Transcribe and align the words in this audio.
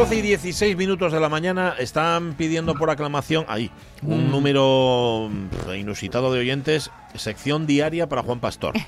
12 0.00 0.16
y 0.16 0.22
16 0.22 0.76
minutos 0.78 1.12
de 1.12 1.20
la 1.20 1.28
mañana 1.28 1.74
están 1.78 2.32
pidiendo 2.32 2.74
por 2.74 2.88
aclamación, 2.88 3.44
ahí, 3.48 3.70
un 4.02 4.30
número 4.30 5.28
mm, 5.30 5.74
inusitado 5.74 6.32
de 6.32 6.40
oyentes, 6.40 6.90
sección 7.14 7.66
diaria 7.66 8.08
para 8.08 8.22
Juan 8.22 8.40
Pastor. 8.40 8.74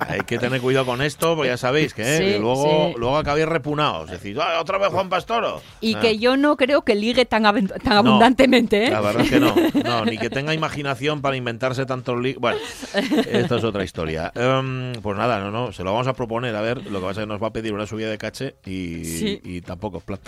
Hay 0.00 0.20
que 0.22 0.38
tener 0.38 0.60
cuidado 0.60 0.86
con 0.86 1.02
esto, 1.02 1.36
porque 1.36 1.50
ya 1.50 1.56
sabéis 1.56 1.94
que, 1.94 2.02
¿eh? 2.02 2.18
Sí, 2.18 2.24
que 2.24 2.38
luego, 2.38 2.88
sí. 2.92 2.94
luego 2.98 3.16
acabáis 3.18 3.46
repunados. 3.46 4.10
Decís, 4.10 4.36
"Ah, 4.40 4.58
¿otra 4.60 4.78
vez 4.78 4.88
Juan 4.88 5.08
Pastor? 5.08 5.60
Y 5.80 5.94
Ah. 5.94 6.00
que 6.00 6.18
yo 6.18 6.36
no 6.36 6.56
creo 6.56 6.82
que 6.82 6.94
ligue 6.94 7.24
tan, 7.26 7.46
abundantemente, 7.46 8.86
¿eh? 8.86 8.90
La 8.90 9.00
verdad 9.00 9.22
es 9.24 9.30
que 9.30 9.40
no, 9.40 9.54
no, 9.84 10.04
ni 10.04 10.18
que 10.18 10.30
tenga 10.30 10.52
imaginación 10.60 11.20
para 11.20 11.36
inventarse 11.36 11.86
tantos 11.86 12.20
li- 12.20 12.34
Bueno, 12.38 12.58
esto 13.30 13.56
es 13.56 13.64
otra 13.64 13.84
historia. 13.84 14.32
Em, 14.34 14.92
pues 15.02 15.16
nada, 15.16 15.38
no, 15.40 15.50
no, 15.50 15.72
se 15.72 15.84
lo 15.84 15.92
vamos 15.92 16.06
a 16.08 16.14
proponer, 16.14 16.54
a 16.56 16.60
ver, 16.60 16.78
lo 16.90 17.00
que 17.00 17.06
pasa 17.06 17.20
es 17.20 17.26
que 17.26 17.32
nos 17.32 17.42
va 17.42 17.48
a 17.48 17.52
pedir 17.52 17.72
una 17.72 17.86
subida 17.86 18.08
de 18.10 18.18
caché 18.18 18.56
y, 18.66 19.04
Sí. 19.04 19.40
y 19.44 19.60
tampoco 19.60 19.98
es 19.98 20.04
plan. 20.04 20.18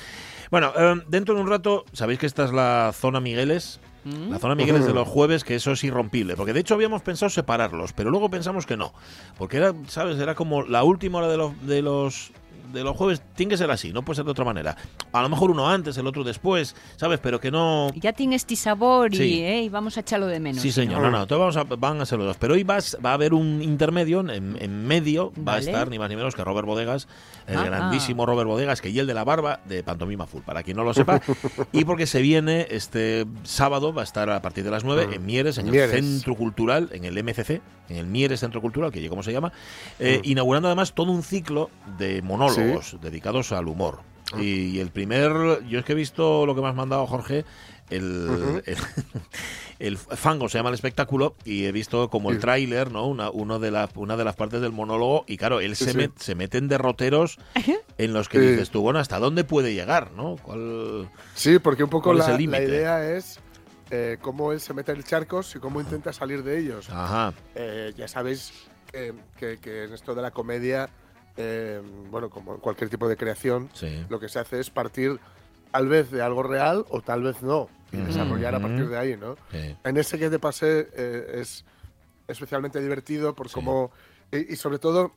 Bueno, 0.51 0.73
em, 0.77 1.03
dentro 1.09 1.35
de 1.35 1.41
un 1.41 1.49
rato, 1.49 1.85
sabéis 1.93 2.19
que 2.19 2.27
esta 2.27 2.45
es 2.45 2.53
la 2.53 2.93
zona 2.95 3.21
Migueles. 3.21 3.81
La 4.05 4.39
zona 4.39 4.55
Migueles 4.55 4.87
de 4.87 4.93
los 4.93 5.07
jueves, 5.07 5.45
que 5.45 5.55
eso 5.55 5.73
es 5.73 5.85
irrompible. 5.85 6.35
Porque 6.37 6.53
de 6.53 6.61
hecho 6.61 6.75
habíamos 6.75 7.03
pensado 7.03 7.31
separarlos, 7.31 7.93
pero 7.93 8.11
luego 8.11 8.31
pensamos 8.31 8.67
que 8.67 8.77
no. 8.77 8.93
Porque 9.39 9.59
era, 9.59 9.75
¿sabes? 9.87 10.19
Era 10.19 10.35
como 10.35 10.63
la 10.63 10.83
última 10.83 11.19
hora 11.19 11.29
de 11.29 11.53
de 11.63 11.83
los 11.83 12.33
de 12.73 12.85
los 12.85 12.97
jueves. 12.97 13.23
Tiene 13.35 13.51
que 13.51 13.57
ser 13.57 13.71
así, 13.71 13.93
no 13.93 14.03
puede 14.03 14.17
ser 14.17 14.25
de 14.25 14.31
otra 14.31 14.45
manera. 14.45 14.77
A 15.13 15.23
lo 15.23 15.29
mejor 15.29 15.51
uno 15.51 15.69
antes, 15.69 15.97
el 15.97 16.07
otro 16.07 16.25
después, 16.25 16.77
¿sabes? 16.97 17.21
Pero 17.21 17.41
que 17.41 17.51
no. 17.51 17.91
Ya 17.95 18.13
tiene 18.13 18.37
este 18.37 18.57
sabor 18.57 19.15
y. 19.15 19.41
¿eh? 19.41 19.63
y 19.63 19.69
vamos 19.69 19.97
a 19.97 20.01
echarlo 20.01 20.27
de 20.27 20.41
menos. 20.41 20.63
Sí, 20.63 20.71
señor. 20.71 21.01
No, 21.01 21.11
no, 21.11 21.23
entonces 21.23 21.57
vamos 21.57 21.57
a, 21.57 21.77
van 21.77 22.01
a 22.01 22.07
ser 22.07 22.19
los 22.19 22.27
dos. 22.29 22.37
Pero 22.39 22.55
hoy 22.55 22.65
vas, 22.65 22.99
va 23.05 23.11
a 23.11 23.15
haber 23.15 23.35
un 23.35 23.63
intermedio, 23.63 24.21
en, 24.21 24.57
en 24.61 24.87
medio 24.87 25.33
va 25.47 25.55
a 25.55 25.59
estar 25.59 25.89
ni 25.89 25.99
más 25.99 26.09
ni 26.09 26.17
menos 26.17 26.35
que 26.35 26.45
Robert 26.45 26.67
Bodegas, 26.67 27.09
el 27.47 27.63
Ah, 27.63 27.65
grandísimo 27.65 28.27
Robert 28.27 28.49
Bodegas, 28.49 28.81
que 28.81 28.91
y 28.91 28.99
el 28.99 29.07
de 29.07 29.15
la 29.15 29.25
barba 29.25 29.61
de 29.65 29.83
Pantomima 29.83 30.27
Full, 30.27 30.43
para 30.43 30.63
quien 30.63 30.77
no 30.77 30.85
lo 30.85 30.93
sepa. 30.95 31.21
y 31.73 31.85
porque 31.85 32.07
se 32.07 32.21
viene 32.21 32.67
este 32.71 33.27
sábado, 33.43 33.93
va 33.93 34.03
a 34.03 34.05
estar 34.05 34.29
a 34.31 34.43
partir 34.43 34.65
de 34.65 34.71
las 34.71 34.85
9 34.85 35.09
en 35.15 35.25
Mieres, 35.27 35.59
en 35.59 35.71
Mieres. 35.71 35.93
el 35.95 36.05
Centro 36.05 36.35
Cultural, 36.35 36.91
en 36.93 37.05
el 37.05 37.23
MCC, 37.23 37.63
en 37.93 37.99
el 37.99 38.07
Mieres 38.07 38.41
Centro 38.41 38.61
Cultural, 38.61 38.91
que 38.91 39.01
ya 39.03 39.09
como 39.09 39.23
se 39.23 39.33
llama, 39.33 39.53
eh, 39.99 40.21
inaugurando 40.25 40.69
además 40.69 40.95
todo 40.95 41.13
un 41.13 41.23
ciclo 41.23 41.71
de 41.99 42.23
monólogos 42.23 42.97
dedicados 43.01 43.53
al 43.53 43.69
humor. 43.69 44.01
Y, 44.41 44.79
el 44.79 44.89
primer, 44.91 45.63
yo 45.69 45.79
es 45.79 45.85
que 45.85 45.93
he 45.93 45.95
visto 45.95 46.47
lo 46.47 46.55
que 46.55 46.63
me 46.63 46.69
has 46.69 46.75
mandado, 46.75 47.07
Jorge, 47.07 47.45
el, 47.91 48.63
el, 48.65 48.77
el 49.79 49.99
fango 49.99 50.49
se 50.49 50.57
llama 50.59 50.71
el 50.71 50.75
espectáculo 50.75 51.35
y 51.45 51.65
he 51.65 51.73
visto 51.73 52.09
como 52.09 52.31
el 52.31 52.37
Sí. 52.37 52.41
tráiler, 52.41 52.91
¿no? 52.91 53.07
Una, 53.07 53.29
uno 53.29 53.59
de 53.59 53.71
la, 53.71 53.91
una 53.95 54.17
de 54.17 54.25
las 54.25 54.35
partes 54.35 54.63
del 54.63 54.73
monólogo 54.73 55.25
y 55.29 55.37
claro, 55.37 55.61
él 55.61 55.77
Sí, 55.77 55.85
se, 55.85 55.93
sí. 55.93 55.99
met- 55.99 56.13
se 56.17 56.35
mete 56.35 56.57
en 56.57 56.69
derroteros 56.69 57.39
en 57.99 58.15
los 58.15 58.31
que 58.31 58.39
Sí. 58.41 58.47
dices 58.47 58.71
tú, 58.71 58.81
bueno, 58.81 59.01
¿hasta 59.01 59.19
dónde 59.19 59.45
puede 59.45 59.75
llegar, 59.75 60.13
no? 60.13 60.37
¿Cuál- 60.43 61.11
Sí, 61.35 61.59
porque 61.59 61.85
un 61.85 61.91
poco 61.91 62.15
la 62.15 62.41
idea 62.41 63.13
es 63.15 63.39
eh, 63.95 64.17
cómo 64.23 64.53
él 64.53 64.61
se 64.61 64.73
mete 64.73 64.91
en 64.93 65.03
charcos 65.03 65.55
y 65.55 65.59
cómo 65.59 65.79
intenta 65.79 66.13
salir 66.15 66.43
de 66.43 66.59
ellos. 66.59 66.89
Ajá, 66.89 67.35
Eh, 67.55 67.93
ya 67.95 68.09
sabéis 68.09 68.51
que, 68.91 69.13
que- 69.37 69.59
que 69.59 69.85
en 69.85 69.93
esto 69.93 70.15
de 70.15 70.23
la 70.23 70.31
comedia, 70.31 70.89
eh, 71.37 71.83
bueno, 72.11 72.31
como 72.31 72.59
cualquier 72.59 72.89
tipo 72.89 73.07
de 73.07 73.19
creación, 73.19 73.69
sí. 73.75 74.05
lo 74.09 74.19
que 74.19 74.31
se 74.31 74.39
hace 74.39 74.61
es 74.61 74.71
partir 74.71 75.21
tal 75.71 75.89
vez 75.89 76.11
de 76.11 76.23
algo 76.23 76.43
real 76.43 76.87
o 76.89 77.03
tal 77.03 77.23
vez 77.23 77.43
no, 77.43 77.69
y 77.93 77.99
desarrollar 77.99 78.55
a 78.55 78.61
partir 78.61 78.89
de 78.89 78.99
ahí, 78.99 79.17
¿no? 79.19 79.37
sí. 79.51 79.77
En 79.85 79.97
ese 79.99 80.19
que 80.19 80.31
te 80.31 80.39
pasé 80.39 80.89
es 81.41 81.65
especialmente 82.29 82.81
divertido 82.81 83.35
por 83.35 83.49
Sí. 83.49 83.55
cómo, 83.57 83.91
y, 84.31 84.55
y 84.55 84.57
sobre 84.57 84.79
todo 84.79 85.13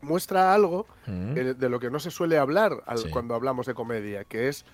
muestra 0.00 0.52
algo 0.54 0.86
Mm. 1.06 1.34
de 1.34 1.68
lo 1.68 1.78
que 1.78 1.90
no 1.90 2.00
se 2.00 2.10
suele 2.10 2.38
hablar 2.38 2.82
al- 2.86 2.98
Sí. 2.98 3.10
cuando 3.10 3.34
hablamos 3.34 3.66
de 3.66 3.74
comedia, 3.74 4.24
que 4.24 4.48
es 4.48 4.64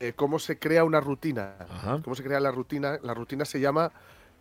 eh, 0.00 0.12
cómo 0.14 0.38
se 0.38 0.58
crea 0.58 0.84
una 0.84 1.00
rutina. 1.00 1.54
Ajá. 1.68 2.00
Cómo 2.02 2.14
se 2.16 2.22
crea 2.22 2.40
la 2.40 2.50
rutina. 2.50 2.98
La 3.02 3.14
rutina 3.14 3.44
se 3.44 3.60
llama, 3.60 3.92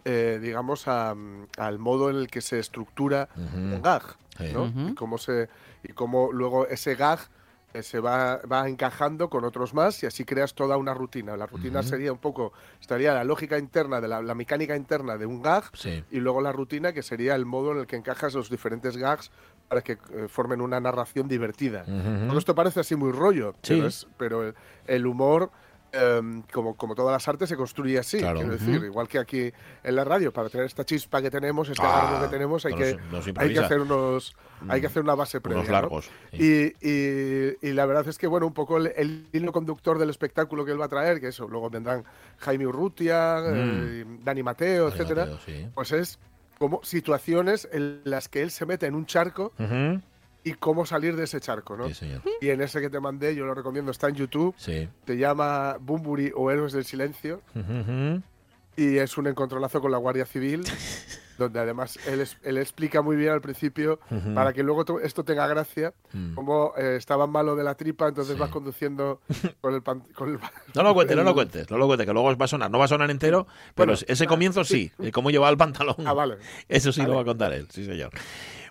eh, 0.03 0.39
digamos, 0.41 0.87
a- 0.87 1.15
al 1.57 1.79
modo 1.79 2.09
en 2.09 2.17
el 2.17 2.27
que 2.27 2.41
se 2.41 2.59
estructura 2.59 3.29
Ujú. 3.35 3.57
un 3.57 3.81
gag, 3.81 4.03
Sí. 4.37 4.51
¿no? 4.53 4.63
Ujú. 4.65 4.79
y, 4.89 4.95
cómo 4.95 5.17
se, 5.17 5.49
y 5.83 5.93
cómo 5.93 6.31
luego 6.31 6.67
ese 6.67 6.95
gag 6.95 7.19
eh, 7.73 7.83
se 7.83 7.99
va, 7.99 8.37
va 8.49 8.69
encajando 8.69 9.29
con 9.29 9.43
otros 9.43 9.73
más 9.73 10.01
y 10.01 10.05
así 10.05 10.23
creas 10.23 10.53
toda 10.53 10.77
una 10.77 10.93
rutina. 10.93 11.35
La 11.35 11.45
rutina 11.45 11.81
Ujú. 11.81 11.89
sería 11.89 12.11
un 12.13 12.19
poco, 12.19 12.53
estaría 12.79 13.13
la 13.13 13.25
lógica 13.25 13.57
interna, 13.57 13.99
de 13.99 14.07
la, 14.07 14.21
la 14.21 14.33
mecánica 14.33 14.77
interna 14.77 15.17
de 15.17 15.25
un 15.25 15.41
gag 15.41 15.65
Sí. 15.73 16.01
y 16.09 16.19
luego 16.21 16.39
la 16.41 16.53
rutina 16.53 16.93
que 16.93 17.03
sería 17.03 17.35
el 17.35 17.45
modo 17.45 17.73
en 17.73 17.79
el 17.79 17.85
que 17.87 17.97
encajas 17.97 18.33
los 18.33 18.49
diferentes 18.49 18.95
gags 18.95 19.29
para 19.67 19.81
que 19.81 19.93
eh, 19.93 20.27
formen 20.27 20.61
una 20.61 20.79
narración 20.79 21.27
divertida. 21.27 21.83
Ujú. 21.87 22.27
Todo 22.27 22.37
esto 22.39 22.55
parece 22.55 22.79
así 22.81 22.95
muy 22.95 23.11
rollo, 23.11 23.53
Sí. 23.61 23.75
pero, 23.75 23.87
es- 23.87 24.07
pero 24.17 24.53
el, 24.87 25.05
humor, 25.07 25.49
em, 25.91 26.43
como, 26.53 26.75
como 26.75 26.93
todas 26.93 27.13
las 27.13 27.27
artes, 27.27 27.47
se 27.49 27.55
construye 27.55 27.97
así. 27.97 28.17
Claro. 28.19 28.39
Quiero 28.41 28.53
decir, 28.53 28.83
igual 28.83 29.07
que 29.07 29.17
aquí 29.17 29.51
en 29.83 29.95
la 29.95 30.03
radio, 30.03 30.31
para 30.33 30.49
tener 30.49 30.65
esta 30.67 30.83
chispa 30.85 31.21
que 31.21 31.31
tenemos, 31.31 31.69
este 31.69 31.81
Ah, 31.85 32.19
que 32.23 32.27
tenemos, 32.27 32.65
hay 32.65 32.73
no 32.73 32.77
que, 32.77 32.97
no 33.11 33.41
hay 33.41 33.53
que 33.53 33.59
hacer 33.59 33.79
unos, 33.79 34.35
hay 34.67 34.81
que 34.81 34.87
hacer 34.87 35.01
una 35.03 35.15
base 35.15 35.39
previa. 35.41 35.59
Unos 35.61 35.69
¿no? 35.69 35.73
largos. 35.73 36.09
sí. 36.31 36.73
Y, 36.81 36.87
y- 36.89 37.57
y 37.69 37.73
la 37.73 37.85
verdad 37.85 38.07
es 38.07 38.17
que, 38.17 38.27
bueno, 38.27 38.45
un 38.45 38.53
poco 38.53 38.77
el, 38.77 38.87
el 38.95 39.29
hilo 39.31 39.51
conductor 39.51 39.97
del 39.97 40.09
espectáculo 40.09 40.63
que 40.65 40.71
él 40.73 40.81
va 40.81 40.85
a 40.85 40.89
traer, 40.89 41.19
que 41.21 41.29
eso, 41.29 41.47
luego 41.47 41.69
vendrán 41.69 42.03
Jaime 42.39 42.67
Urrutia, 42.67 43.37
eh, 43.47 44.05
Dani 44.23 44.43
Mateo, 44.43 44.85
va, 44.85 44.91
etcétera, 44.91 45.25
tío, 45.25 45.39
sí. 45.45 45.67
pues 45.73 45.91
es 45.93 46.19
como 46.59 46.83
situaciones 46.83 47.67
en 47.71 48.01
las 48.03 48.27
que 48.29 48.41
él 48.41 48.51
se 48.51 48.65
mete 48.65 48.85
en 48.87 48.95
un 48.95 49.05
charco 49.05 49.53
y 50.43 50.53
cómo 50.53 50.85
salir 50.85 51.15
de 51.15 51.23
ese 51.23 51.39
charco, 51.41 51.75
¿no? 51.75 51.87
Sí, 51.87 51.93
señor. 51.95 52.21
Y 52.39 52.49
en 52.49 52.61
ese 52.61 52.79
que 52.79 52.89
te 52.89 52.99
mandé, 52.99 53.35
yo 53.35 53.45
lo 53.45 53.53
recomiendo, 53.55 53.91
está 53.91 54.09
en 54.09 54.15
YouTube, 54.15 54.53
Sí. 54.57 54.87
te 55.03 55.17
llama 55.17 55.77
Bumburi 55.79 56.31
o 56.35 56.51
Héroes 56.51 56.71
del 56.73 56.85
Silencio 56.85 57.41
y 58.77 58.97
es 58.97 59.17
un 59.17 59.27
encontronazo 59.27 59.81
con 59.81 59.91
la 59.91 59.97
Guardia 59.97 60.25
Civil, 60.25 60.63
donde 61.37 61.59
además 61.59 61.97
él, 62.07 62.25
él 62.43 62.57
explica 62.57 63.01
muy 63.01 63.15
bien 63.15 63.31
al 63.31 63.41
principio, 63.41 63.99
Ujú. 64.11 64.33
para 64.33 64.53
que 64.53 64.63
luego 64.63 64.85
to- 64.85 64.99
esto 64.99 65.23
tenga 65.23 65.47
gracia, 65.47 65.93
Mm. 66.13 66.33
como 66.35 66.73
eh, 66.77 66.95
estaba 66.97 67.27
malo 67.27 67.55
de 67.55 67.63
la 67.63 67.75
tripa, 67.75 68.07
entonces 68.07 68.35
Sí. 68.35 68.39
vas 68.39 68.49
conduciendo 68.49 69.21
con 69.61 69.73
el... 69.73 69.81
pan- 69.81 70.03
con 70.15 70.29
el 70.29 70.39
No 70.73 70.83
lo 70.83 70.93
cuentes, 70.93 71.15
no 71.17 71.23
lo 71.23 71.33
cuentes, 71.35 71.69
no 71.69 71.77
lo 71.77 71.87
cuentes, 71.87 72.07
que 72.07 72.13
luego 72.13 72.35
va 72.37 72.45
a 72.45 72.47
sonar. 72.47 72.71
No 72.71 72.79
va 72.79 72.85
a 72.85 72.87
sonar 72.87 73.09
entero, 73.11 73.47
pero 73.75 73.91
Bueno, 73.93 73.99
ese 74.07 74.23
ah, 74.23 74.27
comienzo 74.27 74.63
sí, 74.63 74.91
el 74.99 75.11
cómo 75.11 75.29
llevaba 75.31 75.49
el 75.51 75.57
pantalón. 75.57 75.95
Ah, 76.05 76.13
vale. 76.13 76.37
Eso 76.69 76.91
sí 76.91 77.01
lo 77.01 77.07
Vale. 77.09 77.15
va 77.17 77.21
a 77.21 77.25
contar 77.25 77.53
él, 77.53 77.67
sí 77.69 77.85
señor. 77.85 78.11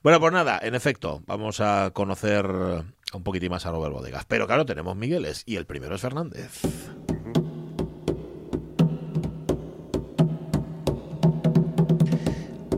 Bueno, 0.02 0.20
pues 0.20 0.32
nada, 0.32 0.58
en 0.62 0.75
efecto, 0.75 1.22
vamos 1.26 1.60
a 1.60 1.90
conocer 1.93 2.46
un 2.46 3.22
poquitín 3.22 3.50
más 3.50 3.64
a 3.67 3.70
Robert 3.70 3.93
Bodegas. 3.94 4.25
Pero 4.26 4.46
claro, 4.46 4.67
tenemos 4.67 4.96
Migueles 4.96 5.43
y 5.46 5.56
el 5.56 5.64
primero 5.67 5.94
es 5.94 6.00
Fernández. 6.02 6.60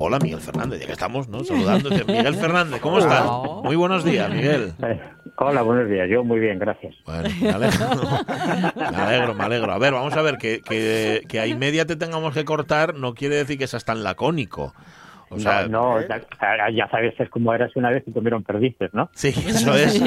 Hola 0.06 0.20
Miguel 0.20 0.40
Fernández, 0.40 0.78
ya 0.78 0.86
que 0.86 0.92
estamos, 0.92 1.26
¿no? 1.26 1.42
Saludándote. 1.42 2.04
Miguel 2.04 2.36
Fernández, 2.36 2.80
¿cómo 2.80 3.00
estás? 3.00 3.24
Hola. 3.26 3.62
Muy 3.64 3.74
buenos 3.74 4.04
días, 4.04 4.30
Miguel. 4.30 4.72
Eh, 4.80 5.00
Hola, 5.38 5.62
buenos 5.62 5.90
días. 5.90 6.08
Yo 6.08 6.22
muy 6.22 6.38
bien, 6.38 6.60
gracias. 6.60 6.94
Bueno, 7.04 7.28
me 7.40 7.50
alegro. 7.50 7.86
Me 8.76 8.96
alegro, 8.96 9.34
me 9.34 9.44
alegro. 9.44 9.72
A 9.72 9.78
ver, 9.78 9.92
vamos 9.94 10.14
a 10.14 10.22
ver, 10.22 10.38
que, 10.38 10.60
que, 10.60 11.22
que 11.28 11.40
a 11.40 11.48
y 11.48 11.56
media 11.56 11.86
te 11.86 11.96
tengamos 11.96 12.34
que 12.34 12.44
cortar 12.44 12.94
no 12.94 13.14
quiere 13.14 13.34
decir 13.34 13.58
que 13.58 13.66
seas 13.66 13.84
tan 13.84 14.04
lacónico. 14.04 14.74
O 15.28 15.40
sea, 15.40 15.66
no, 15.66 15.98
¿eh? 15.98 16.06
ya, 16.08 16.70
ya 16.70 16.88
sabes 16.88 17.14
es 17.18 17.28
como 17.30 17.52
eras 17.52 17.74
una 17.74 17.90
vez 17.90 18.04
y 18.06 18.12
comieron 18.12 18.44
perdices, 18.44 18.90
¿no? 18.92 19.10
Sí, 19.14 19.28
eso 19.28 19.74
es. 19.74 19.96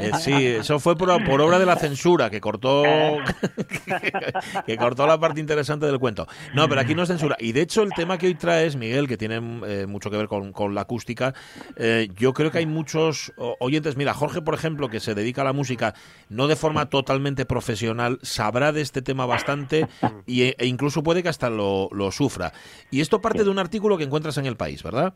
Eh, 0.00 0.10
sí, 0.18 0.46
eso 0.46 0.78
fue 0.78 0.96
por, 0.96 1.24
por 1.24 1.40
obra 1.40 1.58
de 1.58 1.66
la 1.66 1.76
censura 1.76 2.28
que 2.30 2.40
cortó 2.40 2.82
que 4.66 4.76
cortó 4.76 5.06
la 5.06 5.18
parte 5.18 5.40
interesante 5.40 5.86
del 5.86 5.98
cuento. 5.98 6.26
No, 6.54 6.68
pero 6.68 6.80
aquí 6.80 6.94
no 6.94 7.02
es 7.02 7.08
censura. 7.08 7.36
Y 7.38 7.52
de 7.52 7.62
hecho 7.62 7.82
el 7.82 7.92
tema 7.92 8.18
que 8.18 8.26
hoy 8.26 8.34
traes, 8.34 8.76
Miguel, 8.76 9.08
que 9.08 9.16
tiene 9.16 9.36
eh, 9.66 9.86
mucho 9.86 10.10
que 10.10 10.16
ver 10.16 10.28
con, 10.28 10.52
con 10.52 10.74
la 10.74 10.82
acústica, 10.82 11.34
eh, 11.76 12.08
yo 12.16 12.32
creo 12.32 12.50
que 12.50 12.58
hay 12.58 12.66
muchos 12.66 13.32
oyentes. 13.60 13.96
Mira, 13.96 14.14
Jorge, 14.14 14.42
por 14.42 14.54
ejemplo, 14.54 14.88
que 14.88 15.00
se 15.00 15.14
dedica 15.14 15.42
a 15.42 15.44
la 15.44 15.52
música 15.52 15.94
no 16.28 16.46
de 16.48 16.56
forma 16.56 16.86
totalmente 16.86 17.46
profesional, 17.46 18.18
sabrá 18.22 18.72
de 18.72 18.80
este 18.80 19.02
tema 19.02 19.26
bastante 19.26 19.86
y, 20.26 20.42
e 20.42 20.66
incluso 20.66 21.02
puede 21.02 21.22
que 21.22 21.28
hasta 21.28 21.50
lo, 21.50 21.88
lo 21.92 22.10
sufra. 22.10 22.52
Y 22.90 23.00
esto 23.00 23.20
parte 23.20 23.44
de 23.44 23.50
un 23.50 23.58
artículo 23.58 23.96
que 23.98 24.04
encuentras 24.16 24.38
en 24.38 24.46
El 24.46 24.56
País, 24.56 24.82
¿verdad? 24.82 25.12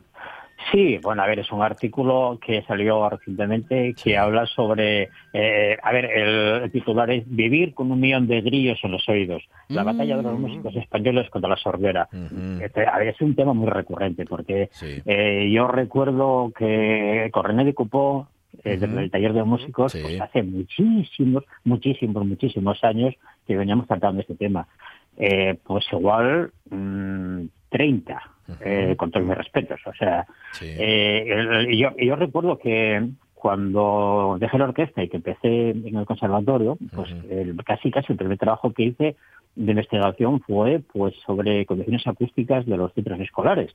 Sí, 0.70 0.98
bueno, 1.02 1.22
a 1.22 1.26
ver, 1.26 1.38
es 1.38 1.50
un 1.52 1.62
artículo 1.62 2.38
que 2.44 2.62
salió 2.64 3.08
recientemente 3.08 3.94
que 3.94 4.18
habla 4.18 4.44
sobre, 4.44 5.08
eh, 5.32 5.78
a 5.82 5.90
ver, 5.90 6.04
el, 6.04 6.62
el 6.64 6.70
titular 6.70 7.10
es 7.10 7.24
Vivir 7.26 7.72
con 7.72 7.90
un 7.90 7.98
millón 7.98 8.26
de 8.26 8.42
grillos 8.42 8.78
en 8.82 8.92
los 8.92 9.08
oídos, 9.08 9.42
la 9.68 9.84
batalla 9.84 10.18
de 10.18 10.22
los 10.22 10.38
músicos 10.38 10.76
españoles 10.76 11.30
contra 11.30 11.48
la 11.48 11.56
sordera. 11.56 12.08
Ujú. 12.12 12.62
Este, 12.62 12.86
a 12.86 12.98
ver, 12.98 13.08
es 13.08 13.20
un 13.22 13.34
tema 13.34 13.54
muy 13.54 13.68
recurrente 13.70 14.26
porque 14.26 14.68
Sí. 14.72 15.00
eh, 15.06 15.50
yo 15.50 15.66
recuerdo 15.66 16.52
que 16.56 17.30
con 17.32 17.44
René 17.46 17.64
de 17.64 17.72
Cupó, 17.74 18.28
eh, 18.62 18.76
del 18.76 19.10
taller 19.10 19.32
de 19.32 19.44
músicos, 19.44 19.92
Sí. 19.92 20.00
pues 20.02 20.20
hace 20.20 20.42
muchísimos, 20.42 21.44
muchísimos, 21.64 22.26
muchísimos 22.26 22.84
años 22.84 23.14
que 23.46 23.56
veníamos 23.56 23.86
tratando 23.88 24.20
este 24.20 24.34
tema. 24.34 24.68
Eh, 25.16 25.56
pues 25.64 25.86
igual 25.90 26.50
mm, 26.70 27.44
30, 27.70 28.20
eh, 28.60 28.94
con 28.96 29.10
todos 29.10 29.26
mis 29.26 29.36
respetos. 29.36 29.80
O 29.86 29.92
sea, 29.94 30.26
Sí. 30.52 30.66
eh, 30.78 31.66
yo, 31.76 31.90
yo 31.96 32.16
recuerdo 32.16 32.58
que 32.58 33.08
cuando 33.34 34.36
dejé 34.38 34.58
la 34.58 34.64
orquesta 34.66 35.02
y 35.02 35.08
que 35.08 35.16
empecé 35.16 35.70
en 35.70 35.96
el 35.96 36.04
conservatorio, 36.06 36.76
pues 36.94 37.10
el- 37.30 37.56
casi 37.64 37.90
casi 37.90 38.12
el 38.12 38.18
primer 38.18 38.36
trabajo 38.38 38.72
que 38.72 38.82
hice 38.84 39.16
de 39.56 39.72
investigación 39.72 40.40
fue 40.40 40.80
pues 40.92 41.14
sobre 41.26 41.66
condiciones 41.66 42.06
acústicas 42.06 42.64
de 42.66 42.76
los 42.76 42.92
centros 42.94 43.18
escolares. 43.20 43.74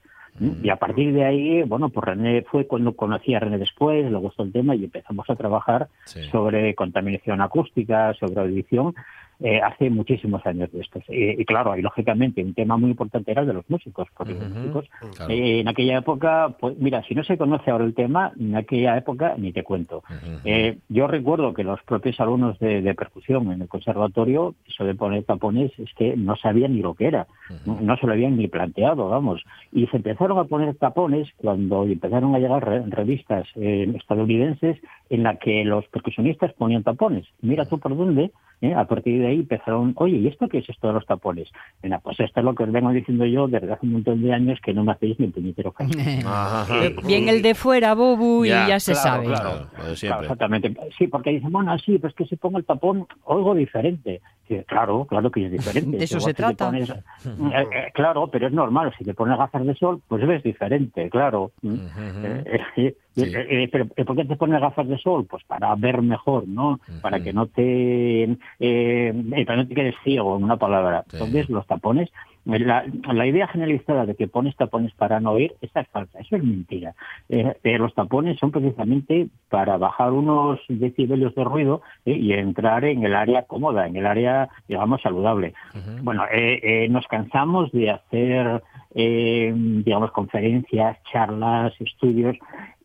Y 0.63 0.69
a 0.69 0.75
partir 0.75 1.13
de 1.13 1.24
ahí, 1.24 1.63
bueno, 1.63 1.89
pues 1.89 2.06
René 2.06 2.42
fue 2.44 2.68
cuando 2.68 2.94
conocí 2.94 3.33
a 3.33 3.39
René 3.39 3.57
después, 3.57 4.10
le 4.10 4.18
gustó 4.18 4.44
el 4.44 4.51
tema 4.51 4.75
y 4.75 4.83
empezamos 4.83 5.30
a 5.30 5.36
trabajar 5.36 5.88
Sí. 6.06 6.24
sobre 6.30 6.75
contaminación 6.75 7.42
acústica, 7.42 8.13
sobre 8.16 8.42
audición, 8.42 8.94
eh, 9.40 9.60
hace 9.62 9.90
muchísimos 9.90 10.46
años 10.46 10.72
de 10.72 10.82
estos. 10.82 11.04
Y, 11.10 11.42
y 11.42 11.46
claro, 11.46 11.78
y 11.78 11.82
lógicamente 11.82 12.44
un 12.44 12.54
tema 12.54 12.78
muy 12.78 12.92
importante 12.92 13.32
era 13.32 13.42
el 13.42 13.48
de 13.48 13.54
los 13.54 13.70
músicos, 13.70 14.08
porque 14.18 14.34
los 14.34 14.44
Ujú. 14.44 14.56
músicos 14.60 14.86
Claro. 15.18 15.32
eh, 15.34 15.60
en 15.60 15.68
aquella 15.68 15.98
época, 16.00 16.56
pues 16.60 16.78
mira, 16.78 17.04
si 17.04 17.16
no 17.16 17.24
se 17.24 17.38
conoce 17.38 17.70
ahora 17.72 17.86
el 17.86 17.94
tema, 17.94 18.32
en 18.40 18.56
aquella 18.56 18.98
época 18.98 19.36
ni 19.38 19.52
te 19.52 19.64
cuento. 19.64 19.98
Ujú. 20.10 20.40
Eh, 20.44 20.78
yo 20.90 21.08
recuerdo 21.08 21.54
que 21.54 21.64
los 21.64 21.82
propios 21.84 22.20
alumnos 22.20 22.58
de, 22.60 22.82
de 22.82 22.94
percusión 22.96 23.52
en 23.52 23.62
el 23.62 23.68
conservatorio, 23.68 24.56
eso 24.68 24.84
de 24.86 24.96
poner 24.96 25.24
tapones, 25.24 25.72
es 25.80 25.94
que 25.96 26.16
no 26.18 26.36
sabían 26.36 26.74
ni 26.74 26.82
lo 26.82 26.94
que 26.94 27.08
era, 27.08 27.28
no, 27.66 27.80
no 27.82 27.98
se 27.98 28.08
lo 28.08 28.14
habían 28.14 28.38
ni 28.38 28.48
planteado, 28.48 29.10
vamos. 29.10 29.44
Y 29.72 29.88
se 29.88 29.98
empezaron 29.98 30.38
a 30.40 30.46
poner 30.46 30.76
tapones 30.76 31.30
cuando 31.38 31.84
empezaron 31.84 32.36
a 32.36 32.40
llegar 32.40 32.66
re- 32.68 32.84
revistas 32.88 33.48
eh, 33.56 33.92
estadounidenses 33.96 34.78
en 35.10 35.24
la 35.24 35.38
que 35.38 35.64
los 35.66 35.86
percusionistas 35.88 36.54
ponían 36.54 36.84
tapones. 36.84 37.26
Mira 37.42 37.66
tú 37.66 37.80
por 37.80 37.96
dónde, 37.96 38.32
¿eh? 38.62 38.74
a 38.74 38.86
partir 38.86 39.19
de 39.22 39.28
ahí 39.28 39.40
empezaron, 39.40 39.94
oye, 39.98 40.18
¿y 40.18 40.28
esto 40.28 40.48
qué 40.48 40.60
es 40.60 40.69
esto 40.69 40.88
de 40.88 40.94
los 40.94 41.06
tapones? 41.06 41.50
Venga, 41.84 42.00
pues 42.00 42.19
esto 42.19 42.40
es 42.40 42.44
lo 42.46 42.56
que 42.56 42.63
os 42.63 42.72
vengo 42.72 42.92
diciendo 42.92 43.25
yo 43.25 43.48
desde 43.48 43.72
hace 43.72 43.86
un 43.86 43.94
montón 43.94 44.22
de 44.22 44.34
años 44.34 44.60
que 44.63 44.74
no 44.74 44.84
me 44.84 44.92
hacéis 44.94 45.19
ni 45.19 45.28
un 45.28 45.31
puñetero 45.31 45.72
caso. 45.72 45.92
Ajá. 46.25 46.66
Bien 47.06 47.30
el 47.30 47.42
de 47.42 47.56
fuera, 47.56 47.94
Bobu, 47.94 48.46
Ya, 48.46 48.66
y 48.66 48.69
ya 48.69 48.80
se 48.80 48.94
claro, 48.94 49.10
sabe. 49.10 49.25
claro. 49.28 49.68
Claro, 49.75 49.96
siempre. 49.96 50.22
exactamente. 50.24 50.75
Sí, 50.98 51.07
porque 51.07 51.30
dicen, 51.31 51.52
bueno, 51.52 51.78
sí, 51.80 51.98
pues 52.00 52.13
que 52.13 52.25
se 52.25 52.38
ponga 52.38 52.60
el 52.60 52.66
tapón, 52.66 53.07
oigo 53.25 53.54
diferente. 53.56 54.22
Sí, 54.48 54.58
claro, 54.68 55.06
claro 55.06 55.31
que 55.31 55.46
es 55.46 55.51
diferente. 55.51 55.98
De 55.98 56.04
eso 56.04 56.19
se 56.19 56.34
trata. 56.34 56.68
pones- 56.72 56.90
eh, 56.92 57.01
eh, 57.25 57.92
claro, 57.94 58.28
pero 58.28 58.48
es 58.48 58.54
normal. 58.54 58.94
Si 58.98 59.04
te 59.04 59.13
pones 59.13 59.38
gafas 59.38 59.66
de 59.66 59.74
sol, 59.75 60.01
pues 60.08 60.25
ves 60.28 60.44
diferente, 60.44 61.10
claro. 61.10 61.51
Ujú. 61.63 61.75
Eh, 62.24 62.44
eh, 62.78 62.96
Sí. 63.15 63.23
eh, 63.23 63.63
eh, 63.63 63.69
pero 63.71 63.85
¿por 63.88 64.15
qué 64.15 64.25
te 64.25 64.35
pones 64.35 64.59
gafas 64.59 64.88
de 64.88 64.97
sol? 64.97 65.25
Pues 65.29 65.44
para 65.45 65.73
ver 65.75 66.01
mejor, 66.01 66.47
¿no? 66.47 66.79
Para 67.01 67.21
que 67.21 67.31
no 67.33 67.47
te, 67.47 68.23
eh, 68.23 68.35
eh, 68.59 69.45
para 69.45 69.57
no 69.57 69.67
te 69.67 69.75
quedes 69.75 69.95
ciego, 70.03 70.35
en 70.38 70.44
una 70.44 70.57
palabra. 70.57 71.03
Sí. 71.07 71.17
Entonces, 71.17 71.50
los 71.50 71.65
tapones, 71.65 72.09
eh, 72.45 72.59
la, 72.59 72.85
la 73.13 73.25
idea 73.25 73.47
generalizada 73.47 74.06
de 74.06 74.15
que 74.15 74.27
pones 74.27 74.56
tapones 74.57 74.94
para 74.95 75.19
no 75.19 75.31
oír, 75.31 75.53
esa 75.62 75.81
es 75.81 75.88
falsa, 75.88 76.19
eso 76.19 76.35
es 76.35 76.44
mentira. 76.44 76.94
Eh, 77.29 77.56
eh, 77.63 77.77
los 77.77 77.94
tapones 77.94 78.38
son 78.38 78.51
precisamente 78.51 79.27
para 79.50 79.77
bajar 79.77 80.12
unos 80.12 80.59
decibelios 80.67 81.33
de 81.35 81.44
ruido 81.44 81.81
eh, 82.06 82.12
y 82.17 82.33
entrar 82.33 82.83
en 82.85 83.03
el 83.06 83.15
área 83.15 83.44
cómoda, 83.44 83.88
en 83.88 83.95
el 83.95 84.06
área, 84.06 84.50
digamos, 84.67 85.01
saludable. 85.01 85.53
Bueno, 86.01 86.23
eh, 86.31 86.59
eh, 86.62 86.89
nos 86.89 87.07
cansamos 87.07 87.71
de 87.71 87.91
hacer, 87.91 88.62
eh, 88.94 89.53
digamos, 89.56 90.12
conferencias, 90.12 90.97
charlas, 91.12 91.73
estudios, 91.79 92.35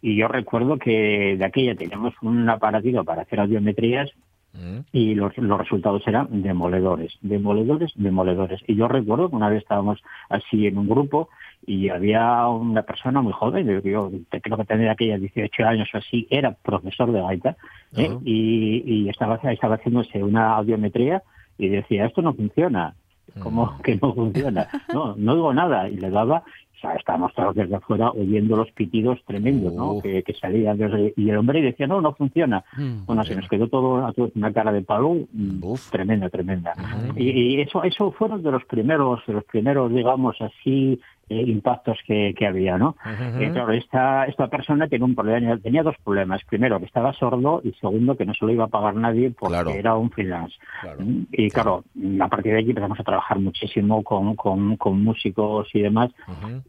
y 0.02 0.16
yo 0.16 0.28
recuerdo 0.28 0.78
que 0.78 1.36
de 1.38 1.44
aquella 1.44 1.74
teníamos 1.74 2.14
un 2.22 2.48
aparatito 2.48 3.04
para 3.04 3.22
hacer 3.22 3.40
audiometrías 3.40 4.10
Mm. 4.52 4.80
y 4.92 5.14
los, 5.14 5.36
los 5.38 5.58
resultados 5.58 6.02
eran 6.06 6.42
demoledores, 6.42 7.16
demoledores, 7.20 7.92
demoledores. 7.94 8.60
Y 8.66 8.74
yo 8.74 8.88
recuerdo 8.88 9.30
que 9.30 9.36
una 9.36 9.48
vez 9.48 9.62
estábamos 9.62 10.02
así 10.28 10.66
en 10.66 10.76
un 10.76 10.88
grupo 10.88 11.28
y 11.64 11.88
había 11.88 12.48
una 12.48 12.82
persona 12.82 13.22
muy 13.22 13.32
joven, 13.32 13.66
yo, 13.66 14.10
creo 14.28 14.56
que 14.56 14.64
tenía 14.64 14.92
aquellos 14.92 15.20
18 15.20 15.64
años 15.64 15.88
o 15.94 15.98
así, 15.98 16.26
era 16.30 16.52
profesor 16.52 17.12
de 17.12 17.20
gaita 17.20 17.56
¿eh? 17.96 18.10
Y, 18.24 18.82
y 18.84 19.08
estaba, 19.08 19.36
estaba 19.36 19.76
haciéndose 19.76 20.22
una 20.22 20.56
audiometría 20.56 21.22
y 21.56 21.68
decía, 21.68 22.06
esto 22.06 22.22
no 22.22 22.34
funciona. 22.34 22.94
¿Cómo 23.38 23.78
que 23.82 23.96
no 23.96 24.14
funciona? 24.14 24.68
No, 24.92 25.14
no 25.16 25.34
digo 25.34 25.54
nada. 25.54 25.88
Y 25.88 25.96
le 25.96 26.10
daba, 26.10 26.38
o 26.38 26.80
sea, 26.80 26.94
estábamos 26.94 27.34
todos 27.34 27.54
desde 27.54 27.76
afuera 27.76 28.10
oyendo 28.10 28.56
los 28.56 28.70
pitidos 28.72 29.18
tremendos, 29.26 29.72
¿no? 29.72 30.00
Que, 30.00 30.22
que 30.22 30.34
salían 30.34 30.78
desde... 30.78 31.12
Y 31.16 31.30
el 31.30 31.36
hombre 31.36 31.60
decía, 31.62 31.86
no, 31.86 32.00
no 32.00 32.14
funciona. 32.14 32.64
Mm. 32.76 33.06
Bueno, 33.06 33.24
se 33.24 33.36
nos 33.36 33.48
quedó 33.48 33.68
todo 33.68 34.12
una 34.34 34.52
cara 34.52 34.72
de 34.72 34.82
palo 34.82 35.26
mm, 35.32 35.62
Uf. 35.62 35.90
tremenda, 35.90 36.28
tremenda. 36.28 36.74
Y, 37.16 37.30
y 37.30 37.60
eso, 37.60 37.82
eso 37.84 38.12
fueron 38.12 38.42
de 38.42 38.50
los 38.50 38.64
primeros, 38.64 39.20
de 39.26 39.34
los 39.34 39.44
primeros, 39.44 39.92
digamos 39.92 40.36
así, 40.40 41.00
eh, 41.30 41.44
impactos 41.46 41.96
que, 42.06 42.34
que 42.36 42.46
había, 42.46 42.76
¿no? 42.76 42.96
Eh, 43.38 43.50
claro, 43.52 43.72
esta, 43.72 44.24
esta 44.26 44.48
persona 44.48 44.88
tenía 44.88 45.06
un 45.06 45.14
problema, 45.14 45.56
tenía 45.58 45.82
dos 45.82 45.94
problemas. 46.04 46.42
Primero, 46.44 46.78
que 46.80 46.86
estaba 46.86 47.12
sordo 47.14 47.60
y 47.64 47.72
segundo, 47.80 48.16
que 48.16 48.26
no 48.26 48.34
se 48.34 48.44
lo 48.44 48.52
iba 48.52 48.64
a 48.64 48.68
pagar 48.68 48.94
nadie 48.96 49.30
porque 49.30 49.54
Claro. 49.54 49.70
era 49.70 49.94
un 49.96 50.10
freelance. 50.10 50.54
Claro. 50.82 51.00
Mm, 51.02 51.26
Y 51.32 51.50
claro, 51.50 51.84
a 52.20 52.28
partir 52.28 52.52
de 52.52 52.58
aquí 52.58 52.70
empezamos 52.70 52.98
a 53.00 53.04
trabajar 53.04 53.38
muchísimo 53.38 54.02
con, 54.02 54.34
con, 54.36 54.76
con 54.76 55.02
músicos 55.02 55.68
y 55.72 55.80
demás. 55.80 56.10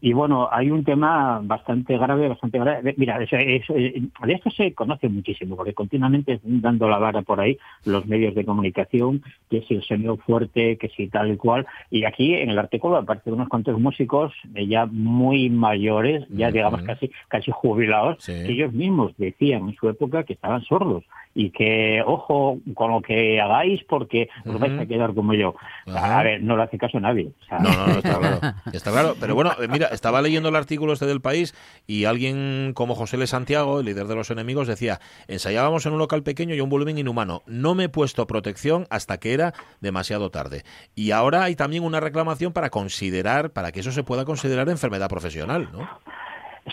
Y 0.00 0.12
bueno, 0.12 0.48
hay 0.50 0.70
un 0.70 0.84
tema 0.84 1.40
bastante 1.42 1.98
grave, 1.98 2.28
bastante 2.28 2.58
grave. 2.58 2.94
Mira, 2.96 3.22
eso- 3.22 3.36
eso- 3.36 3.74
eh, 3.76 4.00
de 4.24 4.32
esto 4.32 4.50
se 4.50 4.72
conoce 4.74 5.08
muchísimo, 5.08 5.56
porque 5.56 5.74
continuamente 5.74 6.40
dando 6.44 6.88
la 6.88 6.98
vara 6.98 7.22
por 7.22 7.40
ahí 7.40 7.58
los 7.84 8.06
medios 8.06 8.34
de 8.34 8.44
comunicación, 8.44 9.22
que 9.50 9.62
si 9.62 9.74
el 9.74 9.82
sonido 9.82 10.16
fuerte, 10.18 10.76
que 10.78 10.88
si 10.88 11.08
tal 11.08 11.32
y 11.32 11.36
cual. 11.36 11.66
Y 11.90 12.04
aquí 12.04 12.34
en 12.34 12.50
el 12.50 12.58
artículo, 12.58 12.96
aparte 12.96 13.28
de 13.30 13.34
unos 13.34 13.48
cuantos 13.48 13.78
músicos 13.80 14.32
ya 14.54 14.86
muy 14.86 15.50
mayores, 15.50 16.24
ya 16.30 16.50
digamos 16.50 16.82
casi, 16.82 17.10
casi 17.28 17.50
jubilados, 17.50 18.16
Sí. 18.20 18.32
que 18.32 18.52
ellos 18.52 18.72
mismos 18.72 19.12
decían 19.16 19.68
en 19.68 19.74
su 19.76 19.88
época 19.88 20.24
que 20.24 20.32
estaban 20.34 20.62
sordos 20.62 21.04
y 21.34 21.48
que, 21.50 22.02
ojo, 22.04 22.58
con 22.74 22.90
lo 22.90 23.00
que 23.00 23.40
hagáis 23.40 23.82
porque 23.88 24.28
os 24.44 24.58
vais 24.60 24.78
a 24.78 24.84
quedar 24.84 25.14
como 25.14 25.32
yo. 25.32 25.54
A 25.86 26.22
ver, 26.22 26.42
no 26.42 26.56
le 26.58 26.64
hace 26.64 26.76
caso 26.76 26.98
a 26.98 27.00
nadie. 27.00 27.30
O 27.40 27.44
sea, 27.46 27.58
No, 27.58 27.70
no, 27.70 27.86
no, 27.86 27.92
está 27.94 28.18
claro. 28.18 28.38
Está 28.72 28.90
claro. 28.92 29.14
Pero 29.18 29.34
bueno, 29.34 29.52
eh, 29.62 29.66
mira, 29.68 29.86
estaba 29.88 30.20
leyendo 30.20 30.50
el 30.50 30.56
artículo 30.56 30.92
este 30.92 31.06
del 31.06 31.22
país 31.22 31.54
y 31.86 32.04
alguien 32.04 32.72
como 32.74 32.94
José 32.94 33.16
L. 33.16 33.26
Santiago, 33.26 33.80
el 33.80 33.86
líder 33.86 34.08
de 34.08 34.14
los 34.14 34.30
enemigos, 34.30 34.68
decía, 34.68 35.00
ensayábamos 35.26 35.86
en 35.86 35.94
un 35.94 35.98
local 35.98 36.22
pequeño 36.22 36.54
y 36.54 36.60
un 36.60 36.68
volumen 36.68 36.98
inhumano. 36.98 37.42
No 37.46 37.74
me 37.74 37.84
he 37.84 37.88
puesto 37.88 38.26
protección 38.26 38.86
hasta 38.90 39.16
que 39.18 39.32
era 39.32 39.54
demasiado 39.80 40.28
tarde. 40.30 40.64
Y 40.94 41.12
ahora 41.12 41.44
hay 41.44 41.56
también 41.56 41.82
una 41.82 42.00
reclamación 42.00 42.52
para 42.52 42.68
considerar, 42.68 43.50
para 43.52 43.72
que 43.72 43.80
eso 43.80 43.90
se 43.90 44.02
pueda 44.04 44.26
considerar 44.26 44.41
enfermedad 44.72 45.08
profesional, 45.08 45.68
¿no? 45.72 45.88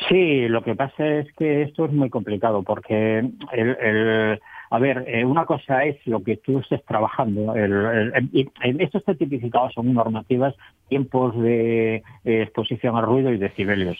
Sí, 0.07 0.47
lo 0.47 0.63
que 0.63 0.75
pasa 0.75 1.05
es 1.05 1.33
que 1.33 1.63
esto 1.63 1.85
es 1.85 1.91
muy 1.91 2.09
complicado 2.09 2.61
porque 2.63 3.19
el, 3.19 3.77
el- 3.81 4.39
a 4.69 4.79
ver, 4.79 5.03
eh, 5.07 5.25
una 5.25 5.45
cosa 5.45 5.83
es 5.85 5.97
lo 6.05 6.23
que 6.23 6.37
tú 6.37 6.59
estés 6.59 6.83
trabajando. 6.85 7.55
El, 7.55 7.71
el- 7.73 8.13
el- 8.33 8.51
el- 8.61 8.81
esto 8.81 8.97
está 8.99 9.13
tipificado, 9.15 9.69
son 9.71 9.93
normativas, 9.93 10.55
tiempos 10.87 11.35
de 11.41 11.95
eh, 12.25 12.41
exposición 12.43 12.95
al 12.95 13.05
ruido 13.05 13.31
y 13.31 13.37
decibelios. 13.37 13.97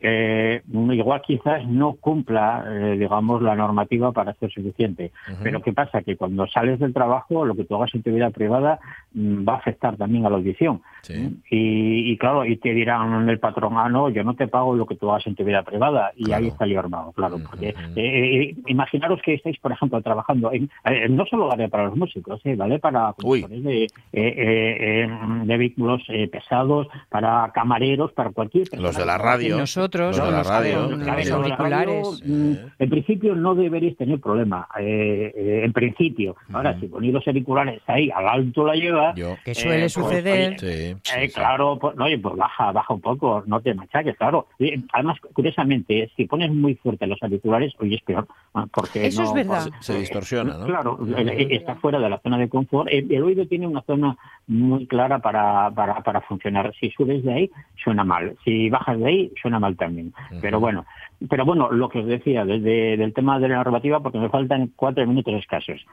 Eh, 0.00 0.60
igual 0.92 1.22
quizás 1.26 1.66
no 1.66 1.94
cumpla, 1.94 2.64
eh, 2.68 2.96
digamos, 2.98 3.40
la 3.40 3.54
normativa 3.56 4.12
para 4.12 4.34
ser 4.34 4.50
suficiente. 4.52 5.10
Pero 5.42 5.62
¿qué 5.62 5.72
pasa? 5.72 6.02
Que 6.02 6.16
cuando 6.16 6.46
sales 6.46 6.78
del 6.78 6.92
trabajo, 6.92 7.46
lo 7.46 7.54
que 7.54 7.64
tú 7.64 7.76
hagas 7.76 7.94
en 7.94 8.02
tu 8.02 8.12
vida 8.12 8.28
privada 8.30 8.78
mm, 9.14 9.48
va 9.48 9.54
a 9.54 9.56
afectar 9.56 9.96
también 9.96 10.26
a 10.26 10.30
la 10.30 10.36
audición. 10.36 10.82
Sí. 11.00 11.38
Y, 11.50 12.12
y 12.12 12.18
claro, 12.18 12.44
y 12.44 12.56
te 12.56 12.74
dirán 12.74 13.26
el 13.28 13.38
patrón, 13.38 13.72
ah, 13.76 13.88
no, 13.88 14.10
yo 14.10 14.22
no 14.22 14.34
te 14.34 14.48
pago 14.48 14.76
lo 14.76 14.84
que 14.86 14.96
tú 14.96 15.10
hagas 15.10 15.26
en 15.26 15.34
tu 15.34 15.44
vida 15.44 15.62
privada. 15.62 16.12
Y 16.14 16.24
Claro. 16.24 16.42
ahí 16.42 16.48
está 16.48 16.64
el 16.66 16.76
armado, 16.78 17.12
claro. 17.12 17.38
Porque 17.48 17.68
eh, 17.70 17.74
eh, 17.96 18.54
imaginaros 18.66 19.22
que 19.22 19.32
estáis, 19.34 19.58
por 19.60 19.72
ejemplo, 19.72 20.02
trabajando, 20.06 20.52
en, 20.52 20.70
eh, 20.84 21.08
no 21.10 21.26
solo 21.26 21.48
vale 21.48 21.68
para 21.68 21.86
los 21.86 21.96
músicos, 21.96 22.40
eh, 22.44 22.54
vale 22.54 22.78
para 22.78 23.12
conductores 23.14 23.62
de, 23.64 23.82
eh, 23.84 23.88
eh, 24.12 25.04
eh, 25.04 25.08
de 25.44 25.56
vehículos 25.56 26.02
eh, 26.08 26.28
pesados, 26.28 26.86
para 27.08 27.50
camareros, 27.52 28.12
para 28.12 28.30
cualquier 28.30 28.68
persona. 28.68 28.88
Los 28.88 28.96
de 28.96 29.04
la 29.04 29.18
radio. 29.18 29.58
Nosotros, 29.58 30.16
Los 30.16 30.26
de 30.26 30.32
la 30.32 30.42
radio. 30.44 30.88
los 30.90 31.30
auriculares. 31.30 32.22
en 32.24 32.90
principio 32.90 33.34
no 33.34 33.54
deberéis 33.56 33.96
tener 33.96 34.20
problema, 34.20 34.68
eh, 34.78 35.32
eh, 35.36 35.60
en 35.64 35.72
principio. 35.72 36.36
Ahora, 36.52 36.78
si 36.78 36.86
ponéis 36.86 37.12
los 37.12 37.26
auriculares 37.26 37.82
ahí, 37.86 38.10
al 38.14 38.28
alto 38.28 38.64
la 38.66 38.74
lleva, 38.74 39.14
Yo. 39.16 39.36
Que 39.44 39.54
suele 39.54 39.80
pues, 39.80 39.92
suceder. 39.92 40.50
oye, 40.50 40.58
Sí, 40.58 41.00
sí, 41.02 41.16
eh, 41.16 41.28
sí. 41.28 41.34
claro, 41.34 41.78
pues, 41.80 41.96
no, 41.96 42.04
oye, 42.04 42.18
pues 42.18 42.36
baja, 42.36 42.70
baja 42.72 42.94
un 42.94 43.00
poco, 43.00 43.42
no 43.46 43.60
te 43.60 43.74
machaques, 43.74 44.16
claro. 44.16 44.46
Además, 44.92 45.18
curiosamente, 45.32 46.10
si 46.16 46.26
pones 46.26 46.50
muy 46.52 46.74
fuerte 46.76 47.06
los 47.06 47.22
auriculares, 47.22 47.72
oye, 47.80 47.96
es 47.96 48.02
peor, 48.02 48.26
porque 48.72 49.06
Eso 49.06 49.22
no- 49.22 49.28
es 49.28 49.34
verdad. 49.34 49.68
Se, 49.80 49.95
se 49.96 50.00
distorsiona, 50.00 50.58
¿no? 50.58 50.66
Claro, 50.66 50.98
eh, 51.16 51.48
está 51.50 51.74
fuera 51.76 51.98
de 51.98 52.08
la 52.08 52.18
zona 52.18 52.38
de 52.38 52.48
confort. 52.48 52.88
El, 52.90 53.12
el 53.12 53.22
oído 53.22 53.46
tiene 53.46 53.66
una 53.66 53.82
zona 53.82 54.16
muy 54.46 54.86
clara 54.86 55.18
para, 55.18 55.70
para, 55.70 56.02
para 56.02 56.20
funcionar. 56.22 56.72
Si 56.78 56.90
subes 56.90 57.24
de 57.24 57.32
ahí, 57.32 57.50
suena 57.82 58.04
mal. 58.04 58.36
Si 58.44 58.70
bajas 58.70 58.98
de 58.98 59.06
ahí, 59.06 59.32
suena 59.40 59.58
mal 59.58 59.76
también. 59.76 60.12
Pero 60.40 60.60
bueno, 60.60 60.84
pero 61.28 61.44
bueno, 61.44 61.70
lo 61.70 61.88
que 61.88 62.00
os 62.00 62.06
decía 62.06 62.44
desde 62.44 62.96
del 62.96 63.12
tema 63.14 63.38
de 63.38 63.48
la 63.48 63.56
normativa, 63.56 64.00
porque 64.00 64.18
me 64.18 64.28
faltan 64.28 64.70
cuatro 64.76 65.06
minutos 65.06 65.34
escasos. 65.34 65.84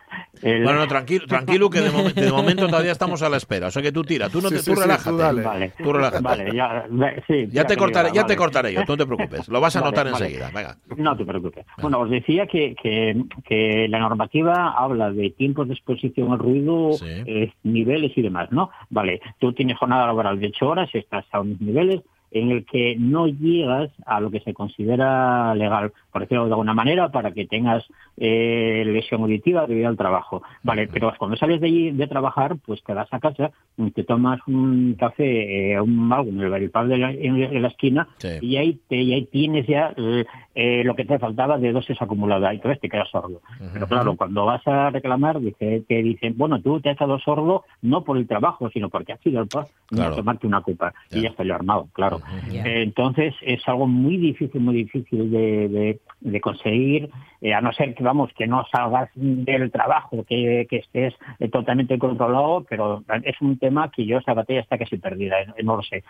El- 0.41 0.63
Bueno, 0.63 0.79
no, 0.79 0.87
tranquilo, 0.87 1.25
tranquilo 1.27 1.69
que 1.69 1.79
de, 1.81 1.89
momen- 1.91 2.13
de 2.13 2.31
momento 2.31 2.67
todavía 2.67 2.91
estamos 2.91 3.21
a 3.23 3.29
la 3.29 3.37
espera. 3.37 3.67
O 3.67 3.71
sea 3.71 3.81
que 3.81 3.91
tú 3.91 4.03
tira, 4.03 4.29
tú 4.29 4.41
no 4.41 4.49
Sí, 4.49 4.55
te, 4.55 4.61
sí, 4.61 4.71
tú 4.71 4.75
sí, 4.75 4.81
relájate. 4.81 5.09
tú. 5.09 5.43
Vale, 5.43 5.71
Tú 5.81 5.93
relájate. 5.93 6.23
vale, 6.23 6.55
ya, 6.55 6.85
ve- 6.89 7.23
sí, 7.27 7.47
Ya 7.51 7.65
te 7.65 7.77
cortaré, 7.77 8.09
ya 8.13 8.25
te 8.25 8.35
cortaré 8.35 8.73
yo, 8.73 8.83
tú 8.85 8.93
no 8.93 8.97
te 8.97 9.05
preocupes. 9.05 9.47
Lo 9.47 9.61
vas 9.61 9.75
a 9.75 9.81
Vale, 9.81 9.91
notar 9.91 10.11
vale. 10.11 10.25
enseguida. 10.25 10.51
Venga. 10.53 10.77
No 10.97 11.15
te 11.17 11.25
preocupes. 11.25 11.65
Bueno, 11.81 11.99
os 12.01 12.09
decía 12.09 12.45
que, 12.47 12.75
que, 12.81 13.23
que 13.45 13.87
la 13.89 13.99
normativa 13.99 14.73
habla 14.77 15.11
de 15.11 15.29
tiempos 15.31 15.67
de 15.67 15.73
exposición 15.73 16.31
al 16.31 16.39
ruido, 16.39 16.93
Sí. 16.93 17.05
eh, 17.25 17.51
niveles 17.63 18.11
y 18.17 18.21
demás, 18.21 18.51
¿no? 18.51 18.69
Vale, 18.89 19.21
tú 19.39 19.53
tienes 19.53 19.77
jornada 19.77 20.05
laboral 20.07 20.39
de 20.39 20.47
8 20.47 20.67
horas, 20.67 20.89
estás 20.93 21.25
a 21.31 21.39
unos 21.41 21.59
niveles 21.61 22.01
en 22.33 22.51
el 22.51 22.65
que 22.65 22.95
no 22.99 23.27
llegas 23.27 23.89
a 24.05 24.19
lo 24.19 24.29
que 24.29 24.41
se 24.41 24.53
considera 24.53 25.55
legal, 25.55 25.91
por 26.11 26.21
decirlo 26.21 26.45
de 26.45 26.51
alguna 26.51 26.73
manera, 26.73 27.09
para 27.09 27.31
que 27.31 27.45
tengas 27.45 27.85
eh, 28.17 28.83
lesión 28.85 29.21
auditiva 29.21 29.65
debido 29.65 29.87
al 29.87 29.97
trabajo. 29.97 30.43
Vale, 30.61 30.87
pero 30.87 31.13
cuando 31.17 31.37
sales 31.37 31.61
de 31.61 31.67
allí 31.67 31.91
de 31.91 32.07
trabajar, 32.07 32.57
pues 32.65 32.83
te 32.83 32.93
vas 32.93 33.07
a 33.11 33.19
casa, 33.19 33.51
te 33.95 34.03
tomas 34.03 34.39
un 34.47 34.95
café, 34.99 35.73
eh, 35.73 35.81
un, 35.81 36.11
algo 36.11 36.29
en 36.29 36.41
el 36.41 36.49
baripal 36.49 36.89
de 36.89 36.97
la, 36.97 37.11
en, 37.11 37.61
la 37.61 37.67
esquina 37.69 38.07
Sí. 38.17 38.27
y 38.41 38.57
ahí, 38.57 38.79
te, 38.87 38.97
y 38.97 39.13
ahí 39.13 39.25
tienes 39.25 39.65
ya 39.67 39.93
eh, 39.97 40.83
lo 40.83 40.95
que 40.95 41.05
te 41.05 41.17
faltaba 41.19 41.57
de 41.57 41.71
dosis 41.71 42.01
acumulada 42.01 42.53
y 42.53 42.57
entonces 42.57 42.81
te 42.81 42.89
quedas 42.89 43.09
sordo. 43.09 43.41
Pero 43.73 43.87
claro, 43.87 44.15
cuando 44.15 44.45
vas 44.45 44.65
a 44.67 44.89
reclamar, 44.89 45.39
dice, 45.39 45.83
te 45.87 46.03
dicen, 46.03 46.35
bueno, 46.37 46.61
tú 46.61 46.79
te 46.81 46.89
has 46.89 46.97
quedado 46.97 47.19
sordo 47.19 47.63
no 47.81 48.03
por 48.03 48.17
el 48.17 48.27
trabajo, 48.27 48.69
sino 48.69 48.89
porque 48.89 49.13
has 49.13 49.25
ido 49.25 49.39
al 49.39 49.47
Claro. 49.87 50.13
a 50.13 50.15
tomarte 50.15 50.47
una 50.47 50.61
copa 50.61 50.93
y 51.11 51.21
ya 51.21 51.29
está 51.29 51.43
yo 51.43 51.53
armado, 51.53 51.87
claro. 51.93 52.19
Eh, 52.51 52.83
Entonces 52.83 53.33
es 53.41 53.65
algo 53.67 53.87
muy 53.87 54.17
difícil, 54.17 54.61
muy 54.61 54.75
difícil 54.75 55.29
de, 55.31 55.67
de- 55.69 55.99
de 56.21 56.39
conseguir, 56.39 57.09
eh, 57.41 57.53
a 57.53 57.59
no 57.59 57.73
ser 57.73 57.93
que, 57.93 58.01
vamos, 58.03 58.31
que 58.37 58.47
no 58.47 58.65
salgas 58.71 59.09
del 59.15 59.69
trabajo, 59.71 60.23
que, 60.23 60.65
que 60.69 60.77
estés 60.77 61.13
eh, 61.39 61.49
totalmente 61.49 61.97
controlado, 61.99 62.65
pero 62.69 63.03
es 63.23 63.35
un 63.41 63.57
tema 63.57 63.91
que 63.91 64.05
yo 64.05 64.19
esa 64.19 64.33
batalla 64.33 64.61
está 64.61 64.77
casi 64.77 64.97
perdida, 64.97 65.41
eh, 65.41 65.63
no 65.63 65.75
lo 65.75 65.81
sé. 65.83 66.01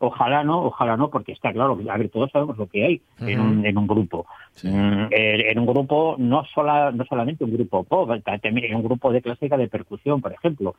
Ojalá 0.00 0.44
no, 0.44 0.62
ojalá 0.64 0.96
no, 0.96 1.10
porque 1.10 1.32
está 1.32 1.52
claro, 1.52 1.78
a 1.90 1.96
ver, 1.96 2.08
todos 2.08 2.30
sabemos 2.30 2.56
lo 2.56 2.66
que 2.66 2.84
hay 2.84 3.00
en, 3.20 3.40
un, 3.40 3.66
en 3.66 3.76
un 3.76 3.86
grupo. 3.86 4.26
Sí. 4.54 4.68
Mm, 4.68 5.08
en 5.12 5.58
un 5.58 5.66
grupo, 5.66 6.16
no, 6.18 6.44
sola, 6.46 6.90
no 6.90 7.04
solamente 7.04 7.44
un 7.44 7.52
grupo 7.52 7.84
pop, 7.84 8.10
también 8.24 8.64
en 8.70 8.76
un 8.76 8.82
grupo 8.82 9.12
de 9.12 9.22
clásica 9.22 9.56
de 9.56 9.68
percusión, 9.68 10.20
por 10.20 10.32
ejemplo. 10.32 10.74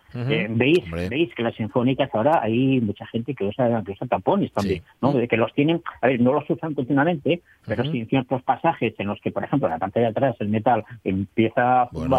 Veis, 0.49 0.83
Hombre. 0.85 1.09
veis 1.09 1.33
que 1.35 1.43
las 1.43 1.55
sinfónicas 1.55 2.09
ahora 2.13 2.41
hay 2.41 2.81
mucha 2.81 3.05
gente 3.07 3.33
que 3.35 3.45
usa, 3.45 3.58
que 3.67 4.07
tapones 4.07 4.51
también, 4.53 4.81
Sí. 4.81 4.87
¿no? 5.01 5.13
De 5.13 5.27
que 5.27 5.37
los 5.37 5.53
tienen, 5.53 5.81
a 6.01 6.07
ver, 6.07 6.19
no 6.21 6.33
los 6.33 6.49
usan 6.49 6.73
continuamente, 6.73 7.41
pero 7.65 7.83
Ujú. 7.83 7.91
si 7.91 7.99
en 7.99 8.07
ciertos 8.07 8.41
pasajes 8.43 8.93
en 8.99 9.07
los 9.07 9.19
que, 9.21 9.31
por 9.31 9.43
ejemplo, 9.43 9.67
la 9.67 9.77
pantalla 9.77 10.07
de 10.07 10.11
atrás, 10.11 10.35
el 10.39 10.49
metal, 10.49 10.85
empieza 11.03 11.83
a 11.83 11.89
Bueno. 11.91 12.09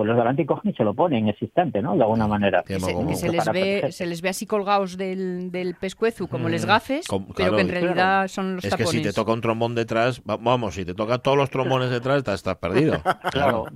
Pues 0.00 0.08
los 0.08 0.16
delante 0.16 0.46
cogen 0.46 0.70
y 0.70 0.74
se 0.74 0.84
lo 0.84 0.94
ponen 0.94 1.24
en 1.24 1.34
ese 1.34 1.44
instante, 1.44 1.80
¿no? 1.82 1.94
De 1.96 2.02
alguna 2.02 2.26
manera. 2.26 2.62
Qué 2.66 2.74
Que 2.74 2.80
se, 2.80 2.92
que 2.94 3.02
les 3.32 3.44
ve, 3.46 3.50
protegerse. 3.52 3.92
se 3.92 4.06
les 4.06 4.22
ve 4.22 4.28
así 4.30 4.46
colgados 4.46 4.96
del, 4.96 5.50
del 5.50 5.74
pescuezo 5.74 6.26
como 6.26 6.48
Mm, 6.48 6.50
les 6.50 6.64
gafes, 6.66 7.06
com- 7.06 7.24
pero 7.26 7.34
claro, 7.34 7.56
que 7.56 7.62
en 7.62 7.68
realidad 7.68 8.28
son 8.28 8.56
los 8.56 8.64
Es 8.64 8.70
que 8.74 8.82
tapones. 8.84 9.02
si 9.02 9.06
te 9.08 9.12
toca 9.12 9.32
un 9.32 9.40
trombón 9.40 9.74
detrás, 9.74 10.20
va- 10.28 10.36
vamos, 10.36 10.74
si 10.74 10.84
te 10.84 10.94
toca 10.94 11.18
todos 11.18 11.36
los 11.36 11.50
trombones 11.50 11.90
detrás, 11.90 12.18
estás, 12.18 12.36
estás 12.36 12.56
perdido. 12.56 12.94
Claro, 13.30 13.66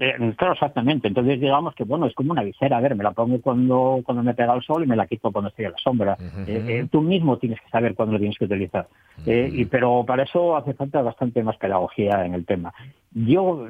eh, 0.00 0.34
claro, 0.36 0.52
exactamente. 0.54 1.08
Entonces 1.08 1.40
digamos 1.40 1.74
que 1.74 1.84
bueno, 1.84 2.06
es 2.06 2.14
como 2.14 2.32
una 2.32 2.42
visera. 2.42 2.76
A 2.78 2.80
ver, 2.80 2.94
me 2.94 3.02
la 3.04 3.12
pongo 3.12 3.40
cuando, 3.40 4.00
cuando 4.04 4.22
me 4.22 4.34
pega 4.34 4.54
el 4.54 4.62
sol 4.62 4.84
y 4.84 4.86
me 4.86 4.96
la 4.96 5.06
quito 5.06 5.30
cuando 5.32 5.48
estoy 5.48 5.64
a 5.66 5.70
la 5.70 5.78
sombra. 5.78 6.16
Eh, 6.46 6.64
eh, 6.68 6.88
tú 6.90 7.00
mismo 7.00 7.38
tienes 7.38 7.60
que 7.60 7.68
saber 7.70 7.94
cuándo 7.94 8.12
lo 8.12 8.18
tienes 8.18 8.38
que 8.38 8.44
utilizar. 8.44 8.86
Eh, 9.26 9.50
y, 9.52 9.64
pero 9.64 10.04
para 10.06 10.24
eso 10.24 10.56
hace 10.56 10.74
falta 10.74 11.00
bastante 11.02 11.42
más 11.42 11.56
pedagogía 11.56 12.24
en 12.24 12.34
el 12.34 12.44
tema. 12.44 12.72
Yo, 13.12 13.68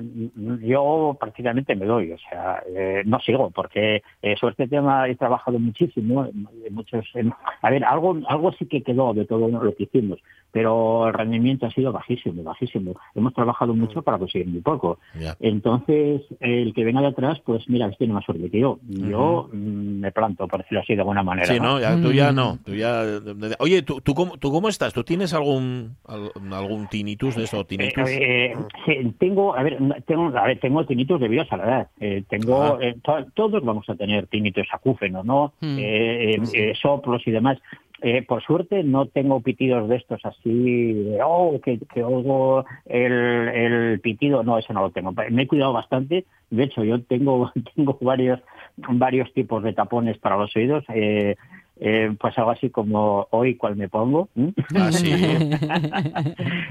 yo 0.63 1.17
prácticamente 1.21 1.75
me 1.77 1.84
doy, 1.85 2.13
o 2.13 2.19
sea, 2.19 2.63
eh, 2.69 3.03
no 3.07 3.21
sigo, 3.21 3.51
porque 3.51 4.03
eh, 4.23 4.37
sobre 4.37 4.53
este 4.53 4.69
tema 4.69 5.09
he 5.09 5.17
trabajado 5.17 5.59
muchísimo, 5.59 6.29
muchos, 6.71 7.07
en- 7.15 7.33
a 7.63 7.71
ver, 7.71 7.85
algo, 7.85 8.17
algo 8.29 8.53
sí 8.53 8.67
que 8.67 8.83
quedó 8.83 9.15
de 9.15 9.25
todo 9.27 9.49
lo 9.49 9.75
que 9.75 9.85
hicimos, 9.85 10.19
pero 10.55 11.09
el 11.09 11.15
rendimiento 11.15 11.67
ha 11.67 11.71
sido 11.73 11.91
bajísimo, 11.91 12.45
bajísimo. 12.45 12.95
Hemos 13.17 13.35
trabajado 13.35 13.75
mucho 13.75 14.03
para 14.03 14.19
conseguir 14.19 14.47
muy 14.47 14.61
poco. 14.61 15.01
Entonces, 15.41 16.23
el 16.39 16.73
que 16.73 16.85
venga 16.85 17.01
de 17.01 17.09
atrás, 17.09 17.41
pues 17.45 17.69
mira, 17.69 17.91
tiene 17.91 18.13
más 18.15 18.25
suerte 18.25 18.49
que 18.51 18.61
yo. 18.61 18.79
Yo 18.89 19.49
mm, 19.53 19.99
me 20.01 20.13
planto, 20.13 20.47
por 20.47 20.61
decirlo 20.61 20.81
así 20.81 20.95
de 20.95 21.01
alguna 21.01 21.25
manera. 21.25 21.47
Sí, 21.53 21.59
¿no? 21.59 21.75
no, 21.75 21.81
ya, 21.81 22.01
tú 22.01 22.13
ya 22.13 22.31
Mm. 22.31 22.37
no. 22.37 22.59
Tú 22.65 22.73
ya, 22.75 23.03
oye, 23.59 23.83
¿tú, 23.83 24.01
tú, 24.01 24.15
cómo, 24.15 24.37
¿tú 24.39 24.53
cómo 24.53 24.69
estás? 24.69 24.95
¿Tú 24.95 25.03
tienes 25.03 25.35
algún, 25.35 25.97
al- 26.07 26.31
algún 26.53 26.87
tinnitus 26.87 27.35
de 27.35 27.43
eso? 27.45 27.61
Eh, 27.61 27.65
¿Tinnitus? 27.65 28.09
eh, 28.11 28.55
sí, 28.87 29.13
tengo, 29.19 29.57
a 29.57 29.63
ver, 29.65 29.77
tengo, 30.07 30.29
a 30.39 30.47
ver, 30.47 30.61
tengo 30.61 30.87
tinnitus 30.87 31.21
debido 31.21 31.45
a 31.51 31.57
la 31.57 31.65
edad. 31.65 31.89
Eh, 31.99 32.23
tengo, 32.29 32.63
Ah. 32.63 32.79
eh, 32.81 32.95
to- 33.03 33.27
todos 33.35 33.65
vamos 33.65 33.89
a 33.91 33.97
tener 33.97 34.29
tinnitus 34.29 34.69
acúfenos, 34.73 35.25
¿no? 35.25 35.53
Mm. 35.61 35.79
Eh, 35.81 36.35
eh, 36.35 36.43
eh, 36.55 36.73
soplos 36.81 37.27
y 37.27 37.33
demás. 37.33 37.59
Eh, 38.03 38.23
por 38.23 38.43
suerte 38.43 38.83
no 38.83 39.07
tengo 39.07 39.41
pitidos 39.41 39.89
de 39.89 39.97
estos 39.97 40.21
así, 40.25 40.93
de, 40.93 41.21
oh, 41.25 41.59
que, 41.63 41.79
que 41.93 42.03
oigo 42.03 42.65
el, 42.87 43.13
el 43.13 44.01
pitido, 44.01 44.43
no, 44.43 44.59
eso 44.59 44.73
no 44.73 44.83
lo 44.83 44.91
tengo. 44.91 45.13
Me 45.31 45.43
he 45.43 45.47
cuidado 45.47 45.73
bastante, 45.73 46.25
de 46.51 46.63
hecho 46.65 46.85
yo 46.85 47.01
tengo, 47.03 47.51
tengo 47.77 47.97
varios, 48.01 48.41
varios 48.77 49.33
tipos 49.33 49.63
de 49.63 49.73
tapones 49.73 50.19
para 50.19 50.37
los 50.37 50.55
oídos, 50.57 50.85
eh, 50.93 51.37
eh, 51.81 52.15
pues 52.21 52.37
algo 52.39 52.51
así 52.51 52.69
como 52.71 53.27
hoy 53.31 53.57
cuál 53.57 53.77
me 53.77 53.89
pongo. 53.89 54.29
¿m? 54.37 54.53
Ah, 54.77 54.91
sí. 54.93 55.11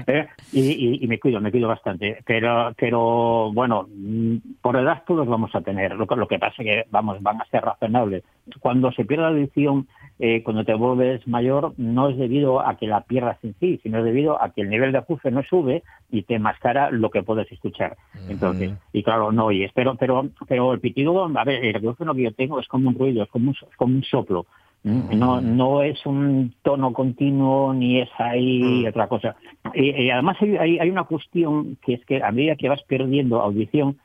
Eh, 0.06 0.26
y, 0.52 0.60
y- 0.60 1.04
y 1.04 1.08
me 1.08 1.18
cuido, 1.18 1.40
me 1.40 1.50
cuido 1.50 1.68
bastante. 1.68 2.18
Pero, 2.26 2.72
pero 2.76 3.50
bueno, 3.52 3.86
mm, 3.88 4.36
por 4.60 4.76
edad 4.76 5.02
todos 5.06 5.26
vamos 5.26 5.54
a 5.54 5.62
tener. 5.62 5.94
Lo, 5.94 6.06
que- 6.06 6.16
lo 6.16 6.28
que 6.28 6.38
pasa 6.38 6.54
es 6.62 6.64
que, 6.64 6.84
vamos, 6.90 7.22
van 7.22 7.40
a 7.40 7.44
ser 7.46 7.62
razonables. 7.62 8.22
Cuando 8.60 8.92
se 8.92 9.04
pierde 9.04 9.22
la 9.24 9.28
audición, 9.30 9.88
eh, 10.18 10.42
cuando 10.44 10.64
te 10.64 10.74
vuelves 10.74 11.26
mayor, 11.26 11.74
no 11.76 12.08
es 12.08 12.16
debido 12.16 12.60
a 12.60 12.76
que 12.76 12.86
la 12.86 13.00
pierdas 13.00 13.38
en 13.42 13.54
sí, 13.58 13.80
sino 13.82 13.98
es 13.98 14.04
debido 14.04 14.40
a 14.40 14.50
que 14.50 14.62
el 14.62 14.70
nivel 14.70 14.92
de 14.92 14.98
ajuste 14.98 15.30
no 15.30 15.42
sube 15.42 15.82
y 16.10 16.22
te 16.22 16.38
mascara 16.38 16.90
lo 16.90 17.10
que 17.10 17.22
puedes 17.22 17.50
escuchar. 17.50 17.96
Entonces, 18.28 18.72
y 18.92 19.02
claro, 19.02 19.32
no 19.32 19.46
oyes. 19.46 19.72
Pero, 19.74 19.96
pero, 19.96 20.28
pero 20.46 20.72
el 20.72 20.80
pitido, 20.80 21.24
a 21.24 21.44
ver, 21.44 21.64
el 21.64 21.74
micrófono 21.74 22.14
que 22.14 22.22
yo 22.22 22.32
tengo 22.32 22.60
es 22.60 22.68
como 22.68 22.88
un 22.88 22.94
ruido, 22.94 23.24
es 23.24 23.30
como 23.30 23.50
un, 23.50 23.56
es 23.68 23.76
como 23.76 23.96
un 23.96 24.04
soplo. 24.04 24.46
No, 24.84 25.40
no 25.40 25.82
es 25.82 26.04
un 26.04 26.54
tono 26.62 26.92
continuo 26.92 27.72
ni 27.72 28.02
es 28.02 28.10
ahí 28.18 28.86
otra 28.86 29.08
cosa. 29.08 29.34
Y, 29.72 29.90
y 29.90 30.10
además 30.10 30.36
hay, 30.40 30.56
hay, 30.58 30.78
hay 30.78 30.90
una 30.90 31.04
cuestión 31.04 31.78
que 31.84 31.94
es 31.94 32.04
que 32.04 32.22
a 32.22 32.30
medida 32.30 32.54
que 32.54 32.68
vas 32.68 32.82
perdiendo 32.82 33.40
audición. 33.40 33.98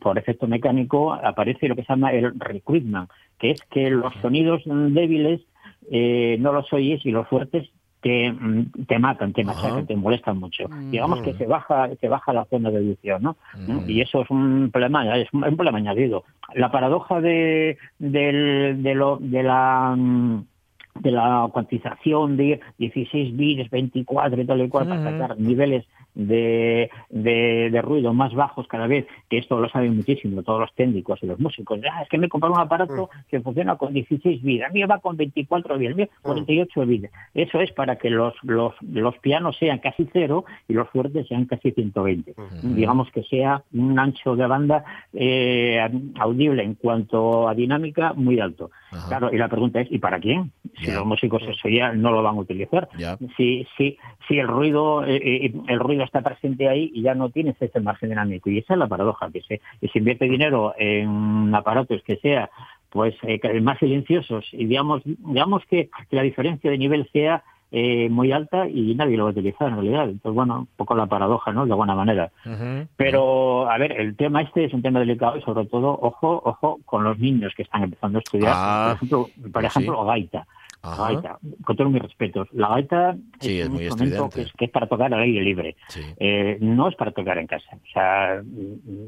Por 0.00 0.18
efecto 0.18 0.46
mecánico 0.46 1.12
aparece 1.12 1.68
lo 1.68 1.76
que 1.76 1.82
se 1.84 1.92
llama 1.92 2.12
el 2.12 2.38
recruitment, 2.38 3.10
que 3.38 3.50
es 3.50 3.60
que 3.70 3.90
los 3.90 4.12
sonidos 4.22 4.62
débiles 4.64 5.40
eh, 5.90 6.36
no 6.40 6.52
los 6.52 6.72
oyes 6.72 7.04
y 7.04 7.10
los 7.10 7.28
fuertes 7.28 7.68
te, 8.00 8.30
mm, 8.30 8.86
te 8.86 8.98
matan, 8.98 9.32
te 9.32 9.42
machacan, 9.44 9.86
te 9.86 9.96
molestan 9.96 10.38
mucho. 10.38 10.68
Digamos 10.92 11.20
que 11.22 11.32
se 11.34 11.46
baja, 11.46 11.88
se 12.00 12.08
baja 12.08 12.32
la 12.32 12.44
zona 12.46 12.70
de 12.70 12.78
audición, 12.78 13.22
¿no? 13.22 13.36
Mm. 13.66 13.90
Y 13.90 14.00
eso 14.00 14.22
es 14.22 14.30
un 14.30 14.70
problema, 14.72 15.16
es 15.16 15.32
un, 15.32 15.44
es 15.44 15.50
un 15.50 15.56
problema 15.56 15.78
añadido. 15.78 16.24
La 16.54 16.70
paradoja 16.70 17.20
de, 17.20 17.78
del- 17.98 18.82
de, 18.82 18.94
lo, 18.94 19.16
de 19.20 19.42
la 19.42 19.94
mm, 19.96 20.44
de 21.00 21.10
la 21.10 21.48
cuantización 21.52 22.36
de 22.36 22.60
16 22.78 23.36
bits, 23.36 23.70
24 23.70 24.40
y 24.40 24.44
tal 24.44 24.60
y 24.62 24.68
cual, 24.68 24.88
para 24.88 25.02
sacar 25.02 25.38
niveles 25.38 25.84
de, 26.16 26.90
de, 27.10 27.68
de 27.70 27.82
ruido 27.82 28.12
más 28.12 28.34
bajos 28.34 28.66
cada 28.66 28.86
vez, 28.86 29.06
que 29.28 29.38
esto 29.38 29.60
lo 29.60 29.68
saben 29.68 29.96
muchísimo 29.96 30.42
todos 30.42 30.60
los 30.60 30.74
técnicos 30.74 31.22
y 31.22 31.26
los 31.26 31.38
músicos. 31.38 31.78
Ah, 31.92 32.02
es 32.02 32.08
que 32.08 32.18
me 32.18 32.26
he 32.26 32.28
comprado 32.28 32.54
un 32.54 32.60
aparato 32.60 33.10
que 33.28 33.40
funciona 33.40 33.76
con 33.76 33.92
16 33.92 34.42
bits, 34.42 34.64
a 34.64 34.70
mí 34.70 34.82
va 34.84 34.98
con 34.98 35.16
24 35.16 35.78
bits, 35.78 35.92
a 35.92 35.96
mí 35.96 36.08
48 36.22 36.86
bits. 36.86 37.10
Eso 37.34 37.60
es 37.60 37.70
para 37.72 37.96
que 37.96 38.10
los, 38.10 38.34
los, 38.42 38.74
los 38.80 39.18
pianos 39.18 39.56
sean 39.58 39.78
casi 39.78 40.08
cero 40.12 40.44
y 40.66 40.72
los 40.72 40.88
fuertes 40.88 41.28
sean 41.28 41.44
casi 41.44 41.70
120. 41.70 42.34
Digamos 42.62 43.10
que 43.10 43.22
sea 43.24 43.62
un 43.74 43.98
ancho 43.98 44.36
de 44.36 44.46
banda 44.46 44.84
eh, 45.12 45.86
audible 46.18 46.62
en 46.62 46.74
cuanto 46.74 47.48
a 47.48 47.54
dinámica 47.54 48.14
muy 48.14 48.40
alto. 48.40 48.70
Claro, 49.08 49.30
y 49.32 49.36
la 49.36 49.48
pregunta 49.48 49.80
es, 49.80 49.92
¿y 49.92 49.98
para 49.98 50.18
quién? 50.18 50.50
Si 50.78 50.90
los 50.90 51.06
músicos 51.06 51.42
eso 51.42 51.68
ya 51.68 51.92
no 51.92 52.10
lo 52.12 52.22
van 52.22 52.36
a 52.36 52.40
utilizar. 52.40 52.88
Si, 53.36 53.66
si, 53.76 53.98
si 54.28 54.38
el 54.38 54.48
ruido 54.48 55.04
eh, 55.04 55.16
eh, 55.16 55.52
el 55.68 55.78
ruido 55.80 56.04
está 56.04 56.20
presente 56.20 56.68
ahí 56.68 56.90
y 56.94 57.02
ya 57.02 57.14
no 57.14 57.30
tienes 57.30 57.60
ese 57.60 57.80
margen 57.80 58.10
dinámico. 58.10 58.50
Y 58.50 58.58
esa 58.58 58.74
es 58.74 58.78
la 58.78 58.86
paradoja, 58.88 59.30
que 59.30 59.40
se, 59.42 59.60
que 59.80 59.88
se 59.88 59.98
invierte 59.98 60.26
dinero 60.26 60.74
en 60.78 61.54
aparatos 61.54 62.02
que 62.02 62.16
sea 62.16 62.50
pues 62.90 63.14
eh, 63.22 63.60
más 63.60 63.78
silenciosos 63.78 64.46
y 64.52 64.64
digamos, 64.66 65.02
digamos 65.04 65.62
que 65.66 65.90
la 66.10 66.22
diferencia 66.22 66.70
de 66.70 66.78
nivel 66.78 67.08
sea 67.12 67.42
eh, 67.72 68.08
muy 68.08 68.30
alta 68.30 68.68
y 68.68 68.94
nadie 68.94 69.16
lo 69.16 69.24
va 69.24 69.30
a 69.30 69.32
utilizar 69.32 69.68
en 69.68 69.74
realidad. 69.74 70.04
Entonces, 70.04 70.34
bueno, 70.34 70.60
un 70.60 70.68
poco 70.76 70.94
la 70.94 71.06
paradoja, 71.06 71.52
¿no? 71.52 71.66
De 71.66 71.72
alguna 71.72 71.94
manera. 71.94 72.30
Pero, 72.96 73.68
a 73.68 73.76
ver, 73.76 74.00
el 74.00 74.16
tema 74.16 74.42
este 74.42 74.64
es 74.64 74.72
un 74.72 74.82
tema 74.82 75.00
delicado 75.00 75.36
y 75.36 75.42
sobre 75.42 75.66
todo, 75.66 75.98
ojo, 76.00 76.40
ojo 76.44 76.78
con 76.84 77.02
los 77.02 77.18
niños 77.18 77.52
que 77.56 77.62
están 77.64 77.82
empezando 77.82 78.18
a 78.18 78.20
estudiar, 78.20 78.52
Ah, 78.54 78.86
por 78.86 78.96
ejemplo, 78.96 79.28
por 79.42 79.52
pues 79.52 79.72
sí. 79.72 79.78
ejemplo 79.80 80.04
gaita. 80.04 80.46
Ajá. 80.86 81.02
La 81.02 81.12
gaita, 81.20 81.38
con 81.64 81.76
todos 81.76 81.90
mis 81.90 82.02
respetos. 82.02 82.48
La 82.52 82.68
gaita 82.68 83.16
Sí, 83.40 83.60
es 83.60 83.68
un 83.68 83.74
muy 83.74 83.84
instrumento 83.84 84.24
estridente. 84.26 84.34
que 84.34 84.42
es, 84.42 84.52
que 84.56 84.64
es 84.66 84.70
para 84.70 84.86
tocar 84.86 85.12
al 85.12 85.20
aire 85.20 85.42
libre. 85.42 85.76
Sí. 85.88 86.00
Eh, 86.18 86.58
no 86.60 86.88
es 86.88 86.94
para 86.96 87.10
tocar 87.10 87.38
en 87.38 87.46
casa. 87.46 87.76
O 87.76 87.92
sea, 87.92 88.42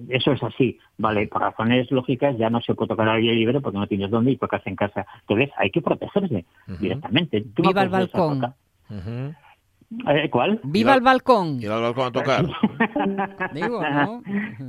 eso 0.08 0.32
es 0.32 0.42
así. 0.42 0.78
Vale, 0.96 1.26
por 1.28 1.42
razones 1.42 1.90
lógicas 1.90 2.36
ya 2.38 2.50
no 2.50 2.60
se 2.60 2.74
puede 2.74 2.88
tocar 2.88 3.08
al 3.08 3.16
aire 3.18 3.34
libre 3.34 3.60
porque 3.60 3.78
no 3.78 3.86
tienes 3.86 4.10
dónde 4.10 4.32
y 4.32 4.36
tocas 4.36 4.66
en 4.66 4.76
casa. 4.76 5.06
Entonces 5.20 5.50
hay 5.56 5.70
que 5.70 5.80
protegerse 5.80 6.44
directamente. 6.80 7.40
Tú 7.54 7.62
no 7.62 7.70
Viva 7.70 7.82
el 7.82 7.90
puedes 7.90 8.12
balcón. 8.12 8.54
Eh, 9.90 10.28
¿Cuál? 10.30 10.60
¡Viva 10.64 10.94
el 10.94 11.00
balcón! 11.00 11.62
Ir 11.62 11.70
al 11.70 11.80
balcón 11.80 12.08
a 12.08 12.12
tocar. 12.12 12.44
Digo, 13.54 13.82
¿no? 13.82 14.22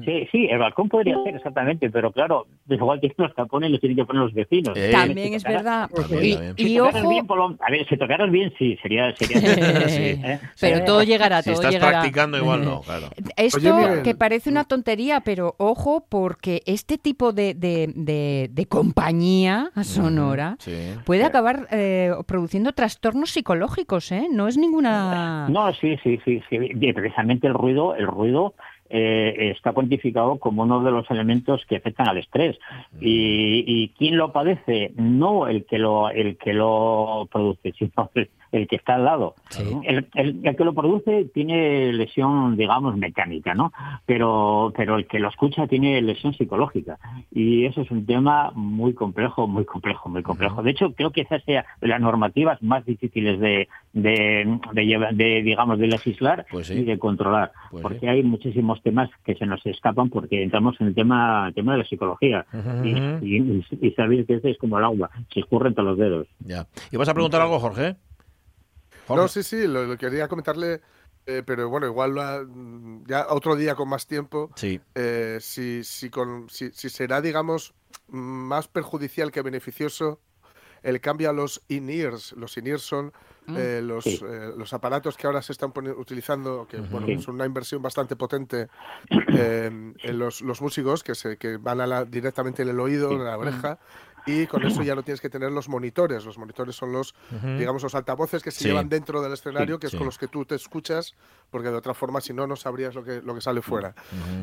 Sí, 0.05 0.27
sí, 0.31 0.47
el 0.49 0.59
balcón 0.59 0.87
podría 0.87 1.15
ser 1.25 1.35
exactamente, 1.35 1.89
pero 1.89 2.11
claro, 2.13 2.47
igual 2.69 3.01
que 3.01 3.13
los 3.17 3.35
tapones 3.35 3.69
los 3.69 3.81
tienen 3.81 3.97
que 3.97 4.05
poner 4.05 4.21
los 4.23 4.33
vecinos. 4.33 4.77
Eh. 4.77 4.91
También 4.93 5.27
Si 5.29 5.35
es 5.35 5.43
verdad. 5.43 5.89
También, 5.93 6.23
Y, 6.25 6.33
también. 6.35 6.53
y 6.57 6.63
si 6.63 6.77
tocaran 6.77 7.01
ojo, 7.03 7.09
bien, 7.11 7.25
lo- 7.27 7.57
a 7.59 7.69
ver, 7.71 7.87
si 7.89 7.97
tocaran 7.97 8.31
bien, 8.31 8.53
sí, 8.57 8.77
sería... 8.81 9.13
sería 9.15 9.39
Sí. 9.89 10.21
¿eh? 10.23 10.39
pero 10.59 10.85
todo 10.85 11.03
llegará, 11.03 11.41
Si 11.41 11.49
todo 11.49 11.55
estás 11.55 11.71
llegará. 11.73 11.91
practicando, 11.99 12.37
igual 12.37 12.63
no, 12.63 12.81
claro. 12.81 13.07
Esto 13.35 13.75
Oye, 13.75 14.01
que 14.03 14.15
parece 14.15 14.49
una 14.49 14.63
tontería, 14.63 15.19
pero 15.21 15.53
ojo, 15.57 16.05
porque 16.07 16.61
este 16.65 16.97
tipo 16.97 17.33
de, 17.33 17.53
de- 17.55 17.91
de- 17.93 18.49
de 18.53 18.65
compañía 18.67 19.71
sonora 19.83 20.55
Sí. 20.59 20.71
puede 21.05 21.25
acabar 21.25 21.67
eh, 21.71 22.11
produciendo 22.25 22.71
trastornos 22.71 23.31
psicológicos, 23.31 24.11
¿eh? 24.13 24.27
No 24.31 24.47
es 24.47 24.57
ninguna... 24.57 25.08
No, 25.49 25.73
sí, 25.73 25.97
sí, 26.03 26.19
sí, 26.23 26.41
sí. 26.49 26.93
Precisamente 26.93 27.47
el 27.47 27.53
ruido, 27.53 27.95
el 27.95 28.07
ruido 28.07 28.53
eh, 28.89 29.51
está 29.55 29.71
cuantificado 29.71 30.37
como 30.39 30.63
uno 30.63 30.83
de 30.83 30.91
los 30.91 31.09
elementos 31.11 31.65
que 31.67 31.77
afectan 31.77 32.09
al 32.09 32.17
estrés. 32.17 32.57
Y, 32.99 33.63
y 33.67 33.89
quién 33.97 34.17
lo 34.17 34.31
padece, 34.31 34.91
no 34.95 35.47
el 35.47 35.65
que 35.65 35.77
lo, 35.77 36.09
el 36.09 36.37
que 36.37 36.53
lo 36.53 37.27
produce, 37.31 37.73
sino 37.73 38.09
el, 38.15 38.29
el 38.51 38.67
que 38.67 38.75
está 38.77 38.95
al 38.95 39.05
lado. 39.05 39.35
El, 39.85 40.07
el- 40.15 40.39
el 40.43 40.55
que 40.55 40.63
lo 40.63 40.73
produce 40.73 41.25
tiene 41.33 41.93
lesión, 41.93 42.55
digamos, 42.57 42.97
mecánica, 42.97 43.53
¿no? 43.53 43.71
Pero, 44.05 44.73
pero 44.75 44.97
el 44.97 45.07
que 45.07 45.19
lo 45.19 45.29
escucha 45.29 45.67
tiene 45.67 46.01
lesión 46.01 46.33
psicológica. 46.33 46.97
Y 47.31 47.65
eso 47.65 47.81
es 47.81 47.91
un 47.91 48.05
tema 48.05 48.51
muy 48.55 48.93
complejo, 48.93 49.47
muy 49.47 49.65
complejo, 49.65 50.09
muy 50.09 50.23
complejo. 50.23 50.63
De 50.63 50.71
hecho, 50.71 50.93
creo 50.93 51.11
que 51.11 51.21
esa 51.21 51.39
sea 51.41 51.65
de 51.81 51.87
las 51.87 52.01
normativas 52.01 52.61
más 52.63 52.85
difíciles 52.85 53.39
de, 53.39 53.67
de, 53.93 54.59
de 54.73 55.41
digamos, 55.43 55.77
de 55.79 55.87
legislar 55.87 56.45
Pues 56.51 56.67
sí. 56.67 56.73
y 56.75 56.83
de 56.83 56.97
controlar. 56.97 57.51
Pues 57.71 57.83
porque 57.83 57.99
sí. 57.99 58.07
hay 58.07 58.23
muchísimos 58.23 58.81
temas 58.81 59.09
que 59.25 59.35
se 59.35 59.45
nos 59.45 59.65
escapan 59.65 60.09
porque 60.09 60.41
entramos 60.43 60.79
en 60.81 60.87
el 60.87 60.95
tema, 60.95 61.47
el 61.49 61.53
tema 61.53 61.73
de 61.73 61.77
la 61.79 61.85
psicología. 61.85 62.45
Y, 62.83 62.89
y, 63.37 63.63
que 64.25 64.33
este 64.35 64.51
es 64.51 64.57
como 64.57 64.77
el 64.77 64.83
agua, 64.85 65.09
se 65.33 65.39
escurre 65.39 65.69
entre 65.69 65.83
los 65.83 65.97
dedos. 65.97 66.27
Ya. 66.39 66.65
¿Y 66.91 66.97
vas 66.97 67.09
a 67.09 67.13
preguntar 67.13 67.41
algo, 67.41 67.59
Jorge? 67.59 67.95
No, 69.15 69.27
sí, 69.27 69.43
sí, 69.43 69.67
lo, 69.67 69.85
lo 69.85 69.97
quería 69.97 70.27
comentarle, 70.27 70.81
eh, 71.25 71.43
pero 71.45 71.69
bueno, 71.69 71.87
igual 71.87 72.13
mm, 72.47 73.05
ya 73.07 73.27
otro 73.29 73.55
día 73.55 73.75
con 73.75 73.89
más 73.89 74.07
tiempo, 74.07 74.51
Sí. 74.55 74.79
eh, 74.95 75.37
si, 75.41 75.83
si, 75.83 76.09
con, 76.09 76.49
si, 76.49 76.71
si 76.71 76.89
será, 76.89 77.21
digamos, 77.21 77.73
mm, 78.07 78.17
más 78.17 78.67
perjudicial 78.67 79.31
que 79.31 79.41
beneficioso 79.41 80.19
el 80.81 81.01
cambio 81.01 81.29
a 81.29 81.33
los 81.33 81.61
in-ears. 81.67 82.31
Los 82.33 82.57
in-ears 82.57 82.83
son 82.83 83.11
eh, 83.55 83.81
los, 83.83 84.03
Sí. 84.03 84.19
eh, 84.23 84.51
los 84.55 84.73
aparatos 84.73 85.17
que 85.17 85.25
ahora 85.25 85.41
se 85.41 85.51
están 85.53 85.73
utilizando, 85.97 86.67
que 86.69 86.79
bueno, 86.81 87.07
Sí. 87.07 87.19
son 87.19 87.33
una 87.35 87.47
inversión 87.47 87.81
bastante 87.81 88.15
potente 88.15 88.67
eh, 89.35 89.65
en 90.03 90.19
los, 90.19 90.41
los 90.41 90.61
músicos 90.61 91.03
que, 91.03 91.15
se, 91.15 91.37
que 91.37 91.57
van 91.57 91.81
a 91.81 91.87
la- 91.87 92.05
directamente 92.05 92.61
en 92.61 92.69
el 92.69 92.79
oído, 92.79 93.11
en 93.11 93.23
la 93.25 93.37
oreja. 93.39 93.79
Y 94.25 94.45
con 94.47 94.63
eso 94.65 94.83
ya 94.83 94.95
no 94.95 95.03
tienes 95.03 95.21
que 95.21 95.29
tener 95.29 95.51
los 95.51 95.69
monitores. 95.69 96.25
Los 96.25 96.37
monitores 96.37 96.75
son 96.75 96.91
los, 96.91 97.15
digamos, 97.57 97.83
los 97.83 97.95
altavoces 97.95 98.43
que 98.43 98.51
se 98.51 98.59
Sí. 98.63 98.67
llevan 98.69 98.89
dentro 98.89 99.21
del 99.21 99.33
escenario, 99.33 99.79
que 99.79 99.87
es 99.87 99.91
Sí. 99.91 99.97
con 99.97 100.05
los 100.05 100.17
que 100.17 100.27
tú 100.27 100.45
te 100.45 100.55
escuchas, 100.55 101.15
porque 101.49 101.69
de 101.69 101.75
otra 101.75 101.93
forma, 101.93 102.21
si 102.21 102.33
no, 102.33 102.45
no 102.47 102.55
sabrías 102.55 102.93
lo 102.95 103.03
que, 103.03 103.21
lo 103.23 103.33
que 103.35 103.41
sale 103.41 103.61
fuera. 103.61 103.93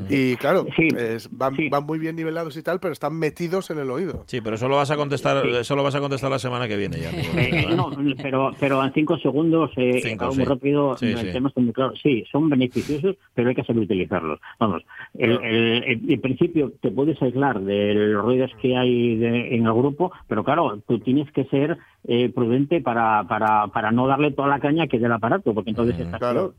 Y 0.08 0.36
claro, 0.36 0.66
Sí. 0.76 0.88
es- 0.96 1.28
van, 1.30 1.54
Sí. 1.56 1.68
van 1.68 1.84
muy 1.84 1.98
bien 1.98 2.16
nivelados 2.16 2.56
y 2.56 2.62
tal, 2.62 2.80
pero 2.80 2.92
están 2.92 3.14
metidos 3.18 3.70
en 3.70 3.78
el 3.78 3.90
oído. 3.90 4.24
Sí, 4.26 4.40
pero 4.40 4.56
eso 4.56 4.68
lo 4.68 4.76
vas 4.76 4.90
a 4.90 4.96
contestar, 4.96 5.46
eso 5.46 5.76
lo 5.76 5.82
vas 5.82 5.94
a 5.94 6.00
contestar 6.00 6.30
la 6.30 6.38
semana 6.38 6.66
que 6.68 6.76
viene 6.76 6.98
ya. 7.00 7.10
Eh, 7.10 7.66
eh, 7.70 7.74
no, 7.76 7.90
pero, 8.22 8.50
pero 8.58 8.82
en 8.84 8.92
cinco 8.92 9.18
segundos, 9.18 9.70
eh, 9.76 10.00
Cinco, 10.02 10.32
muy 10.34 10.44
rápido, 10.44 10.96
Sí, 10.96 11.06
el 11.06 11.18
sí. 11.18 11.32
tema 11.32 11.48
está 11.48 11.60
muy 11.60 11.72
claro. 11.72 11.92
Sí, 12.02 12.24
son 12.30 12.48
beneficiosos, 12.48 13.16
pero 13.34 13.48
hay 13.48 13.54
que 13.54 13.64
saber 13.64 13.82
utilizarlos. 13.82 14.40
Vamos, 14.58 14.82
el, 15.14 15.32
el- 15.42 15.84
el- 15.84 16.12
en 16.12 16.20
principio 16.20 16.72
te 16.80 16.90
puedes 16.90 17.20
aislar 17.22 17.60
de 17.60 17.94
los 17.94 18.24
ruidos 18.24 18.50
que 18.60 18.76
hay 18.76 19.16
de- 19.16 19.54
en 19.54 19.65
el 19.66 19.74
grupo, 19.74 20.12
pero 20.28 20.44
claro, 20.44 20.80
tú 20.86 20.98
tienes 21.00 21.30
que 21.32 21.44
ser 21.46 21.78
eh, 22.04 22.30
prudente 22.32 22.80
para, 22.80 23.24
para, 23.24 23.68
para 23.68 23.90
no 23.90 24.06
darle 24.06 24.32
toda 24.32 24.48
la 24.48 24.60
caña 24.60 24.86
que 24.86 24.98
del 24.98 25.12
aparato, 25.12 25.54
porque 25.54 25.70
entonces 25.70 25.98
estás 25.98 26.18
claro. 26.20 26.40
peor. 26.40 26.54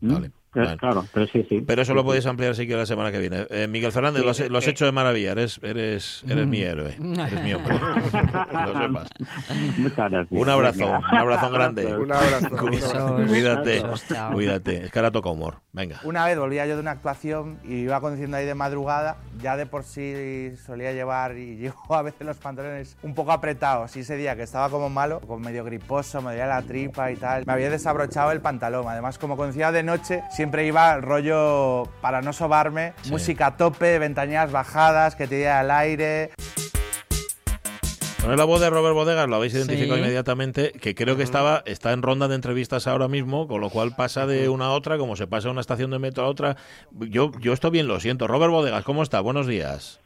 ¿Mm? 0.00 0.14
Vale, 0.14 0.30
vale. 0.64 0.76
Claro, 0.76 1.04
pero 1.12 1.26
sí, 1.26 1.44
sí. 1.48 1.62
Pero 1.66 1.82
eso 1.82 1.94
lo 1.94 2.04
podéis 2.04 2.26
ampliar 2.26 2.54
si 2.54 2.66
quieres 2.66 2.82
la 2.82 2.86
semana 2.86 3.12
que 3.12 3.18
viene. 3.18 3.46
Eh, 3.50 3.66
Miguel 3.68 3.92
Fernández, 3.92 4.24
lo 4.24 4.30
has, 4.30 4.48
lo 4.48 4.58
has 4.58 4.66
hecho 4.66 4.84
de 4.84 4.92
maravilla. 4.92 5.32
Eres, 5.32 5.60
eres, 5.62 6.24
eres 6.28 6.46
mi 6.46 6.60
héroe. 6.60 6.94
Eres 6.94 7.42
mi 7.42 7.54
hombre. 7.54 7.78
Lo 8.66 8.78
sepas. 8.78 9.08
Muchas 9.78 10.10
gracias. 10.10 10.26
Un 10.30 10.48
abrazo, 10.48 10.86
un 10.86 11.18
abrazo 11.18 11.50
grande. 11.50 11.86
Un 11.96 12.12
abrazo. 12.12 13.16
Cuídate, 13.26 13.82
cuídate. 14.32 14.84
Es 14.84 14.92
que 14.92 14.98
ahora 14.98 15.10
toca 15.10 15.30
humor. 15.30 15.60
Venga. 15.72 16.00
Una 16.04 16.24
vez 16.24 16.38
volvía 16.38 16.66
yo 16.66 16.74
de 16.74 16.80
una 16.80 16.92
actuación 16.92 17.58
y 17.64 17.74
iba 17.82 18.00
conduciendo 18.00 18.36
ahí 18.36 18.46
de 18.46 18.54
madrugada, 18.54 19.18
ya 19.40 19.56
de 19.56 19.66
por 19.66 19.84
sí 19.84 20.54
solía 20.64 20.92
llevar 20.92 21.36
y 21.36 21.56
llevo 21.56 21.94
a 21.94 22.02
veces 22.02 22.26
los 22.26 22.36
pantalones 22.38 22.96
un 23.02 23.14
poco 23.14 23.32
apretados 23.32 23.96
y 23.96 24.00
ese 24.00 24.16
día 24.16 24.36
que 24.36 24.42
estaba 24.42 24.70
como 24.70 24.88
malo, 24.88 25.20
como 25.20 25.38
medio 25.38 25.64
griposo, 25.64 26.22
me 26.22 26.30
dolía 26.30 26.46
la 26.46 26.62
tripa 26.62 27.10
y 27.10 27.16
tal, 27.16 27.44
me 27.46 27.52
había 27.52 27.70
desabrochado 27.70 28.32
el 28.32 28.40
pantalón. 28.40 28.86
Además, 28.88 29.18
como 29.18 29.36
conducía 29.36 29.72
de 29.72 29.82
noche, 29.82 30.22
siempre 30.30 30.45
iba 30.54 30.96
rollo 31.00 31.84
para 32.00 32.22
no 32.22 32.32
sobarme, 32.32 32.92
Sí. 33.02 33.10
música 33.10 33.46
a 33.48 33.56
tope, 33.56 33.98
ventanillas 33.98 34.50
bajadas, 34.52 35.14
que 35.16 35.26
te 35.26 35.36
diera 35.36 35.60
al 35.60 35.70
aire. 35.70 36.30
Con 38.22 38.36
la 38.36 38.44
voz 38.44 38.60
de 38.60 38.68
Robert 38.70 38.94
Bodegas 38.94 39.28
lo 39.28 39.36
habéis 39.36 39.54
identificado 39.54 39.94
Sí. 39.94 40.00
inmediatamente, 40.02 40.72
que 40.72 40.96
creo 40.96 41.16
que 41.16 41.22
estaba 41.22 41.62
está 41.64 41.92
en 41.92 42.02
ronda 42.02 42.26
de 42.26 42.34
entrevistas 42.34 42.88
ahora 42.88 43.06
mismo, 43.06 43.46
con 43.46 43.60
lo 43.60 43.70
cual 43.70 43.94
pasa 43.94 44.26
de 44.26 44.48
una 44.48 44.64
a 44.64 44.70
otra, 44.72 44.98
como 44.98 45.14
se 45.14 45.28
pasa 45.28 45.46
de 45.46 45.52
una 45.52 45.60
estación 45.60 45.92
de 45.92 46.00
metro 46.00 46.24
a 46.24 46.28
otra. 46.28 46.56
Yo, 46.90 47.30
yo 47.38 47.52
esto 47.52 47.70
bien 47.70 47.86
lo 47.86 48.00
siento. 48.00 48.26
Robert 48.26 48.50
Bodegas, 48.50 48.82
¿cómo 48.82 49.04
está? 49.04 49.20
Buenos 49.20 49.46
días. 49.46 50.00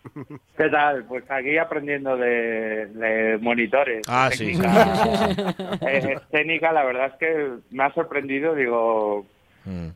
¿Qué 0.55 0.68
tal? 0.68 1.05
Pues 1.07 1.24
aquí 1.31 1.57
aprendiendo 1.57 2.14
de, 2.18 2.87
de 2.88 3.38
monitores. 3.40 4.03
Ah, 4.07 4.29
de 4.29 4.37
sí, 4.37 4.46
técnica. 4.48 4.96
sí, 4.96 5.42
Eh, 5.87 6.18
técnica, 6.31 6.72
la 6.72 6.85
verdad 6.85 7.07
es 7.07 7.14
que 7.14 7.48
me 7.70 7.85
ha 7.85 7.94
sorprendido, 7.94 8.55
digo, 8.55 9.24
Mm. 9.64 9.88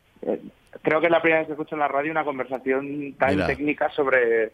Eh, 0.85 0.89
creo 0.89 1.01
que 1.01 1.07
es 1.07 1.11
la 1.13 1.21
primera 1.23 1.41
vez 1.41 1.47
que 1.49 1.53
escucho 1.55 1.75
en 1.75 1.81
la 1.81 1.89
radio 1.89 2.11
una 2.13 2.25
conversación 2.25 3.15
tan 3.19 3.31
Mira. 3.35 3.47
técnica 3.47 3.91
sobre 3.91 4.53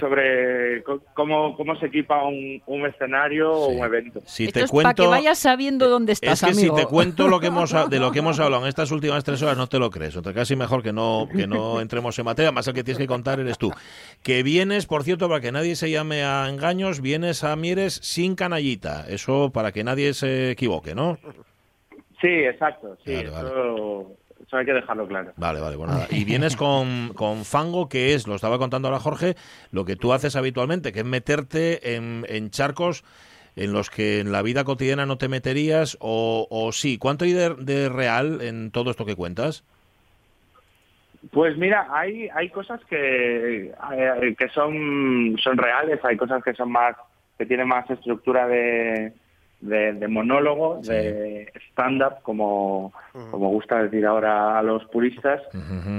sobre 0.00 0.82
cómo, 1.14 1.56
cómo 1.56 1.76
se 1.76 1.86
equipa 1.86 2.24
un, 2.24 2.62
un 2.66 2.86
escenario 2.86 3.52
o 3.52 3.68
un 3.68 3.84
evento. 3.84 4.20
Si 4.24 4.44
Esto 4.46 4.60
te 4.60 4.64
es 4.64 4.70
para 4.70 4.82
cuento... 4.84 5.02
que 5.02 5.08
vayas 5.08 5.38
sabiendo 5.38 5.88
dónde 5.88 6.12
Es 6.12 6.22
estás, 6.22 6.40
que 6.40 6.50
amigo. 6.58 6.76
si 6.76 6.82
te 6.84 6.88
cuento 6.88 7.28
lo 7.28 7.40
que 7.40 7.48
hemos, 7.48 7.72
de 7.90 7.98
lo 7.98 8.10
que 8.10 8.20
hemos 8.20 8.40
hablado 8.40 8.62
en 8.62 8.68
estas 8.68 8.90
últimas 8.90 9.22
tres 9.24 9.42
horas, 9.42 9.56
no 9.56 9.66
te 9.66 9.78
lo 9.78 9.90
crees. 9.90 10.16
Entonces, 10.16 10.34
casi 10.40 10.56
mejor 10.56 10.82
que 10.82 10.92
no, 10.92 11.28
que 11.34 11.46
no 11.46 11.80
entremos 11.80 12.18
en 12.18 12.24
materia. 12.24 12.52
Más 12.52 12.66
el 12.68 12.74
que 12.74 12.84
tienes 12.84 12.98
que 12.98 13.06
contar 13.06 13.40
eres 13.40 13.58
tú. 13.58 13.70
Que 14.22 14.42
vienes, 14.42 14.86
por 14.86 15.02
cierto, 15.04 15.28
para 15.28 15.40
que 15.40 15.52
nadie 15.52 15.76
se 15.76 15.90
llame 15.90 16.22
a 16.24 16.48
engaños, 16.48 17.00
vienes 17.00 17.44
a 17.44 17.54
Mieres 17.56 17.94
sin 18.02 18.34
canallita. 18.34 19.04
Eso 19.08 19.50
para 19.52 19.72
que 19.72 19.84
nadie 19.84 20.14
se 20.14 20.50
equivoque, 20.52 20.94
¿no? 20.94 21.18
Sí, 22.20 22.26
exacto. 22.28 22.96
Sí, 23.04 23.14
Vale, 23.14 23.30
vale. 23.30 23.48
eso, 23.48 24.12
eso 24.48 24.56
hay 24.56 24.64
que 24.64 24.72
dejarlo 24.72 25.06
claro. 25.06 25.32
Vale, 25.36 25.60
vale, 25.60 25.76
bueno, 25.76 25.92
nada. 25.92 26.06
Y 26.10 26.24
vienes 26.24 26.56
con, 26.56 27.12
con 27.14 27.44
Fango, 27.44 27.88
que 27.88 28.14
es, 28.14 28.26
lo 28.26 28.34
estaba 28.34 28.58
contando 28.58 28.88
ahora 28.88 28.98
Jorge, 28.98 29.34
lo 29.72 29.84
que 29.84 29.94
tú 29.94 30.14
haces 30.14 30.36
habitualmente, 30.36 30.90
que 30.90 31.00
es 31.00 31.04
meterte 31.04 31.94
en, 31.94 32.24
en 32.28 32.50
charcos 32.50 33.04
en 33.56 33.72
los 33.72 33.90
que 33.90 34.20
en 34.20 34.32
la 34.32 34.40
vida 34.40 34.64
cotidiana 34.64 35.04
no 35.04 35.18
te 35.18 35.28
meterías, 35.28 35.98
o, 36.00 36.46
o 36.48 36.72
sí. 36.72 36.96
¿Cuánto 36.96 37.24
hay 37.24 37.32
de, 37.32 37.54
de 37.56 37.88
real 37.90 38.40
en 38.40 38.70
todo 38.70 38.90
esto 38.90 39.04
que 39.04 39.16
cuentas? 39.16 39.64
Pues 41.30 41.58
mira, 41.58 41.88
hay, 41.90 42.28
hay 42.34 42.48
cosas 42.48 42.80
que, 42.88 43.66
eh, 43.66 44.36
que 44.38 44.48
son, 44.48 45.36
son 45.42 45.58
reales, 45.58 46.02
hay 46.04 46.16
cosas 46.16 46.42
que 46.42 46.54
son 46.54 46.70
más, 46.72 46.96
que 47.36 47.44
tienen 47.44 47.68
más 47.68 47.90
estructura 47.90 48.46
de, 48.46 49.12
de, 49.60 49.92
de 49.94 50.08
monólogo, 50.08 50.80
Sí. 50.82 50.90
de 50.92 51.52
stand-up, 51.70 52.22
como, 52.22 52.92
como 53.30 53.48
gusta 53.50 53.82
decir 53.82 54.06
ahora 54.06 54.58
a 54.58 54.62
los 54.62 54.84
puristas, 54.86 55.42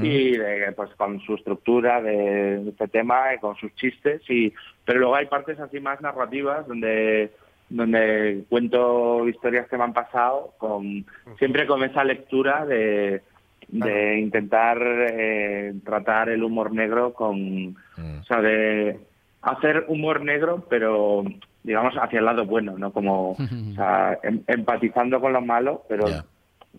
y 0.01 0.37
de, 0.37 0.71
pues 0.75 0.89
con 0.95 1.19
su 1.21 1.35
estructura 1.35 2.01
de 2.01 2.69
este 2.69 2.87
tema, 2.87 3.33
y 3.35 3.39
con 3.39 3.55
sus 3.57 3.73
chistes, 3.75 4.21
y 4.29 4.53
pero 4.85 4.99
luego 4.99 5.15
hay 5.15 5.25
partes 5.27 5.59
así 5.59 5.79
más 5.79 5.99
narrativas 6.01 6.67
donde 6.67 7.31
donde 7.71 8.45
cuento 8.49 9.27
historias 9.29 9.67
que 9.67 9.77
me 9.77 9.83
han 9.83 9.93
pasado, 9.93 10.53
con 10.57 11.05
siempre 11.37 11.67
con 11.67 11.83
esa 11.83 12.03
lectura 12.03 12.65
de, 12.65 13.21
de 13.67 14.17
intentar 14.17 14.79
eh, 14.81 15.73
tratar 15.85 16.29
el 16.29 16.43
humor 16.43 16.71
negro 16.73 17.13
con, 17.13 17.75
Mm. 17.97 18.19
o 18.21 18.23
sea, 18.23 18.41
de 18.41 18.97
hacer 19.41 19.85
humor 19.87 20.23
negro, 20.23 20.65
pero 20.69 21.23
digamos 21.63 21.93
hacia 22.01 22.19
el 22.19 22.25
lado 22.25 22.45
bueno, 22.45 22.77
no 22.77 22.91
como, 22.91 23.31
o 23.31 23.37
sea, 23.75 24.17
em- 24.23 24.43
empatizando 24.47 25.19
con 25.19 25.33
lo 25.33 25.41
malo, 25.41 25.83
pero 25.89 26.07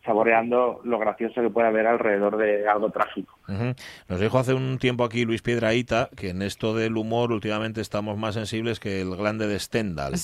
saboreando 0.04 0.80
lo 0.84 0.98
gracioso 0.98 1.42
que 1.42 1.50
puede 1.50 1.66
haber 1.68 1.86
alrededor 1.86 2.36
de 2.36 2.66
algo 2.68 2.90
trágico. 2.90 3.36
Nos 4.08 4.20
dijo 4.20 4.38
hace 4.38 4.54
un 4.54 4.78
tiempo 4.78 5.02
aquí 5.04 5.24
Luis 5.24 5.42
Piedraíta 5.42 6.08
que 6.16 6.30
en 6.30 6.42
esto 6.42 6.74
del 6.74 6.96
humor 6.96 7.32
últimamente 7.32 7.80
estamos 7.80 8.16
más 8.16 8.34
sensibles 8.34 8.78
que 8.78 9.00
el 9.00 9.14
glande 9.16 9.48
de 9.48 9.58
Stendhal. 9.58 10.14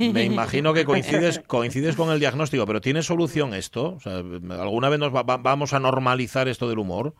Me 0.00 0.24
imagino 0.24 0.74
que 0.74 0.84
coincides, 0.84 1.38
coincides 1.46 1.94
con 1.96 2.10
el 2.10 2.18
diagnóstico, 2.18 2.66
pero 2.66 2.80
¿tiene 2.80 3.02
solución 3.02 3.54
esto? 3.54 3.94
O 3.94 4.00
sea, 4.00 4.16
¿Alguna 4.60 4.88
vez 4.88 4.98
nos 4.98 5.14
va- 5.14 5.22
va- 5.22 5.36
vamos 5.36 5.72
a 5.74 5.78
normalizar 5.80 6.48
esto 6.48 6.68
del 6.68 6.80
humor? 6.80 7.14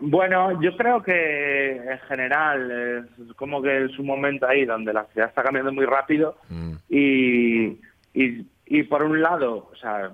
Bueno, 0.00 0.60
yo 0.62 0.76
creo 0.76 1.02
que 1.02 1.76
en 1.76 1.98
general 2.08 3.06
es 3.18 3.34
como 3.34 3.60
que 3.62 3.84
es 3.84 3.98
un 3.98 4.06
momento 4.06 4.46
ahí 4.46 4.64
donde 4.64 4.92
la 4.92 5.04
sociedad 5.04 5.28
está 5.28 5.42
cambiando 5.42 5.72
muy 5.72 5.84
rápido 5.84 6.36
Mm. 6.48 6.72
y, 6.88 7.64
y, 8.14 8.46
y 8.66 8.82
por 8.84 9.02
un 9.02 9.20
lado, 9.20 9.68
o 9.72 9.76
sea, 9.76 10.10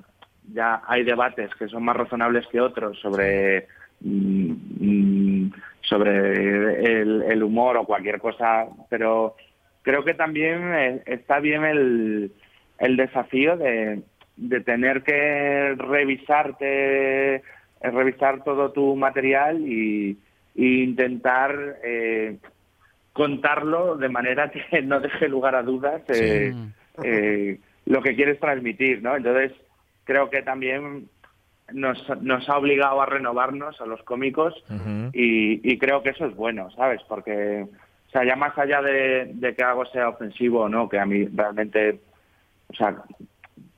ya 0.52 0.82
hay 0.86 1.02
debates 1.04 1.54
que 1.56 1.68
son 1.68 1.84
más 1.84 1.96
razonables 1.96 2.46
que 2.48 2.60
otros 2.60 2.98
sobre 3.00 3.66
mm, 4.00 4.52
mm, 4.80 5.52
sobre 5.82 7.00
el, 7.02 7.22
el 7.22 7.42
humor 7.42 7.76
o 7.76 7.84
cualquier 7.84 8.18
cosa, 8.20 8.66
pero 8.90 9.36
creo 9.82 10.04
que 10.04 10.14
también 10.14 10.74
eh, 10.74 11.02
está 11.06 11.38
bien 11.38 11.64
el, 11.64 12.32
el 12.78 12.96
desafío 12.96 13.56
de, 13.56 14.02
de 14.36 14.60
tener 14.62 15.02
que 15.02 15.74
revisarte, 15.78 17.42
eh, 17.80 17.90
revisar 17.90 18.42
todo 18.44 18.72
tu 18.72 18.96
material 18.96 19.60
y, 19.60 20.18
y 20.56 20.82
intentar 20.82 21.76
eh, 21.84 22.38
contarlo 23.12 23.96
de 23.96 24.08
manera 24.08 24.50
que 24.70 24.82
no 24.82 25.00
deje 25.00 25.28
lugar 25.28 25.54
a 25.54 25.62
dudas 25.62 26.02
eh, 26.08 26.54
eh, 27.04 27.60
lo 27.84 28.02
que 28.02 28.16
quieres 28.16 28.40
transmitir, 28.40 29.02
¿no? 29.02 29.14
Entonces 29.16 29.52
creo 30.04 30.30
que 30.30 30.42
también 30.42 31.08
nos, 31.72 31.98
nos 32.22 32.48
ha 32.48 32.56
obligado 32.56 33.02
a 33.02 33.06
renovarnos 33.06 33.80
a 33.80 33.86
los 33.86 34.02
cómicos 34.02 34.54
y 35.12 35.78
creo 35.78 36.02
que 36.02 36.10
eso 36.10 36.26
es 36.26 36.34
bueno, 36.34 36.70
¿sabes? 36.70 37.00
Porque, 37.08 37.66
o 38.08 38.10
sea, 38.10 38.24
ya 38.24 38.36
más 38.36 38.56
allá 38.56 38.80
de, 38.82 39.30
de 39.34 39.54
que 39.54 39.62
algo 39.62 39.84
sea 39.86 40.08
ofensivo 40.08 40.62
o 40.62 40.68
no, 40.68 40.88
que 40.88 40.98
a 40.98 41.06
mí 41.06 41.26
realmente, 41.26 42.00
o 42.68 42.74
sea, 42.74 42.96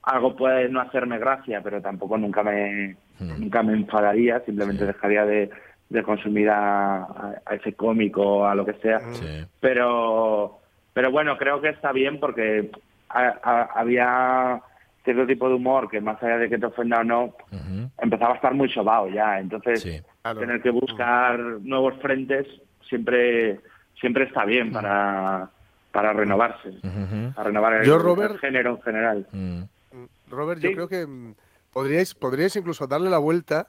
algo 0.02 0.36
puede 0.36 0.68
no 0.68 0.80
hacerme 0.80 1.18
gracia, 1.18 1.60
pero 1.62 1.80
tampoco 1.80 2.18
nunca 2.18 2.42
me, 2.42 2.96
nunca 3.20 3.62
me 3.62 3.72
enfadaría, 3.74 4.40
simplemente 4.44 4.84
dejaría 4.86 5.24
de, 5.24 5.50
de 5.88 6.02
consumir 6.02 6.50
a, 6.50 6.96
a- 7.04 7.42
a 7.46 7.54
ese 7.54 7.72
cómico 7.74 8.22
o 8.22 8.44
a 8.46 8.54
lo 8.54 8.64
que 8.64 8.74
sea. 8.74 9.00
Sí. 9.12 9.44
Pero, 9.60 10.58
pero 10.92 11.10
bueno, 11.10 11.36
creo 11.38 11.60
que 11.60 11.68
está 11.70 11.92
bien 11.92 12.20
porque 12.20 12.70
ha- 13.08 13.38
ha- 13.42 13.68
había 13.74 14.60
cierto 15.04 15.26
tipo 15.26 15.48
de 15.48 15.54
humor 15.54 15.88
que 15.88 16.00
más 16.00 16.22
allá 16.22 16.36
de 16.38 16.48
que 16.50 16.58
te 16.58 16.66
ofenda 16.66 17.00
o 17.00 17.04
no, 17.04 17.34
empezaba 17.98 18.32
a 18.32 18.36
estar 18.36 18.52
muy 18.54 18.68
sobado 18.70 19.08
ya. 19.08 19.38
Entonces, 19.40 19.80
Sí. 19.82 20.00
Claro. 20.22 20.40
tener 20.40 20.60
que 20.60 20.70
buscar 20.70 21.38
nuevos 21.38 21.94
frentes 22.02 22.46
siempre 22.88 23.60
siempre 23.98 24.24
está 24.24 24.44
bien 24.44 24.70
para, 24.70 25.48
para 25.90 26.12
renovarse, 26.12 26.70
para 27.34 27.48
renovar 27.48 27.72
el, 27.74 27.84
Yo, 27.86 27.96
el 27.96 28.02
Robert- 28.02 28.38
género 28.38 28.70
en 28.76 28.82
general. 28.82 29.26
Robert, 30.30 30.60
yo 30.60 30.70
creo 30.72 30.88
que 30.88 31.06
podríais, 31.78 32.14
podríais 32.14 32.56
incluso 32.56 32.86
darle 32.88 33.08
la 33.08 33.18
vuelta 33.18 33.68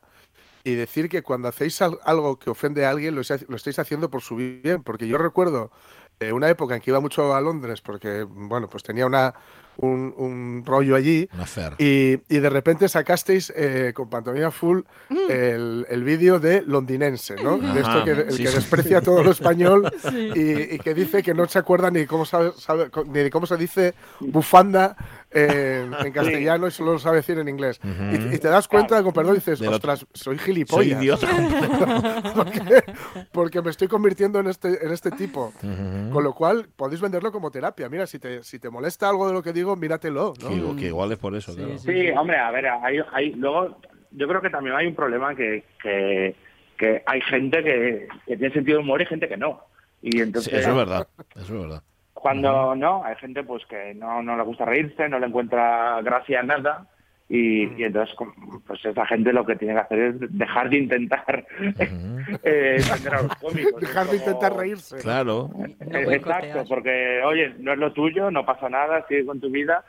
y 0.63 0.73
decir 0.75 1.09
que 1.09 1.21
cuando 1.21 1.47
hacéis 1.47 1.79
al- 1.81 1.99
algo 2.03 2.37
que 2.39 2.49
ofende 2.49 2.85
a 2.85 2.89
alguien, 2.89 3.13
lo, 3.15 3.21
estáis- 3.21 3.45
lo 3.47 3.55
estáis 3.55 3.77
haciendo 3.79 4.09
por 4.09 4.21
su 4.21 4.35
bien. 4.35 4.81
Porque 4.83 5.07
yo 5.07 5.17
recuerdo 5.17 5.71
eh, 6.19 6.31
una 6.33 6.49
época 6.49 6.75
en 6.75 6.81
que 6.81 6.89
iba 6.91 6.99
mucho 6.99 7.33
a 7.35 7.39
Londres 7.41 7.81
porque, 7.81 8.23
bueno, 8.27 8.67
pues 8.69 8.83
tenía 8.83 9.05
una, 9.05 9.33
un, 9.77 10.13
un 10.17 10.63
rollo 10.65 10.95
allí. 10.95 11.29
Una 11.33 11.45
fer. 11.45 11.75
Y, 11.77 12.19
y 12.27 12.39
de 12.39 12.49
repente 12.49 12.89
sacasteis 12.89 13.53
eh, 13.55 13.93
con 13.95 14.09
pantomima 14.09 14.51
full 14.51 14.81
el, 15.29 15.85
el 15.89 16.03
vídeo 16.03 16.39
de 16.39 16.61
londinense, 16.63 17.35
¿no? 17.41 17.57
De 17.57 17.79
esto 17.79 17.89
Ajá, 17.99 18.03
que, 18.03 18.11
el 18.11 18.31
sí, 18.33 18.43
que 18.43 18.49
sí. 18.49 18.55
desprecia 18.55 19.01
todo 19.01 19.23
lo 19.23 19.31
español 19.31 19.89
y, 20.35 20.75
y 20.75 20.79
que 20.79 20.93
dice 20.93 21.23
que 21.23 21.33
no 21.33 21.47
se 21.47 21.59
acuerda 21.59 21.89
ni 21.89 22.05
cómo 22.05 22.25
sabe, 22.25 22.51
sabe- 22.57 22.89
ni 23.07 23.19
de 23.19 23.29
cómo 23.29 23.45
se 23.47 23.55
dice 23.55 23.93
bufanda 24.19 24.97
en, 25.31 25.93
en 25.93 26.11
castellano 26.11 26.67
y 26.67 26.71
solo 26.71 26.93
lo 26.93 26.99
sabe 26.99 27.17
decir 27.17 27.37
en 27.39 27.47
inglés. 27.47 27.79
y, 27.83 28.35
y 28.35 28.37
te 28.39 28.47
das 28.47 28.67
cuenta, 28.67 29.01
con 29.03 29.13
perdón, 29.13 29.35
dices, 29.35 29.61
ostras, 29.61 30.05
soy 30.13 30.37
Soy 30.37 30.45
gilipollas. 30.45 31.01
idiota. 31.01 31.27
porque, 32.35 32.83
porque 33.31 33.61
me 33.61 33.69
estoy 33.69 33.87
convirtiendo 33.87 34.39
en 34.39 34.47
este, 34.47 34.83
en 34.85 34.91
este 34.91 35.11
tipo. 35.11 35.53
Con 36.11 36.23
lo 36.23 36.33
cual, 36.33 36.67
podéis 36.75 37.01
venderlo 37.01 37.31
como 37.31 37.51
terapia. 37.51 37.89
Mira, 37.89 38.07
si 38.07 38.19
te, 38.19 38.43
si 38.43 38.59
te 38.59 38.69
molesta 38.69 39.09
algo 39.09 39.27
de 39.27 39.33
lo 39.33 39.43
que 39.43 39.53
digo, 39.53 39.75
míratelo. 39.75 40.33
¿no? 40.41 40.75
Que, 40.75 40.81
que 40.81 40.87
igual 40.87 41.11
es 41.11 41.17
por 41.17 41.35
eso, 41.35 41.53
claro. 41.55 41.77
Sí, 41.77 42.09
hombre, 42.17 42.37
a 42.37 42.51
ver, 42.51 42.67
hay, 42.67 42.97
hay, 43.13 43.31
luego 43.33 43.77
yo 44.11 44.27
creo 44.27 44.41
que 44.41 44.49
también 44.49 44.75
hay 44.75 44.87
un 44.87 44.95
problema 44.95 45.35
que, 45.35 45.63
que, 45.81 46.35
que 46.77 47.03
hay 47.05 47.21
gente 47.21 47.63
que, 47.63 48.07
que 48.25 48.37
tiene 48.37 48.53
sentido 48.53 48.77
de 48.79 48.83
humor 48.83 49.01
y 49.01 49.05
gente 49.05 49.27
que 49.27 49.37
no. 49.37 49.61
Y 50.01 50.11
Sí, 50.13 50.19
entonces, 50.21 50.53
eso 50.53 50.69
es 50.69 50.75
verdad. 50.75 51.07
Eso 51.35 51.55
es 51.55 51.61
verdad. 51.61 51.83
Cuando 52.21 52.75
no, 52.75 53.03
hay 53.03 53.15
gente 53.15 53.43
pues 53.43 53.65
que 53.65 53.93
no, 53.93 54.21
no 54.21 54.35
le 54.37 54.43
gusta 54.43 54.65
reírse, 54.65 55.07
no 55.09 55.19
le 55.19 55.27
encuentra 55.27 56.01
gracia 56.01 56.41
en 56.41 56.47
nada. 56.47 56.87
Y, 57.31 57.65
y 57.79 57.83
entonces, 57.83 58.15
pues 58.65 58.83
esa 58.83 59.05
gente 59.05 59.31
lo 59.31 59.45
que 59.45 59.55
tiene 59.55 59.75
que 59.75 59.79
hacer 59.81 59.99
es 59.99 60.15
dejar 60.35 60.67
de 60.67 60.77
intentar 60.77 61.45
eh, 62.43 62.81
vender 62.91 63.13
a 63.13 63.21
los 63.21 63.35
cómicos. 63.35 63.79
Dejar 63.79 64.07
de 64.07 64.17
intentar 64.17 64.57
reírse. 64.57 64.97
Claro. 64.97 65.51
Exacto, 65.79 66.65
porque, 66.67 67.21
oye, 67.23 67.53
no 67.59 67.73
es 67.73 67.77
lo 67.77 67.93
tuyo, 67.93 68.31
no 68.31 68.43
pasa 68.45 68.67
nada, 68.67 69.05
sigue 69.07 69.27
con 69.27 69.39
tu 69.39 69.51
vida. 69.51 69.83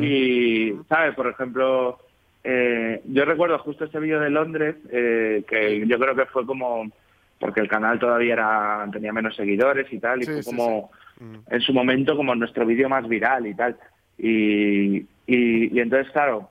Y, 0.00 0.72
¿sabes? 0.88 1.14
Por 1.14 1.26
ejemplo, 1.26 1.98
eh, 2.42 3.02
yo 3.04 3.26
recuerdo 3.26 3.58
justo 3.58 3.84
ese 3.84 3.98
vídeo 3.98 4.20
de 4.20 4.30
Londres, 4.30 4.76
eh, 4.90 5.44
que 5.46 5.86
yo 5.86 5.98
creo 5.98 6.14
que 6.14 6.26
fue 6.26 6.46
como, 6.46 6.90
porque 7.38 7.60
el 7.60 7.68
canal 7.68 7.98
todavía 7.98 8.34
era 8.34 8.88
tenía 8.90 9.12
menos 9.12 9.36
seguidores 9.36 9.92
y 9.92 9.98
tal, 9.98 10.22
y 10.22 10.24
Sí, 10.24 10.32
fue 10.32 10.42
sí, 10.44 10.50
como, 10.56 10.90
Mm. 11.18 11.36
en 11.50 11.60
su 11.60 11.72
momento, 11.72 12.16
como 12.16 12.34
nuestro 12.34 12.66
vídeo 12.66 12.88
más 12.88 13.08
viral 13.08 13.46
y 13.46 13.54
tal. 13.54 13.76
Y, 14.18 14.98
y, 15.26 15.74
y 15.76 15.80
entonces, 15.80 16.12
claro, 16.12 16.50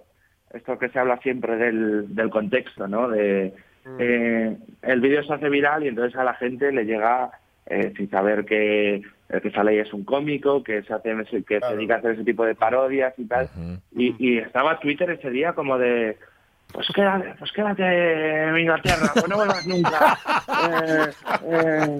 esto 0.54 0.78
que 0.80 0.90
se 0.90 1.00
habla 1.00 1.18
siempre 1.18 1.56
del, 1.58 2.16
del 2.16 2.30
contexto, 2.30 2.88
¿no? 2.88 3.10
De, 3.10 3.54
eh, 4.00 4.58
el 4.82 5.02
vídeo 5.02 5.24
se 5.24 5.34
hace 5.34 5.50
viral 5.50 5.84
y 5.84 5.90
entonces 5.90 6.18
a 6.18 6.24
la 6.24 6.34
gente 6.34 6.72
le 6.72 6.86
llega 6.86 7.30
eh, 7.68 7.94
sin 7.96 8.10
saber 8.10 8.46
que 8.46 9.02
el 9.30 9.42
que 9.42 9.52
sale 9.52 9.72
ahí 9.72 9.78
es 9.80 9.94
un 9.94 10.04
cómico, 10.04 10.64
que 10.64 10.82
se 10.84 10.94
hace 10.94 11.16
que 11.48 11.60
se 11.60 11.76
dedica 11.76 11.96
a 11.96 11.98
hacer 11.98 12.12
ese 12.12 12.24
tipo 12.24 12.46
de 12.46 12.56
parodias 12.56 13.14
y 13.18 13.26
tal. 13.26 13.50
Y 13.92 14.38
estaba 14.38 14.80
Twitter 14.80 15.10
ese 15.12 15.30
día 15.30 15.54
como 15.54 15.78
de 15.78 16.18
pues 16.72 16.88
quédate, 16.94 17.36
pues 17.40 17.52
quédate 17.54 18.44
en 18.50 18.58
Inglaterra, 18.58 19.10
pues 19.14 19.28
no 19.30 19.36
vuelvas 19.38 19.66
nunca. 19.68 20.18
Eh, 20.70 21.12
eh, 21.50 22.00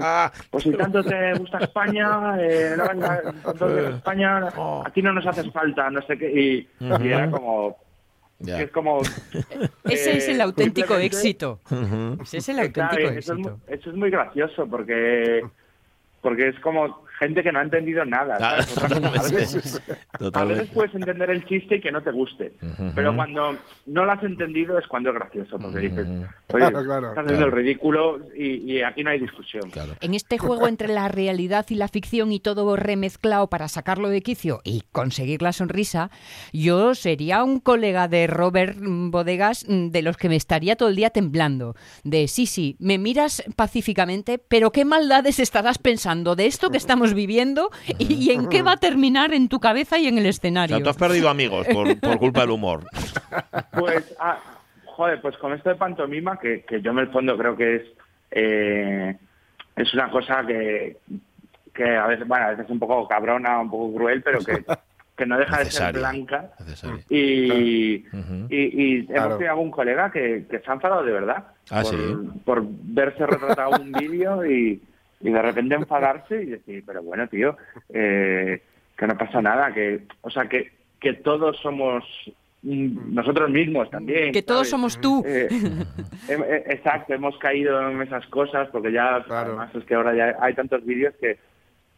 pues 0.50 0.64
si 0.64 0.72
tanto 0.74 1.04
te 1.04 1.34
gusta 1.36 1.60
España, 1.60 2.36
eh, 2.40 2.74
no 2.78 2.88
vengas, 2.88 3.22
tanto 3.44 3.68
te 3.68 3.74
gusta 3.74 3.90
España, 3.98 4.42
aquí 4.86 5.02
no 5.02 5.14
nos 5.14 5.26
haces 5.28 5.52
falta, 5.52 5.90
no 5.90 6.02
sé 6.02 6.18
qué. 6.18 6.30
Y, 6.32 6.70
y 6.80 7.08
era 7.08 7.30
como, 7.32 7.78
Ya. 8.40 8.62
es 8.62 8.72
como... 8.72 9.02
Ese 9.86 10.18
es 10.18 10.28
el 10.28 10.40
eh, 10.40 10.44
auténtico 10.44 10.96
éxito. 10.98 11.62
Ese 12.24 12.38
es 12.40 12.50
el 12.50 12.72
Claro, 12.74 12.92
auténtico 12.92 13.10
eso, 13.20 13.34
es, 13.34 13.40
éxito. 13.40 13.60
eso 13.68 13.90
es 13.92 13.96
muy 13.96 14.10
gracioso 14.10 14.68
porque 14.68 15.42
porque 16.22 16.48
es 16.50 16.60
como 16.60 17.05
gente 17.20 17.44
que 17.44 17.52
no 17.52 17.60
ha 17.60 17.64
entendido 17.64 18.06
nada. 18.06 18.38
Ah, 18.40 18.56
a, 18.56 19.30
veces, 19.32 19.82
a 20.34 20.74
puedes 20.74 20.94
entender 20.96 21.30
el 21.30 21.46
chiste 21.46 21.78
y 21.78 21.82
que 21.82 21.92
no 21.92 22.02
te 22.02 22.12
guste, 22.12 22.54
pero 22.94 23.16
cuando 23.16 23.58
no 23.86 24.06
lo 24.06 24.12
has 24.12 24.24
entendido 24.24 24.78
es 24.78 24.88
cuando 24.88 25.10
es 25.10 25.16
gracioso, 25.16 25.58
porque 25.58 25.80
dices, 25.80 26.08
oye, 26.54 26.66
Claro, 26.70 26.84
claro. 26.84 27.10
estás 27.10 27.26
haciendo 27.26 27.46
el 27.46 27.52
ridículo 27.52 28.20
y, 28.36 28.74
y 28.74 28.82
aquí 28.82 29.04
no 29.04 29.10
hay 29.10 29.20
discusión. 29.20 29.70
Claro. 29.70 29.94
En 30.02 30.14
este 30.14 30.38
juego 30.38 30.68
entre 30.68 30.88
la 30.88 31.08
realidad 31.08 31.66
y 31.70 31.76
la 31.76 31.88
ficción 31.88 32.32
y 32.32 32.40
todo 32.40 32.76
remezclado 32.76 33.48
para 33.48 33.68
sacarlo 33.68 34.10
de 34.10 34.22
quicio 34.22 34.62
y 34.64 34.84
conseguir 34.92 35.42
la 35.42 35.54
sonrisa, 35.54 36.10
yo 36.54 36.96
sería 36.96 37.44
un 37.44 37.60
colega 37.60 38.08
de 38.08 38.28
Robert 38.28 38.78
Bodegas 38.80 39.66
mm, 39.68 39.90
de 39.90 40.02
los 40.02 40.18
que 40.18 40.30
me 40.30 40.36
estaría 40.36 40.76
todo 40.76 40.90
el 40.90 40.96
día 40.96 41.10
temblando. 41.10 41.76
De 42.04 42.28
sí, 42.28 42.46
sí, 42.46 42.76
me 42.80 42.98
miras 42.98 43.44
pacíficamente, 43.56 44.38
pero 44.38 44.72
qué 44.72 44.86
maldades 44.86 45.40
estarás 45.40 45.78
pensando 45.78 46.36
de 46.36 46.46
esto 46.46 46.70
que 46.70 46.78
estamos 46.78 47.05
viviendo 47.14 47.70
y, 48.00 48.14
y 48.14 48.32
en 48.32 48.50
qué 48.50 48.62
va 48.64 48.74
a 48.74 48.78
terminar 48.78 49.34
en 49.34 49.48
tu 49.50 49.60
cabeza 49.60 49.98
y 50.00 50.08
en 50.08 50.18
el 50.18 50.26
O 50.26 50.30
escenario. 50.30 50.76
sea, 50.78 50.84
tú 50.84 50.90
has 50.90 50.98
perdido 50.98 51.30
amigos 51.30 51.68
por, 51.72 52.00
por 52.00 52.18
culpa 52.18 52.42
del 52.42 52.52
humor. 52.52 52.84
Pues, 53.78 54.16
ah, 54.20 54.40
joder, 54.86 55.22
pues 55.22 55.38
con 55.38 55.54
esto 55.54 55.70
de 55.70 55.76
pantomima, 55.76 56.40
que, 56.40 56.64
que 56.64 56.82
yo 56.82 56.92
en 56.92 57.00
el 57.00 57.10
fondo 57.10 57.38
creo 57.38 57.56
que 57.56 57.76
es 57.76 57.82
eh, 58.32 59.16
es 59.76 59.94
una 59.94 60.10
cosa 60.10 60.46
que, 60.46 60.98
que 61.74 61.84
a 61.96 62.08
veces, 62.08 62.28
bueno, 62.28 62.46
a 62.46 62.50
veces 62.52 62.66
es 62.66 62.72
un 62.72 62.80
poco 62.80 63.08
cabrona, 63.08 63.60
un 63.60 63.70
poco 63.70 63.94
cruel, 63.96 64.22
pero 64.24 64.40
que, 64.40 64.64
que 65.18 65.26
no 65.26 65.38
deja 65.38 65.60
de 65.60 65.66
ser 65.72 65.94
blanca. 65.94 66.52
Necesario. 66.60 67.00
Y, 67.10 68.06
y 68.50 69.06
Claro. 69.06 69.26
hemos 69.26 69.38
tenido 69.38 69.52
algún 69.54 69.72
colega 69.72 70.12
que, 70.12 70.46
que 70.50 70.60
se 70.60 70.72
ha 70.72 70.74
enfadado 70.76 71.04
de 71.04 71.12
verdad 71.12 71.44
Ah, 71.70 71.82
por, 71.82 71.92
¿sí? 71.96 72.40
por 72.46 72.64
verse 72.66 73.26
retratado 73.26 73.82
un 73.82 73.92
vídeo 73.92 74.46
y, 74.46 74.82
y 75.20 75.32
de 75.32 75.42
repente 75.42 75.76
enfadarse 75.76 76.42
y 76.44 76.46
decir, 76.48 76.84
pero 76.86 77.02
bueno, 77.04 77.28
tío, 77.28 77.58
eh, 77.94 78.62
que 78.98 79.08
no 79.08 79.18
pasa 79.18 79.42
nada, 79.42 79.74
que, 79.74 80.02
o 80.22 80.30
sea, 80.30 80.48
que, 80.48 80.72
que 81.00 81.14
todos 81.14 81.58
somos 81.62 82.04
mm, 82.62 83.14
nosotros 83.14 83.50
mismos 83.50 83.90
también. 83.90 84.32
que 84.34 84.42
todos 84.44 84.68
¿sabes? 84.68 84.70
somos 84.70 85.02
tú. 85.02 85.24
Eh, 85.26 85.48
em- 86.28 86.44
eh, 86.44 86.64
exacto, 86.68 87.14
hemos 87.14 87.38
caído 87.38 87.90
en 87.90 88.02
esas 88.02 88.26
cosas 88.28 88.70
porque 88.72 88.92
ya, 88.92 89.24
Claro. 89.26 89.50
además 89.52 89.74
es 89.76 89.84
que 89.86 89.96
ahora 89.96 90.16
ya 90.16 90.36
hay 90.40 90.54
tantos 90.54 90.86
vídeos 90.86 91.14
que, 91.20 91.38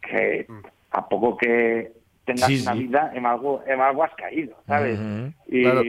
que 0.02 0.46
a 0.90 1.08
poco 1.08 1.36
que 1.36 1.92
tengas 2.24 2.48
Sí, 2.48 2.60
una 2.62 2.74
sí. 2.74 2.82
vida, 2.84 3.12
en 3.14 3.26
algo, 3.26 3.62
en 3.66 3.80
algo 3.80 4.04
has 4.04 4.14
caído, 4.14 4.56
¿sabes? 4.66 4.98
Ujú. 4.98 5.32
Y, 5.48 5.62
Claro. 5.62 5.82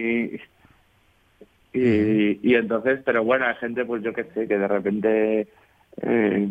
y, 1.73 2.39
y 2.41 2.55
entonces, 2.55 3.01
pero 3.05 3.23
bueno, 3.23 3.45
hay 3.45 3.55
gente, 3.55 3.85
pues 3.85 4.01
yo 4.03 4.13
qué 4.13 4.23
sé, 4.33 4.47
que 4.47 4.57
de 4.57 4.67
repente 4.67 5.47
eh, 6.01 6.47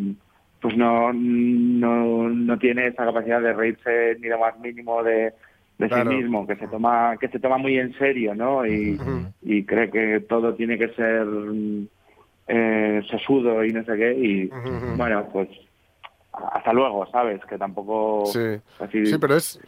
pues 0.61 0.75
no, 0.77 1.11
no, 1.13 2.29
no 2.29 2.57
tiene 2.59 2.87
esa 2.87 3.05
capacidad 3.05 3.41
de 3.41 3.53
reírse 3.53 4.17
ni 4.19 4.27
lo 4.27 4.39
más 4.39 4.59
mínimo 4.59 5.01
de, 5.03 5.33
de 5.77 5.87
Claro. 5.87 6.11
sí 6.11 6.17
mismo, 6.17 6.45
que 6.45 6.55
se 6.57 6.67
toma 6.67 7.15
que 7.17 7.29
se 7.29 7.39
toma 7.39 7.57
muy 7.57 7.77
en 7.77 7.93
serio, 7.97 8.35
¿no? 8.35 8.65
Y, 8.65 8.99
y 9.41 9.63
cree 9.65 9.89
que 9.89 10.19
todo 10.27 10.53
tiene 10.55 10.77
que 10.77 10.89
ser 10.89 11.25
mm, 11.25 11.87
eh, 12.47 13.01
sesudo 13.09 13.63
y 13.63 13.71
no 13.71 13.83
sé 13.85 13.95
qué. 13.95 14.13
Y 14.13 14.51
bueno, 14.97 15.29
pues 15.31 15.47
hasta 16.31 16.73
luego, 16.73 17.05
¿sabes? 17.11 17.43
Que 17.45 17.57
tampoco... 17.57 18.25
Sí. 18.25 18.39
así- 18.79 19.05
Sí, 19.05 19.17
pero 19.19 19.35
es, 19.35 19.59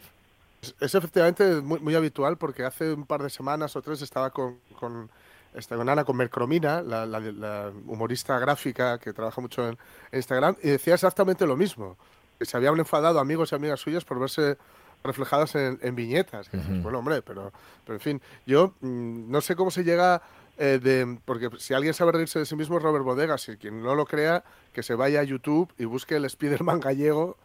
es, 0.62 0.76
es 0.80 0.94
efectivamente 0.94 1.60
muy, 1.62 1.80
muy 1.80 1.94
habitual 1.94 2.36
porque 2.36 2.64
hace 2.64 2.92
un 2.92 3.06
par 3.06 3.22
de 3.22 3.30
semanas 3.30 3.74
o 3.76 3.82
tres 3.82 4.00
estaba 4.02 4.30
con, 4.30 4.58
con, 4.78 5.08
este, 5.54 5.76
con 5.76 5.88
Ana, 5.88 6.04
con 6.04 6.16
Mercromina, 6.16 6.82
la, 6.82 7.04
la- 7.06 7.20
la 7.20 7.72
humorista 7.86 8.38
gráfica 8.38 8.98
que 8.98 9.12
trabaja 9.12 9.40
mucho 9.40 9.68
en, 9.68 9.78
Instagram, 10.12 10.56
y 10.62 10.68
decía 10.70 10.94
exactamente 10.94 11.46
lo 11.46 11.56
mismo. 11.56 11.96
Que 12.38 12.44
se 12.46 12.56
habían 12.56 12.76
enfadado 12.78 13.20
amigos 13.20 13.52
y 13.52 13.54
amigas 13.54 13.80
suyas 13.80 14.04
por 14.04 14.18
verse 14.18 14.56
reflejadas 15.04 15.54
en, 15.54 15.78
en 15.82 15.94
viñetas. 15.94 16.48
Y 16.52 16.56
dices, 16.56 16.82
Bueno, 16.82 16.98
hombre, 17.00 17.22
pero, 17.22 17.52
pero 17.84 17.94
en 17.96 18.00
fin, 18.00 18.22
yo 18.46 18.74
mm, 18.80 19.30
no 19.30 19.40
sé 19.40 19.54
cómo 19.56 19.70
se 19.70 19.84
llega 19.84 20.22
eh, 20.58 20.78
de... 20.82 21.18
Porque 21.24 21.48
si 21.58 21.74
alguien 21.74 21.92
sabe 21.94 22.12
reírse 22.12 22.38
de 22.38 22.46
sí 22.46 22.54
mismo 22.56 22.76
es 22.78 22.82
Robert 22.82 23.04
Bodegas, 23.04 23.48
y 23.48 23.56
quien 23.56 23.82
no 23.82 23.94
lo 23.94 24.06
crea, 24.06 24.44
que 24.72 24.82
se 24.82 24.94
vaya 24.94 25.20
a 25.20 25.24
YouTube 25.24 25.72
y 25.78 25.84
busque 25.84 26.16
el 26.16 26.28
Spiderman 26.28 26.80
gallego. 26.80 27.36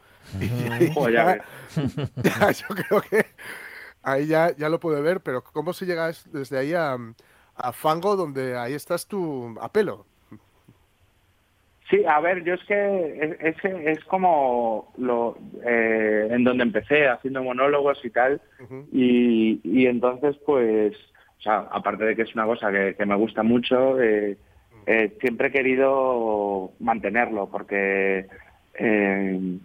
Y, 0.42 0.46
ahí 0.72 0.92
Joder, 0.94 1.14
ya 1.14 1.26
ya- 1.26 1.46
ves. 1.84 2.12
ya, 2.24 2.52
yo 2.52 2.68
creo 2.76 3.02
que 3.02 3.26
ahí 4.04 4.28
ya, 4.28 4.56
ya 4.56 4.70
lo 4.70 4.80
puede 4.80 5.02
ver, 5.02 5.22
pero 5.22 5.44
¿cómo 5.44 5.74
se 5.74 5.86
llega 5.86 6.10
es- 6.10 6.32
desde 6.32 6.58
ahí 6.58 6.74
a, 6.74 6.98
a 7.58 7.72
Fango, 7.74 8.16
donde 8.16 8.58
ahí 8.58 8.74
estás 8.74 9.08
tú 9.08 9.56
a 9.62 9.72
pelo? 9.72 10.06
Sí, 11.90 12.04
a 12.06 12.20
ver, 12.20 12.44
yo 12.44 12.56
es 12.56 12.64
que 12.66 13.38
es, 13.40 13.56
es, 13.64 14.04
como 14.06 14.94
lo, 14.98 15.38
eh, 15.66 16.28
en 16.32 16.44
donde 16.44 16.64
empecé, 16.64 17.08
haciendo 17.08 17.42
monólogos 17.44 18.04
y 18.04 18.10
tal, 18.10 18.42
y, 18.92 19.62
y 19.64 19.86
entonces 19.86 20.36
pues, 20.46 20.94
o 21.40 21.42
sea, 21.42 21.60
aparte 21.72 22.04
de 22.04 22.16
que 22.16 22.24
es 22.24 22.36
una 22.36 22.46
cosa 22.46 22.72
que, 22.72 22.94
que 22.98 23.06
me 23.06 23.16
gusta 23.16 23.42
mucho, 23.42 24.02
eh, 24.02 24.36
eh, 24.86 25.18
siempre 25.22 25.48
he 25.48 25.52
querido 25.52 26.72
mantenerlo, 26.80 27.48
porque 27.50 28.26
eh, 28.80 29.58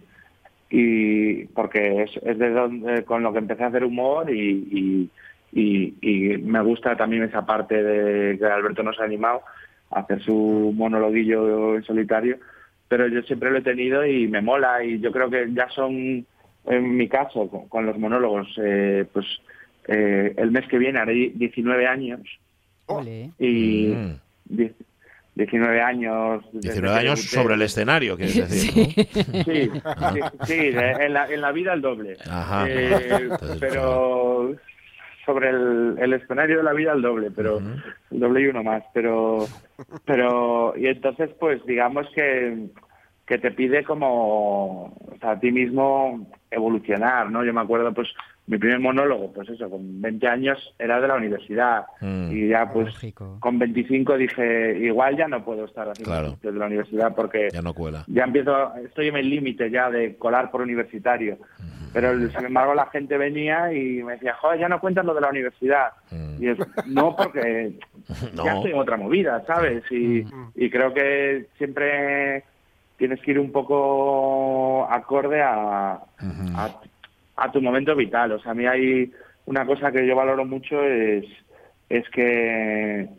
y 0.69 1.45
porque 1.45 2.03
es, 2.03 2.17
es 2.23 2.37
de 2.39 2.49
donde 2.49 3.03
con 3.05 3.21
lo 3.21 3.31
que 3.31 3.39
empecé 3.39 3.63
a 3.63 3.67
hacer 3.67 3.83
humor 3.83 4.29
y, 4.29 4.67
y, 4.71 5.09
y- 5.53 5.93
y 6.01 6.37
me 6.37 6.61
gusta 6.61 6.95
también 6.95 7.23
esa 7.23 7.45
parte 7.45 7.81
de 7.81 8.37
que 8.37 8.45
Alberto 8.45 8.83
nos 8.83 8.99
ha 8.99 9.03
animado 9.05 9.41
a 9.91 9.99
hacer 10.01 10.21
su 10.23 10.73
monologuillo 10.75 11.75
en 11.75 11.83
solitario, 11.83 12.37
pero 12.87 13.07
yo 13.07 13.21
siempre 13.23 13.51
lo 13.51 13.57
he 13.59 13.61
tenido 13.61 14.05
y 14.05 14.27
me 14.27 14.41
mola 14.41 14.83
y 14.83 14.99
yo 14.99 15.11
creo 15.11 15.29
que 15.29 15.47
ya 15.53 15.67
son, 15.69 16.25
en 16.65 16.97
mi 16.97 17.07
caso, 17.07 17.47
con, 17.49 17.67
con 17.67 17.85
los 17.85 17.97
monólogos, 17.97 18.47
eh, 18.63 19.05
pues 19.13 19.25
eh, 19.87 20.33
el 20.37 20.51
mes 20.51 20.65
que 20.67 20.77
viene 20.77 20.99
haré 20.99 21.31
19 21.35 21.85
años 21.87 22.21
Ole. 22.87 23.31
y 23.39 23.87
Mm. 23.95 24.11
die- 24.45 24.73
19 25.35 25.81
años. 25.81 26.43
desde 26.53 26.69
19 26.81 26.93
que 26.95 26.99
años 27.07 27.21
sobre 27.21 27.55
el 27.55 27.61
escenario, 27.63 28.15
quieres 28.15 28.37
decir. 28.49 28.71
¿no? 28.75 29.43
Sí, 29.43 29.71
sí, 29.71 30.21
sí, 30.43 30.71
de- 30.71 30.91
en, 31.05 31.13
la, 31.13 31.27
en 31.27 31.41
la 31.41 31.51
vida 31.51 31.73
el 31.73 31.81
doble. 31.81 32.17
Ajá. 32.29 32.65
Eh, 32.69 33.17
Entonces, 33.23 33.57
pero 33.59 34.55
sobre 35.25 35.49
el, 35.49 35.95
el 35.99 36.13
escenario 36.13 36.57
de 36.57 36.63
la 36.63 36.73
vida 36.73 36.93
el 36.93 37.01
doble, 37.01 37.31
pero 37.31 37.59
el 37.59 38.19
doble 38.19 38.41
y 38.41 38.47
uno 38.47 38.63
más. 38.63 38.83
Pero, 38.93 39.45
pero 40.05 40.73
y 40.77 40.87
entonces 40.87 41.29
pues 41.39 41.65
digamos 41.65 42.07
que 42.13 42.67
que 43.25 43.37
te 43.37 43.51
pide 43.51 43.83
como 43.83 44.85
o 44.85 45.17
sea, 45.21 45.31
a 45.31 45.39
ti 45.39 45.51
mismo 45.51 46.27
evolucionar, 46.51 47.31
¿no? 47.31 47.43
Yo 47.43 47.53
me 47.53 47.61
acuerdo 47.61 47.93
pues 47.93 48.09
mi 48.45 48.57
primer 48.57 48.79
monólogo, 48.79 49.31
pues 49.31 49.47
eso, 49.49 49.69
con 49.69 50.01
20 50.01 50.27
años 50.27 50.75
era 50.77 50.99
de 50.99 51.07
la 51.07 51.15
universidad 51.15 51.85
Mm. 52.01 52.31
y 52.31 52.47
ya 52.49 52.69
pues 52.73 52.87
Lógico. 52.87 53.37
con 53.39 53.57
25 53.57 54.17
dije, 54.17 54.77
igual 54.79 55.15
ya 55.15 55.27
no 55.29 55.45
puedo 55.45 55.63
estar 55.65 55.87
haciendo 55.89 56.11
Claro. 56.11 56.37
de 56.41 56.51
la 56.59 56.65
universidad 56.65 57.15
porque 57.15 57.47
Ya 57.53 57.61
no 57.61 57.73
cuela. 57.73 58.03
ya 58.07 58.23
empiezo, 58.25 58.75
estoy 58.75 59.07
en 59.07 59.15
el 59.15 59.29
límite 59.29 59.69
ya 59.71 59.89
de 59.89 60.17
colar 60.17 60.51
por 60.51 60.61
universitario. 60.61 61.37
Pero 61.93 62.17
sin 62.31 62.45
embargo 62.45 62.73
la 62.73 62.87
gente 62.87 63.17
venía 63.19 63.71
y 63.71 64.01
me 64.03 64.13
decía, 64.13 64.33
joder, 64.41 64.59
ya 64.59 64.67
no 64.67 64.79
cuentas 64.81 65.05
lo 65.05 65.13
de 65.13 65.21
la 65.21 65.29
universidad. 65.29 65.91
Mm. 66.11 66.43
Y 66.43 66.47
es, 66.49 66.57
no, 66.87 67.15
porque 67.15 67.77
No. 68.35 68.43
ya 68.43 68.55
estoy 68.55 68.71
en 68.71 68.77
otra 68.79 68.97
movida, 68.97 69.43
¿sabes? 69.45 69.83
Y, 69.91 70.25
y 70.55 70.69
creo 70.71 70.91
que 70.93 71.45
siempre 71.57 72.43
tienes 72.97 73.21
que 73.21 73.31
ir 73.31 73.39
un 73.39 73.51
poco 73.51 74.85
acorde 74.89 75.41
a, 75.41 75.93
a, 75.93 76.69
a 77.35 77.51
tu 77.51 77.61
momento 77.61 77.95
vital. 77.95 78.33
O 78.33 78.39
sea, 78.39 78.51
a 78.51 78.55
mí 78.55 78.65
hay 78.65 79.11
una 79.45 79.65
cosa 79.65 79.91
que 79.91 80.05
yo 80.05 80.15
valoro 80.15 80.45
mucho 80.45 80.83
es, 80.83 81.25
es 81.89 82.07
que, 82.09 83.09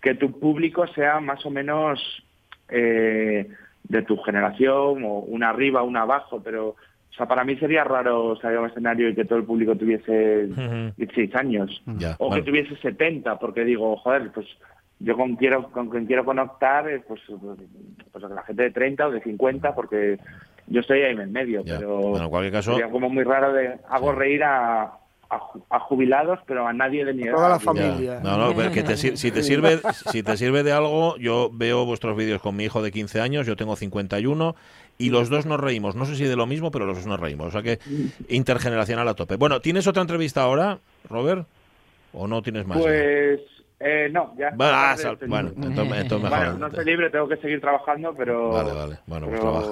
que 0.00 0.14
tu 0.14 0.38
público 0.38 0.86
sea 0.88 1.20
más 1.20 1.44
o 1.46 1.50
menos 1.50 2.00
eh, 2.68 3.48
de 3.84 4.02
tu 4.02 4.16
generación, 4.18 5.04
o 5.04 5.18
una 5.20 5.50
arriba, 5.50 5.82
una 5.82 6.02
abajo, 6.02 6.40
pero 6.42 6.76
o 7.14 7.16
sea, 7.16 7.28
para 7.28 7.44
mí 7.44 7.54
sería 7.56 7.84
raro 7.84 8.34
salir 8.40 8.58
a 8.58 8.62
un 8.62 8.70
escenario 8.70 9.08
y 9.08 9.14
que 9.14 9.24
todo 9.24 9.38
el 9.38 9.44
público 9.44 9.76
tuviese 9.76 10.46
Ujú. 10.50 10.92
16 10.96 11.34
años 11.36 11.82
o 12.18 12.28
bueno. 12.28 12.34
que 12.34 12.50
tuviese 12.50 12.76
70, 12.76 13.38
porque 13.38 13.64
digo, 13.64 13.96
joder, 13.98 14.32
pues 14.32 14.48
yo 14.98 15.16
con 15.16 15.36
quiero 15.36 15.70
con 15.70 15.90
quien 15.90 16.06
quiero 16.06 16.24
conectar 16.24 16.88
es 16.88 17.04
pues, 17.06 17.20
pues 18.10 18.24
la 18.24 18.42
gente 18.42 18.64
de 18.64 18.70
30 18.72 19.06
o 19.06 19.10
de 19.12 19.20
50, 19.20 19.74
porque 19.76 20.18
yo 20.66 20.80
estoy 20.80 21.02
ahí 21.02 21.12
en 21.12 21.20
el 21.20 21.28
medio, 21.30 21.62
Ya. 21.64 21.78
pero 21.78 21.98
Bueno, 21.98 22.24
en 22.24 22.30
cualquier 22.30 22.52
caso, 22.52 22.72
sería 22.72 22.90
como 22.90 23.08
muy 23.08 23.24
raro 23.24 23.52
de 23.52 23.78
hago 23.88 24.12
reír 24.12 24.42
a, 24.44 24.82
a, 25.30 25.38
ju- 25.40 25.62
a 25.70 25.80
jubilados, 25.80 26.38
pero 26.46 26.66
a 26.66 26.72
nadie 26.72 27.04
de 27.04 27.12
mi 27.14 27.24
edad. 27.24 27.32
Toda 27.34 27.48
la 27.48 27.58
Ya. 27.58 27.60
familia. 27.64 28.20
No, 28.22 28.38
no, 28.38 28.54
pero 28.54 28.70
que 28.72 28.82
te 28.82 28.96
sir- 28.96 29.16
si, 29.16 29.30
te 29.30 29.42
sirve, 29.42 29.78
si 30.12 30.22
te 30.22 30.36
sirve 30.36 30.62
de 30.62 30.72
algo, 30.72 31.16
yo 31.18 31.50
veo 31.52 31.84
vuestros 31.84 32.16
vídeos 32.16 32.40
con 32.40 32.56
mi 32.56 32.64
hijo 32.64 32.82
de 32.82 32.92
15 32.92 33.20
años, 33.20 33.46
yo 33.46 33.56
tengo 33.56 33.76
51, 33.76 34.54
y 34.96 35.10
los 35.10 35.28
dos 35.30 35.44
nos 35.46 35.58
reímos. 35.58 35.96
No 35.96 36.04
sé 36.04 36.14
si 36.14 36.24
de 36.24 36.36
lo 36.36 36.46
mismo, 36.46 36.70
pero 36.70 36.86
los 36.86 36.96
dos 36.98 37.06
nos 37.06 37.18
reímos. 37.18 37.48
O 37.48 37.50
sea 37.50 37.62
que 37.62 37.78
intergeneracional 38.28 39.08
a 39.08 39.14
tope. 39.14 39.36
Bueno, 39.36 39.60
¿tienes 39.60 39.86
otra 39.86 40.02
entrevista 40.02 40.42
ahora, 40.42 40.78
Robert? 41.08 41.46
¿O 42.12 42.26
no 42.28 42.42
tienes 42.42 42.64
más? 42.66 42.78
Pues 42.80 43.40
eh, 43.80 44.08
no, 44.12 44.34
ya. 44.38 44.50
Bueno, 44.54 44.72
ah, 44.74 44.94
sal- 44.96 45.18
bueno, 45.26 45.48
entonces, 45.56 46.00
entonces 46.00 46.20
mejor. 46.30 46.38
Bueno, 46.38 46.58
no 46.58 46.66
estoy 46.68 46.84
libre, 46.84 47.10
tengo 47.10 47.28
que 47.28 47.36
seguir 47.38 47.60
trabajando, 47.60 48.14
pero. 48.16 48.50
Vale, 48.50 48.72
vale. 48.72 48.98
Bueno, 49.06 49.26
pues 49.26 49.40
trabaja. 49.40 49.68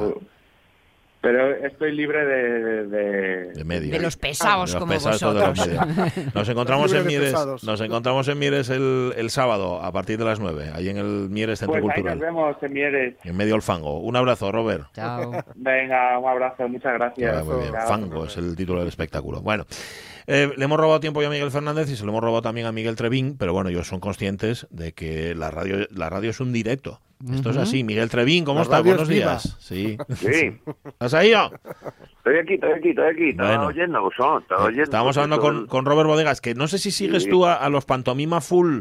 Pero 1.22 1.54
estoy 1.64 1.92
libre 1.92 2.26
de. 2.26 2.86
de, 2.88 3.80
De 3.80 3.98
los 4.00 4.16
pesados 4.18 4.70
De 4.72 4.74
los 4.74 4.80
como 4.82 4.92
pesados 4.92 5.20
de 5.20 5.26
vosotros. 5.26 5.58
los 5.58 5.66
medios. 6.06 6.34
Nos 6.34 6.48
encontramos 6.50 6.92
en 6.92 7.06
Mieres, 7.06 7.34
nos 7.62 7.80
encontramos 7.80 8.28
en 8.28 8.38
Mieres 8.38 8.68
el, 8.68 9.14
el 9.16 9.30
sábado 9.30 9.80
a 9.82 9.90
partir 9.92 10.18
de 10.18 10.24
las 10.24 10.40
9, 10.40 10.72
ahí 10.74 10.88
en 10.90 10.98
el 10.98 11.30
Mieres 11.30 11.60
Centro 11.60 11.80
Pues 11.80 11.94
ahí 11.96 12.02
Cultural, 12.02 12.18
nos 12.18 12.26
vemos, 12.26 12.56
en 12.62 12.72
Mieres. 12.72 13.14
en 13.24 13.36
medio 13.36 13.52
del 13.54 13.62
fango. 13.62 14.00
Un 14.00 14.16
abrazo, 14.16 14.52
Robert. 14.52 14.84
Chao. 14.94 15.32
Venga, 15.54 16.18
un 16.18 16.28
abrazo, 16.28 16.68
muchas 16.68 16.94
gracias. 16.94 17.36
Ah, 17.38 17.44
muy 17.44 17.56
bien. 17.62 17.72
Chao. 17.72 17.88
Fango 17.88 18.24
es 18.26 18.36
el 18.36 18.54
título 18.56 18.80
del 18.80 18.88
espectáculo. 18.88 19.40
Bueno, 19.40 19.64
eh, 20.26 20.50
le 20.56 20.64
hemos 20.64 20.78
robado 20.78 21.00
tiempo 21.00 21.20
ya 21.22 21.28
a 21.28 21.30
Miguel 21.30 21.50
Fernández 21.50 21.90
y 21.90 21.96
se 21.96 22.04
lo 22.04 22.10
hemos 22.10 22.22
robado 22.22 22.42
también 22.42 22.66
a 22.66 22.72
Miguel 22.72 22.96
Trevín, 22.96 23.36
pero 23.38 23.52
bueno, 23.52 23.70
ellos 23.70 23.86
son 23.86 24.00
conscientes 24.00 24.66
de 24.70 24.92
que 24.92 25.34
la 25.34 25.50
radio, 25.50 25.86
la 25.90 26.10
radio 26.10 26.30
es 26.30 26.40
un 26.40 26.52
directo. 26.52 27.00
Esto 27.32 27.50
es 27.50 27.56
así. 27.56 27.84
Miguel 27.84 28.10
Trevín, 28.10 28.44
¿cómo 28.44 28.58
La 28.58 28.62
estás? 28.64 28.82
Buenos 28.82 29.02
es 29.02 29.08
días. 29.08 29.56
Sí. 29.60 29.96
Sí, 30.16 30.58
¿Estás 30.84 31.14
ahí 31.14 31.30
yo? 31.30 31.50
estoy 32.16 32.36
aquí, 32.38 32.54
estoy 32.54 32.72
aquí, 32.72 32.88
estoy 32.90 33.06
aquí. 33.06 33.28
Estaba 33.28 33.48
Bueno. 33.50 33.66
oyendo, 33.68 34.02
vosotros, 34.02 34.42
estaba 34.42 34.64
oyendo. 34.64 34.82
Estábamos 34.82 35.16
hablando 35.16 35.36
Todo 35.36 35.46
con, 35.46 35.56
el- 35.62 35.66
con 35.68 35.84
Robert 35.84 36.08
Bodegas, 36.08 36.40
que 36.40 36.54
no 36.54 36.66
sé 36.66 36.78
si 36.78 36.90
sigues 36.90 37.22
Sí. 37.22 37.30
tú 37.30 37.46
a, 37.46 37.54
a 37.54 37.68
los 37.68 37.84
Pantomima 37.84 38.40
Full. 38.40 38.80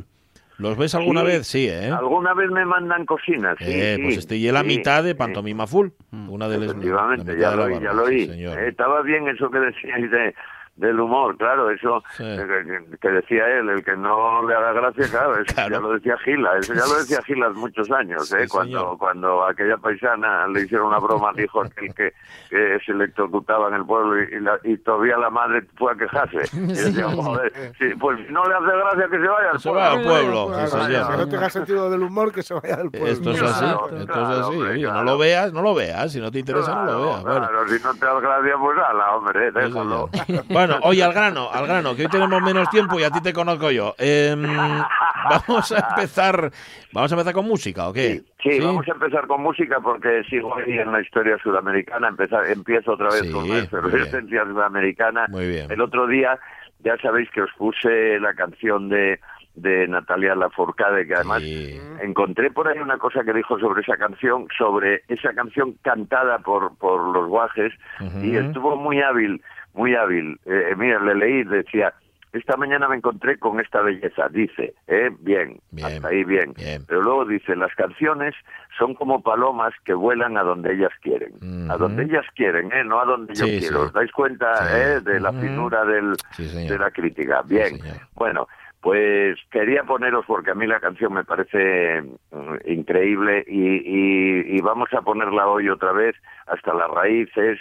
¿Los 0.58 0.76
ves 0.78 0.94
alguna 0.96 1.22
Sí. 1.22 1.28
vez? 1.28 1.48
Sí, 1.48 1.68
¿eh? 1.68 1.92
Alguna 1.92 2.34
vez 2.34 2.50
me 2.52 2.66
mandan 2.66 3.06
cocinas, 3.06 3.56
sí, 3.60 3.66
Eh, 3.68 3.96
sí, 3.98 4.04
pues 4.04 4.18
estoy 4.18 4.48
en 4.48 4.54
la 4.56 4.62
sí, 4.62 4.68
mitad 4.68 5.04
de 5.04 5.12
sí. 5.12 5.16
Pantomima 5.18 5.66
Full. 5.68 5.90
Una 6.28 6.48
de 6.50 6.58
las 6.60 6.70
Efectivamente, 6.72 7.38
ya 7.40 7.52
lo 7.56 7.64
oí, 7.66 7.80
ya 7.80 7.94
lo. 7.94 8.08
Eh, 8.10 8.68
estaba 8.70 9.02
bien 9.04 9.28
eso 9.28 9.50
que 9.52 9.60
decíais 9.60 10.10
de, 10.12 10.34
del 10.82 11.00
humor, 11.00 11.38
claro, 11.38 11.70
eso 11.70 12.04
Sí. 12.18 12.24
que, 12.24 12.98
que 13.00 13.10
decía 13.10 13.48
él, 13.48 13.70
el 13.70 13.84
que 13.86 13.96
no 13.96 14.46
le 14.48 14.56
haga 14.56 14.74
gracia, 14.74 15.06
claro, 15.10 15.36
eso 15.38 15.54
Claro. 15.54 15.70
ya 15.76 15.80
lo 15.80 15.94
decía 15.94 16.18
Gila, 16.26 16.58
eso 16.58 16.74
ya 16.74 16.86
lo 16.88 16.96
decía 16.98 17.22
Gila 17.26 17.48
hace 17.48 17.60
muchos 17.60 17.92
años, 17.92 18.28
Sí, 18.28 18.36
eh, 18.36 18.48
señor. 18.48 18.50
cuando 18.50 18.98
cuando 18.98 19.44
a 19.46 19.52
aquella 19.52 19.78
paisana 19.78 20.48
le 20.48 20.62
hicieron 20.64 20.88
una 20.88 20.98
broma, 21.00 21.32
dijo 21.34 21.62
aquel 21.64 21.94
que, 21.94 22.14
que 22.50 22.80
se 22.86 22.92
electrocutaba 22.92 23.68
en 23.70 23.76
el 23.76 23.86
pueblo 23.86 24.22
y, 24.22 24.36
y 24.36 24.40
la- 24.40 24.60
y 24.64 24.78
todavía 24.78 25.18
la 25.18 25.30
madre 25.30 25.64
fue 25.78 25.94
a 25.94 25.96
quejarse. 25.96 26.40
Y 26.58 26.68
decía, 26.74 27.10
joder, 27.10 27.52
sí, 27.78 27.86
pues 28.00 28.18
no 28.32 28.44
le 28.46 28.56
hace 28.56 28.78
gracia 28.78 29.08
que 29.10 29.18
se 29.20 29.28
vaya 29.28 29.52
al 29.52 29.60
Se 29.60 29.70
va 29.72 29.92
al 29.92 30.02
pueblo. 30.02 30.48
pueblo, 30.48 30.48
Claro, 30.48 30.68
señor. 30.86 31.12
que 31.12 31.18
no 31.18 31.30
tenga 31.30 31.50
sentido 31.50 31.90
del 31.92 32.02
humor, 32.04 32.32
que 32.34 32.42
se 32.44 32.54
vaya 32.56 32.78
del 32.78 32.90
pueblo. 32.92 33.08
Esto 33.10 33.32
es 33.32 33.42
así, 33.44 33.60
Claro, 33.66 33.86
esto 33.98 34.12
es 34.14 34.18
así. 34.40 34.42
hombre, 34.56 34.82
no 34.82 35.04
lo 35.04 35.18
veas, 35.18 35.54
no 35.54 35.62
lo 35.62 35.76
veas. 35.76 36.12
Si 36.12 36.20
no 36.20 36.32
te 36.32 36.40
interesa, 36.40 36.74
no 36.74 36.82
lo 36.86 36.86
Claro, 36.92 37.06
veas. 37.06 37.22
Bueno, 37.24 37.48
claro, 37.48 37.68
si 37.68 37.84
no 37.84 37.94
te 37.94 38.06
da 38.06 38.20
gracia, 38.20 38.56
pues 38.60 38.78
ala, 38.80 39.16
hombre, 39.16 39.52
déjalo. 39.52 40.10
señor. 40.26 40.44
Bueno, 40.74 40.86
oye, 40.90 41.04
al 41.04 41.14
grano, 41.14 41.50
al 41.52 41.68
grano, 41.68 41.96
que 41.96 42.04
hoy 42.04 42.08
tenemos 42.10 42.42
menos 42.42 42.70
tiempo 42.70 43.00
y 43.00 43.04
a 43.04 43.12
ti 43.12 43.22
te 43.22 43.34
conozco 43.34 43.72
yo. 43.72 43.96
Em, 43.98 44.42
vamos 45.30 45.72
a 45.72 45.88
empezar, 45.90 46.52
vamos 46.92 47.12
a 47.12 47.16
empezar 47.16 47.34
con 47.34 47.46
música, 47.48 47.88
¿o 47.90 47.94
qué? 47.94 48.22
Sí, 48.42 48.52
sí, 48.52 48.60
vamos 48.60 48.88
a 48.88 48.92
empezar 48.92 49.28
con 49.28 49.42
música 49.42 49.80
porque 49.82 50.24
sigo 50.30 50.56
ahí 50.58 50.78
en 50.78 50.92
la 50.92 51.02
historia 51.02 51.38
sudamericana. 51.44 52.08
Empezar, 52.10 52.46
empiezo 52.50 52.94
otra 52.94 53.10
vez 53.12 53.24
Sí, 53.24 53.32
con 53.32 53.48
la 53.50 53.60
efervescencia 53.60 54.44
sudamericana. 54.46 55.26
Muy 55.30 55.48
bien. 55.48 55.72
El 55.72 55.82
otro 55.82 56.08
día, 56.08 56.40
ya 56.80 56.98
sabéis 56.98 57.30
que 57.32 57.42
os 57.42 57.52
puse 57.58 58.20
la 58.20 58.34
canción 58.34 58.90
de, 58.90 59.20
de 59.56 59.88
Natalia 59.88 60.34
Lafourcade, 60.36 61.06
que 61.06 61.16
además 61.16 61.42
Sí. 61.44 61.80
encontré 62.02 62.50
por 62.50 62.68
ahí 62.68 62.80
una 62.80 62.98
cosa 62.98 63.24
que 63.24 63.34
dijo 63.34 63.60
sobre 63.60 63.82
esa 63.82 63.98
canción, 63.98 64.48
sobre 64.58 65.04
esa 65.08 65.34
canción 65.34 65.74
cantada 65.84 66.40
por, 66.40 66.76
por 66.78 67.00
los 67.14 67.28
guajes, 67.28 67.72
y 68.00 68.38
Ujú. 68.38 68.48
estuvo 68.48 68.76
muy 68.76 69.02
hábil, 69.02 69.42
muy 69.74 69.96
hábil. 69.96 70.40
Eh, 70.46 70.74
mira, 70.78 71.00
le 71.00 71.16
leí, 71.16 71.44
decía, 71.44 71.94
esta 72.34 72.56
mañana 72.56 72.88
me 72.88 72.96
encontré 72.96 73.38
con 73.38 73.60
esta 73.60 73.82
belleza, 73.82 74.30
dice, 74.30 74.74
¿eh? 74.88 75.10
Bien, 75.20 75.60
Bien, 75.72 75.88
hasta 75.88 76.08
ahí 76.08 76.24
bien. 76.24 76.54
bien. 76.56 76.86
Pero 76.88 77.02
luego 77.02 77.26
dice, 77.26 77.56
las 77.58 77.74
canciones 77.76 78.34
son 78.78 78.94
como 78.96 79.22
palomas 79.22 79.74
que 79.84 79.94
vuelan 79.94 80.38
a 80.38 80.44
donde 80.44 80.74
ellas 80.74 80.94
quieren. 81.02 81.34
A 81.70 81.76
donde 81.76 82.04
ellas 82.04 82.26
quieren, 82.36 82.72
¿eh? 82.72 82.84
No 82.86 83.02
a 83.02 83.06
donde 83.06 83.34
yo 83.36 83.46
quiero. 83.46 83.80
sí. 83.82 83.86
¿Os 83.88 83.94
dais 83.94 84.12
cuenta 84.14 84.56
Sí. 84.56 84.74
eh? 84.78 85.00
de 85.02 85.20
la 85.20 85.34
finura 85.34 85.84
del, 85.84 86.14
de 86.38 86.78
la 86.80 86.90
crítica? 86.92 87.42
Bien. 87.46 87.78
Bueno, 88.16 88.48
pues 88.82 89.38
quería 89.52 89.84
poneros 89.84 90.26
porque 90.26 90.52
a 90.52 90.56
mí 90.56 90.66
la 90.66 90.80
canción 90.80 91.14
me 91.14 91.24
parece 91.24 92.02
mm, 92.32 92.56
increíble 92.66 93.44
y, 93.48 93.76
y- 93.76 94.58
y 94.58 94.62
vamos 94.62 94.90
a 94.94 95.02
ponerla 95.02 95.48
hoy 95.48 95.70
otra 95.70 95.92
vez 95.92 96.16
hasta 96.48 96.74
las 96.74 96.90
raíces 96.90 97.60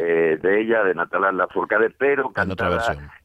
eh, 0.00 0.38
de 0.40 0.60
ella, 0.60 0.84
de 0.84 0.94
Natalia 0.94 1.32
Lafourcade, 1.32 1.90
pero 1.90 2.30
cantada 2.30 2.76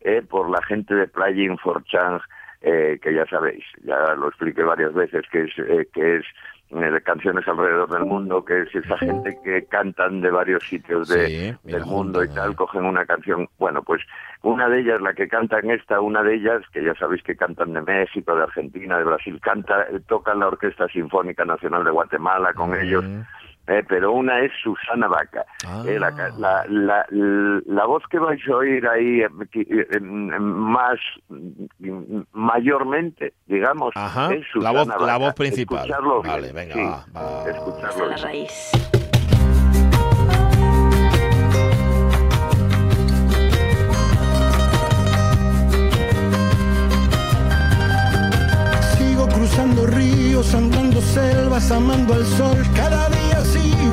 eh, 0.02 0.22
por 0.28 0.50
la 0.50 0.62
gente 0.64 0.96
de 0.96 1.08
Playing 1.08 1.58
for 1.60 1.84
Change, 1.86 2.24
eh, 2.62 3.00
que 3.02 3.14
ya 3.14 3.26
sabéis, 3.28 3.64
ya 3.84 4.16
lo 4.16 4.28
expliqué 4.30 4.64
varias 4.64 4.94
veces, 4.94 5.24
que 5.32 5.44
es, 5.44 5.52
eh, 5.60 5.88
que 5.94 6.18
es 6.18 6.26
de 6.70 7.02
canciones 7.02 7.48
alrededor 7.48 7.90
del 7.90 8.06
mundo, 8.06 8.44
que 8.44 8.62
es 8.62 8.76
esa 8.76 8.98
gente 8.98 9.38
que 9.44 9.66
cantan 9.66 10.22
de 10.22 10.32
varios 10.32 10.64
sitios 10.68 11.08
de, 11.08 11.28
Sí, 11.28 11.56
del 11.64 11.86
mundo 11.86 12.24
y 12.24 12.28
tal, 12.30 12.52
eh. 12.52 12.56
cogen 12.56 12.86
una 12.86 13.06
canción. 13.06 13.48
Bueno, 13.58 13.84
pues 13.84 14.02
una 14.42 14.68
de 14.68 14.82
ellas, 14.82 15.00
la 15.02 15.14
que 15.14 15.28
canta 15.28 15.60
en 15.60 15.72
esta, 15.72 16.02
una 16.02 16.24
de 16.24 16.36
ellas, 16.36 16.64
que 16.74 16.84
ya 16.84 16.96
sabéis 16.96 17.24
que 17.24 17.36
cantan 17.36 17.74
de 17.74 17.82
México, 17.82 18.36
de 18.36 18.44
Argentina, 18.44 18.98
de 18.98 19.04
Brasil, 19.04 19.40
canta, 19.42 19.84
eh, 19.84 20.00
tocan 20.08 20.40
la 20.40 20.48
Orquesta 20.48 20.88
Sinfónica 20.88 21.46
Nacional 21.46 21.84
de 21.84 21.92
Guatemala 21.92 22.54
con 22.54 22.76
ellos. 22.76 23.06
Eh, 23.68 23.84
pero 23.88 24.12
una 24.12 24.40
es 24.42 24.52
Susana 24.64 25.08
Vaca. 25.08 25.46
Ah. 25.66 25.84
Eh, 25.88 26.00
la, 26.00 26.12
la, 26.38 26.66
la, 26.70 27.06
la 27.66 27.86
voz 27.86 28.04
que 28.10 28.20
vais 28.20 28.40
a 28.48 28.56
oír 28.56 28.88
ahí 28.88 29.22
eh, 29.22 29.28
eh, 29.54 30.00
mm, 30.00 30.40
más 30.42 31.00
mm, 31.30 32.20
mayormente, 32.34 33.34
digamos, 33.48 33.92
Ajá, 33.96 34.34
es 34.34 34.40
la 34.56 34.70
Susana 34.72 34.72
voz, 34.72 34.88
la 34.88 34.96
Vaca. 34.98 35.18
voz 35.18 35.34
principal. 35.36 35.80
Escucharlo 35.80 36.22
bien, 36.22 36.34
Vale, 36.36 36.52
venga, 36.54 36.74
sí, 36.76 36.82
va, 36.82 37.06
va. 37.22 37.50
escucharlo 37.50 38.06
la 38.08 38.16
bien. 38.16 38.24
raíz. 38.24 38.72
Sigo 48.98 49.28
cruzando 49.28 49.86
ríos, 49.88 50.54
andando 50.54 51.02
selvas, 51.02 51.72
amando 51.72 52.14
al 52.14 52.26
sol. 52.26 52.58
Cada 52.76 53.10
día 53.10 53.42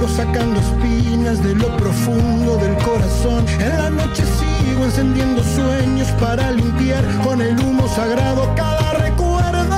sacando 0.09 0.61
espinas 0.61 1.43
de 1.43 1.55
lo 1.55 1.77
profundo 1.77 2.57
del 2.57 2.75
corazón. 2.79 3.45
En 3.61 3.79
la 3.79 3.91
noche 3.91 4.25
sigo 4.25 4.85
encendiendo 4.85 5.43
sueños 5.43 6.09
para 6.21 6.51
limpiar 6.51 7.05
con 7.25 7.41
el 7.41 7.59
humo 7.61 7.87
sagrado 7.89 8.53
cada 8.57 8.93
recuerdo. 8.95 9.77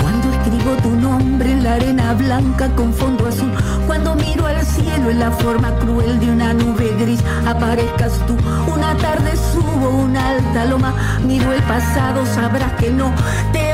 Cuando 0.00 0.30
escribo 0.32 0.76
tu 0.82 0.90
nombre 0.90 1.52
en 1.52 1.64
la 1.64 1.74
arena 1.74 2.14
blanca 2.14 2.68
con 2.76 2.92
fondo 2.92 3.26
azul, 3.26 3.52
cuando 3.86 4.14
miro 4.14 4.46
al 4.46 4.64
cielo 4.64 5.10
en 5.10 5.18
la 5.18 5.30
forma 5.32 5.74
cruel 5.78 6.20
de 6.20 6.30
una 6.30 6.54
nube 6.54 6.94
gris, 7.00 7.20
aparezcas 7.46 8.12
tú. 8.26 8.36
Una 8.72 8.96
tarde 8.98 9.32
subo 9.52 9.88
una 9.88 10.28
alta 10.30 10.64
loma, 10.66 10.94
miro 11.26 11.52
el 11.52 11.62
pasado, 11.62 12.24
sabrás 12.26 12.72
que 12.74 12.90
no 12.90 13.12
te 13.52 13.71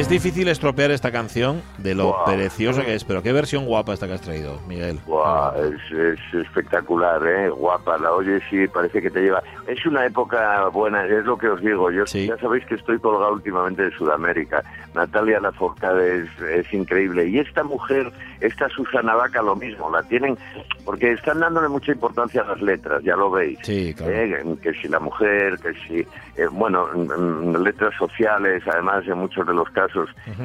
es, 0.00 0.08
difícil 0.08 0.48
estropear 0.48 0.90
esta 0.90 1.12
canción 1.12 1.62
de 1.78 1.94
lo 1.94 2.24
preciosa 2.24 2.84
que 2.84 2.94
es, 2.94 3.04
pero 3.04 3.22
qué 3.22 3.32
versión 3.32 3.66
guapa 3.66 3.92
esta 3.92 4.06
que 4.06 4.14
has 4.14 4.20
traído, 4.20 4.60
Miguel. 4.66 4.98
Guau, 5.06 5.54
es, 5.62 5.92
es 5.92 6.34
espectacular, 6.34 7.24
¿eh? 7.26 7.50
guapa, 7.50 7.98
la 7.98 8.12
oyes 8.12 8.42
y 8.50 8.66
parece 8.66 9.02
que 9.02 9.10
te 9.10 9.20
lleva. 9.20 9.42
Es 9.66 9.84
una 9.86 10.06
época 10.06 10.66
buena, 10.68 11.04
es 11.06 11.24
lo 11.24 11.36
que 11.36 11.48
os 11.48 11.60
digo. 11.60 11.90
Yo 11.90 12.04
ya 12.04 12.36
sabéis 12.38 12.64
que 12.66 12.74
estoy 12.74 12.98
colgado 12.98 13.32
últimamente 13.32 13.82
de 13.82 13.90
Sudamérica. 13.92 14.62
Natalia 14.94 15.40
Lafourcade 15.40 16.22
es, 16.22 16.40
es 16.40 16.72
increíble. 16.72 17.28
Y 17.28 17.38
esta 17.38 17.62
mujer, 17.62 18.10
esta 18.40 18.68
Susana 18.68 19.14
Vaca, 19.14 19.42
lo 19.42 19.54
mismo, 19.54 19.90
la 19.90 20.02
tienen, 20.04 20.36
porque 20.84 21.12
están 21.12 21.40
dándole 21.40 21.68
mucha 21.68 21.92
importancia 21.92 22.42
a 22.42 22.46
las 22.46 22.60
letras, 22.60 23.02
ya 23.04 23.16
lo 23.16 23.30
veis. 23.30 23.58
Sí, 23.62 23.94
claro. 23.94 24.12
¿eh? 24.12 24.56
Que 24.62 24.72
si 24.74 24.88
la 24.88 24.98
mujer, 24.98 25.58
que 25.58 25.74
si, 25.86 26.00
eh, 26.36 26.46
bueno, 26.50 26.88
letras 27.58 27.94
sociales, 27.96 28.62
además, 28.66 29.06
en 29.06 29.18
muchos 29.18 29.46
de 29.46 29.54
los 29.54 29.68
casos. 29.70 29.89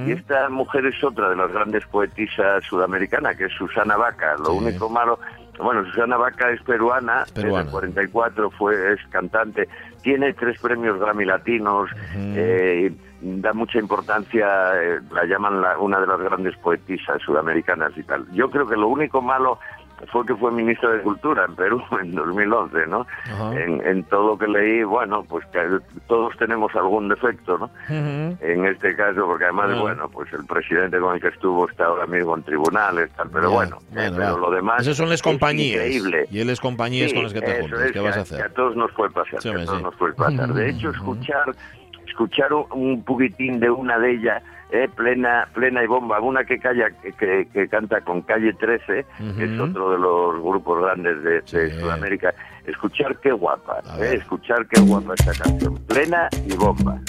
Y 0.07 0.11
esta 0.11 0.49
mujer 0.49 0.85
es 0.85 1.03
otra 1.03 1.29
de 1.29 1.35
las 1.35 1.51
grandes 1.51 1.85
poetisas 1.87 2.63
sudamericanas, 2.65 3.35
que 3.37 3.45
es 3.45 3.53
Susana 3.53 3.97
Vaca. 3.97 4.35
Lo 4.37 4.53
único 4.53 4.89
malo, 4.89 5.19
bueno, 5.59 5.85
Susana 5.85 6.17
Vaca 6.17 6.49
es 6.51 6.61
peruana, 6.63 7.25
Peruana. 7.33 7.63
desde 7.63 7.67
el 7.67 7.71
44 8.11 8.49
fue, 8.51 8.93
es 8.93 8.99
cantante, 9.09 9.67
tiene 10.01 10.33
tres 10.33 10.59
premios 10.59 10.99
Grammy 10.99 11.25
Latinos, 11.25 11.89
eh, 12.15 12.93
da 13.21 13.53
mucha 13.53 13.79
importancia, 13.79 14.45
eh, 14.81 14.99
la 15.11 15.25
llaman 15.25 15.61
la- 15.61 15.79
una 15.79 15.99
de 15.99 16.07
las 16.07 16.19
grandes 16.19 16.55
poetisas 16.57 17.21
sudamericanas 17.23 17.97
y 17.97 18.03
tal. 18.03 18.25
Yo 18.33 18.49
creo 18.51 18.67
que 18.67 18.75
lo 18.75 18.87
único 18.87 19.21
malo 19.21 19.57
fue 20.11 20.25
que 20.25 20.35
fue 20.35 20.51
ministro 20.51 20.91
de 20.91 21.01
Cultura 21.01 21.45
en 21.47 21.55
Perú 21.55 21.81
en 22.01 22.13
2011, 22.13 22.87
¿no? 22.87 23.05
En, 23.53 23.85
en 23.85 24.03
todo 24.05 24.27
lo 24.29 24.37
que 24.37 24.47
leí, 24.47 24.83
bueno, 24.83 25.23
pues 25.23 25.45
que 25.47 25.59
todos 26.07 26.35
tenemos 26.37 26.73
algún 26.75 27.07
defecto, 27.09 27.57
¿no? 27.57 27.69
en 27.89 28.65
este 28.65 28.95
caso, 28.95 29.25
porque 29.25 29.45
además, 29.45 29.71
Ah. 29.75 29.81
bueno, 29.81 30.09
pues 30.09 30.31
el 30.33 30.45
presidente 30.45 30.99
con 30.99 31.15
el 31.15 31.21
que 31.21 31.29
estuvo 31.29 31.67
está 31.69 31.85
ahora 31.85 32.05
mismo 32.05 32.35
en 32.35 32.43
tribunales, 32.43 33.09
tal, 33.17 33.29
pero 33.31 33.51
bueno, 33.51 33.77
eh, 33.91 34.09
bueno, 34.09 34.15
pero 34.17 34.37
lo 34.37 34.51
demás 34.51 34.81
Esas 34.81 34.97
son 34.97 35.07
las 35.09 35.15
es 35.15 35.21
compañías. 35.23 35.77
increíble. 35.85 36.25
Y 36.31 36.39
él 36.39 36.49
es 36.49 36.59
compañías 36.59 37.09
Sí, 37.09 37.15
con 37.15 37.23
las 37.23 37.33
que 37.33 37.41
te 37.41 37.61
juntas. 37.61 37.79
es, 37.81 37.91
¿Qué 37.91 37.99
vas 37.99 38.11
a 38.11 38.13
que 38.15 38.19
hacer? 38.21 38.41
a 38.43 38.49
todos 38.49 38.75
nos 38.75 38.91
puede 38.91 39.11
pasar, 39.11 39.41
Sí, 39.41 39.43
que 39.43 39.47
a 39.49 39.51
hombre, 39.51 39.65
todos 39.65 39.77
sí. 39.79 39.83
nos 39.83 39.95
puede 39.95 40.13
pasar. 40.13 40.53
De 40.53 40.69
hecho, 40.69 40.89
escuchar 40.91 41.55
escuchar 42.07 42.53
un 42.53 43.03
poquitín 43.03 43.59
de 43.59 43.69
una 43.69 43.97
de 43.99 44.11
ellas, 44.11 44.41
eh, 44.71 44.89
plena 44.95 45.47
plena 45.53 45.83
y 45.83 45.87
bomba, 45.87 46.19
una 46.19 46.43
que 46.43 46.59
calla 46.59 46.89
que, 47.17 47.47
que- 47.51 47.67
canta 47.69 48.01
con 48.01 48.21
Calle 48.23 48.53
13, 48.53 49.05
que 49.37 49.43
es 49.45 49.59
otro 49.59 49.91
de 49.91 49.99
los 49.99 50.41
grupos 50.41 50.81
grandes 50.81 51.23
de, 51.23 51.41
de 51.41 51.79
Sudamérica. 51.79 52.33
Escuchar 52.65 53.17
qué 53.19 53.31
guapa, 53.31 53.81
eh, 53.99 54.15
escuchar 54.15 54.65
qué 54.67 54.81
guapa 54.81 55.13
esta 55.17 55.33
canción, 55.43 55.75
plena 55.87 56.29
y 56.47 56.55
bomba. 56.55 56.99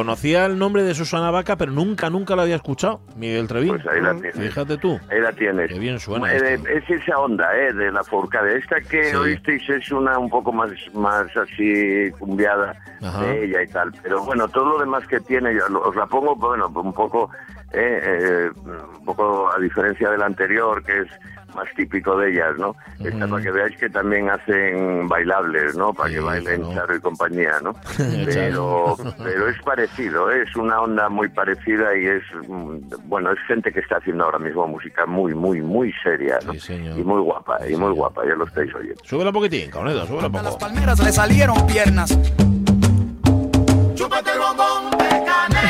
Conocía 0.00 0.46
el 0.46 0.58
nombre 0.58 0.82
de 0.82 0.94
Susana 0.94 1.30
Vaca, 1.30 1.56
pero 1.56 1.72
nunca, 1.72 2.08
nunca 2.08 2.34
lo 2.34 2.42
había 2.42 2.56
escuchado. 2.56 3.00
Miguel 3.16 3.46
Trevín. 3.46 3.74
Pues 3.74 3.86
ahí 3.86 4.00
la 4.00 4.12
tienes. 4.14 4.34
Fíjate 4.34 4.78
tú. 4.78 4.98
Ahí 5.10 5.20
la 5.20 5.32
tienes. 5.32 5.68
Qué 5.70 5.78
bien 5.78 6.00
suena 6.00 6.32
Eh, 6.34 6.58
es 6.74 6.88
esa 6.90 7.18
onda, 7.18 7.54
eh, 7.54 7.72
de 7.74 7.92
la 7.92 8.02
Forcade. 8.02 8.56
Esta 8.58 8.80
que 8.80 9.04
Sí. 9.10 9.16
oísteis 9.16 9.68
es 9.68 9.92
una 9.92 10.18
un 10.18 10.30
poco 10.30 10.52
más, 10.52 10.70
más 10.94 11.26
así 11.36 12.10
cumbiada 12.18 12.74
Ajá. 13.02 13.22
de 13.24 13.44
ella 13.44 13.62
y 13.62 13.66
tal. 13.68 13.92
Pero 14.02 14.24
bueno, 14.24 14.48
todo 14.48 14.70
lo 14.70 14.78
demás 14.78 15.06
que 15.06 15.20
tiene, 15.20 15.54
yo 15.54 15.66
os 15.80 15.94
la 15.94 16.06
pongo, 16.06 16.34
bueno, 16.34 16.68
un 16.74 16.92
poco, 16.94 17.30
eh, 17.72 18.00
eh, 18.02 18.50
un 18.98 19.04
poco 19.04 19.50
a 19.52 19.58
diferencia 19.60 20.10
del 20.10 20.22
anterior, 20.22 20.82
que 20.82 21.00
es 21.00 21.08
más 21.54 21.68
típico 21.74 22.16
de 22.16 22.30
ellas, 22.30 22.56
¿no? 22.58 22.74
Esta 23.04 23.26
para 23.26 23.42
que 23.42 23.50
veáis 23.50 23.76
que 23.76 23.88
también 23.88 24.30
hacen 24.30 25.08
bailables, 25.08 25.76
¿no? 25.76 25.92
Para 25.92 26.10
que 26.10 26.20
bailen 26.20 26.62
Charo 26.74 26.96
y 26.96 27.00
compañía, 27.00 27.52
¿no? 27.62 27.74
pero, 28.26 28.96
pero 29.18 29.48
es 29.48 29.62
parecido, 29.62 30.30
¿eh? 30.30 30.44
es 30.48 30.56
una 30.56 30.80
onda 30.80 31.08
muy 31.08 31.28
parecida 31.28 31.96
y 31.96 32.06
es, 32.06 32.22
mm, 32.48 33.08
bueno, 33.08 33.32
es 33.32 33.38
gente 33.46 33.72
que 33.72 33.80
está 33.80 33.96
haciendo 33.96 34.24
ahora 34.24 34.38
mismo 34.38 34.66
música 34.66 35.06
muy, 35.06 35.34
muy, 35.34 35.60
muy 35.60 35.92
seria, 36.02 36.38
¿no? 36.44 36.52
Y 36.54 37.04
muy 37.04 37.20
guapa, 37.20 37.58
y 37.68 37.76
muy 37.76 37.92
guapa, 37.92 38.24
ya 38.26 38.34
lo 38.34 38.44
estáis 38.44 38.74
oyendo. 38.74 39.00
Súbela 39.04 39.30
un 39.30 39.34
poquitín, 39.34 39.70
Caunedo, 39.70 40.06
súbela 40.06 40.26
un 40.26 40.32
poco. 40.32 40.58
palmeras 40.58 41.02
le 41.02 41.12
salieron 41.12 41.66
piernas. 41.66 42.16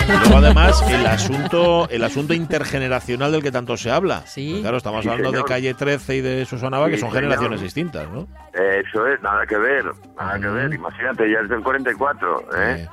Luego 0.08 0.36
además 0.38 0.82
el 0.88 1.06
asunto, 1.06 1.88
el 1.90 2.02
asunto 2.04 2.34
intergeneracional 2.34 3.32
del 3.32 3.42
que 3.42 3.52
tanto 3.52 3.76
se 3.76 3.90
habla. 3.90 4.22
Porque, 4.26 4.60
Claro, 4.60 4.76
estamos 4.76 5.02
Sí, 5.02 5.08
hablando 5.08 5.30
de. 5.32 5.44
Calle 5.44 5.74
13 5.74 6.16
y 6.16 6.20
de 6.20 6.44
Susana 6.46 6.78
Vaca, 6.78 6.90
que 6.90 6.96
Sí, 6.96 7.00
son 7.00 7.10
señor. 7.10 7.22
generaciones 7.24 7.60
distintas, 7.60 8.08
¿no? 8.10 8.26
Eso 8.52 9.06
es, 9.06 9.20
nada 9.22 9.46
que 9.46 9.56
ver, 9.56 9.84
nada 10.18 10.38
que 10.38 10.48
ver. 10.48 10.72
Imagínate, 10.74 11.30
ya 11.30 11.40
es 11.40 11.48
del 11.48 11.62
44, 11.62 12.44
¿eh? 12.56 12.88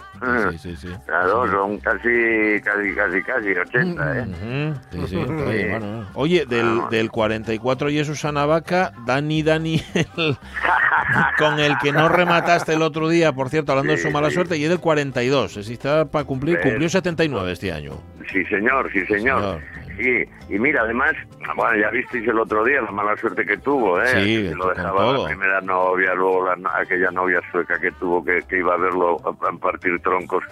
Sí, 0.52 0.58
sí, 0.58 0.76
sí. 0.76 0.88
Claro, 1.06 1.50
son 1.52 1.78
casi, 1.80 2.62
casi, 2.64 2.94
casi, 2.96 3.22
casi 3.24 3.50
80, 3.52 4.20
¿eh? 4.20 4.26
Sí, 4.92 5.00
sí, 5.08 5.16
oye, 5.16 5.70
bueno, 5.70 6.06
Oye, 6.14 6.46
del, 6.46 6.82
del 6.90 7.10
44 7.12 7.90
y 7.90 8.00
es 8.00 8.08
Susana 8.08 8.46
Vaca, 8.46 8.94
Dani 9.06 9.44
Dani, 9.44 9.82
el- 9.96 10.38
con 11.38 11.60
el 11.60 11.78
que 11.78 11.92
no 11.92 12.10
remataste 12.10 12.74
el 12.74 12.82
otro 12.82 13.08
día, 13.10 13.32
por 13.34 13.50
cierto, 13.50 13.72
hablando 13.72 13.94
de 13.94 13.98
su 14.00 14.12
mala 14.12 14.30
suerte, 14.32 14.58
y 14.58 14.64
es 14.64 14.70
del 14.70 14.80
42, 14.80 15.58
es 15.58 15.70
está 15.70 16.06
para 16.06 16.26
cumplir, 16.26 16.60
cumplió 16.62 16.90
79 16.90 17.52
este 17.52 17.72
año. 17.72 17.94
Sí, 18.32 18.44
señor, 18.46 18.92
sí, 18.92 19.06
señor. 19.06 19.62
Sí, 19.98 20.24
y 20.50 20.60
mira, 20.60 20.82
además, 20.84 21.14
bueno, 21.56 21.76
ya 21.82 21.90
visteis 21.90 22.28
el 22.28 22.40
otro 22.40 22.64
día 22.64 22.82
la 22.82 22.92
mala 22.92 23.18
suerte 23.18 23.46
que 23.46 23.58
tuvo, 23.58 24.00
¿eh? 24.02 24.08
Sí, 24.08 24.48
Que 24.50 24.56
lo 24.56 24.68
dejaba 24.70 25.12
la 25.12 25.26
primera 25.26 25.62
novia, 25.62 26.14
luego 26.14 26.46
la, 26.56 26.72
aquella 26.80 27.10
novia 27.12 27.42
sueca 27.52 27.80
que 27.80 27.92
tuvo 27.94 28.24
que, 28.24 28.42
que 28.48 28.60
iba 28.60 28.76
a 28.76 28.78
verlo 28.78 29.18
a, 29.26 29.30
a 29.50 29.52
partir 29.54 30.00
troncos 30.02 30.44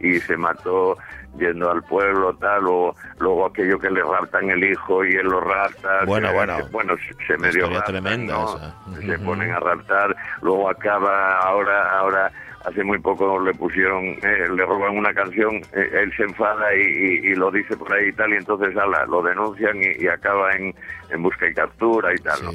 y 0.00 0.18
se 0.20 0.36
mató 0.36 0.96
yendo 1.38 1.70
al 1.70 1.82
pueblo, 1.84 2.34
tal, 2.36 2.64
o 2.66 2.94
luego 3.18 3.46
aquello 3.46 3.78
que 3.78 3.90
le 3.90 4.02
raptan 4.02 4.50
el 4.50 4.62
hijo 4.64 5.04
y 5.04 5.14
él 5.16 5.26
lo 5.26 5.40
rapta. 5.40 6.04
Bueno, 6.06 6.28
que- 6.28 6.34
bueno. 6.34 6.56
que, 6.58 6.62
bueno, 6.64 6.94
se- 6.96 7.26
se 7.26 7.38
medio 7.38 7.66
raptan, 7.70 7.84
tremenda 7.94 8.34
¿no? 8.34 8.56
esa. 8.56 8.74
Se 9.00 9.18
ponen 9.18 9.50
a 9.50 9.58
raptar, 9.60 10.14
luego 10.42 10.68
acaba 10.70 11.38
ahora, 11.38 11.98
ahora 11.98 12.30
hace 12.64 12.84
muy 12.84 12.98
poco 12.98 13.40
le 13.40 13.52
pusieron, 13.54 14.04
eh, 14.04 14.48
le 14.54 14.64
roban 14.64 14.96
una 14.96 15.12
canción, 15.12 15.56
eh, 15.74 15.90
él 16.02 16.12
se 16.16 16.22
enfada 16.24 16.74
y, 16.74 16.80
y- 16.80 17.30
y 17.30 17.34
lo 17.34 17.50
dice 17.50 17.76
por 17.76 17.92
ahí 17.92 18.08
y 18.08 18.12
tal, 18.12 18.32
y 18.32 18.36
entonces 18.36 18.76
ala, 18.76 19.04
lo 19.06 19.22
denuncian 19.22 19.76
y, 19.82 20.04
y 20.04 20.06
acaba 20.08 20.52
en, 20.54 20.74
en 21.10 21.22
busca 21.22 21.48
y 21.48 21.54
captura 21.54 22.12
y 22.14 22.18
tal. 22.18 22.44
¿no? 22.44 22.50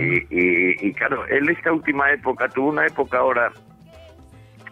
y, 0.00 0.26
y- 0.30 0.88
y 0.88 0.92
claro, 0.94 1.24
él 1.26 1.48
esta 1.50 1.72
última 1.72 2.10
época, 2.12 2.48
tuvo 2.48 2.68
una 2.70 2.86
época 2.86 3.18
ahora 3.18 3.52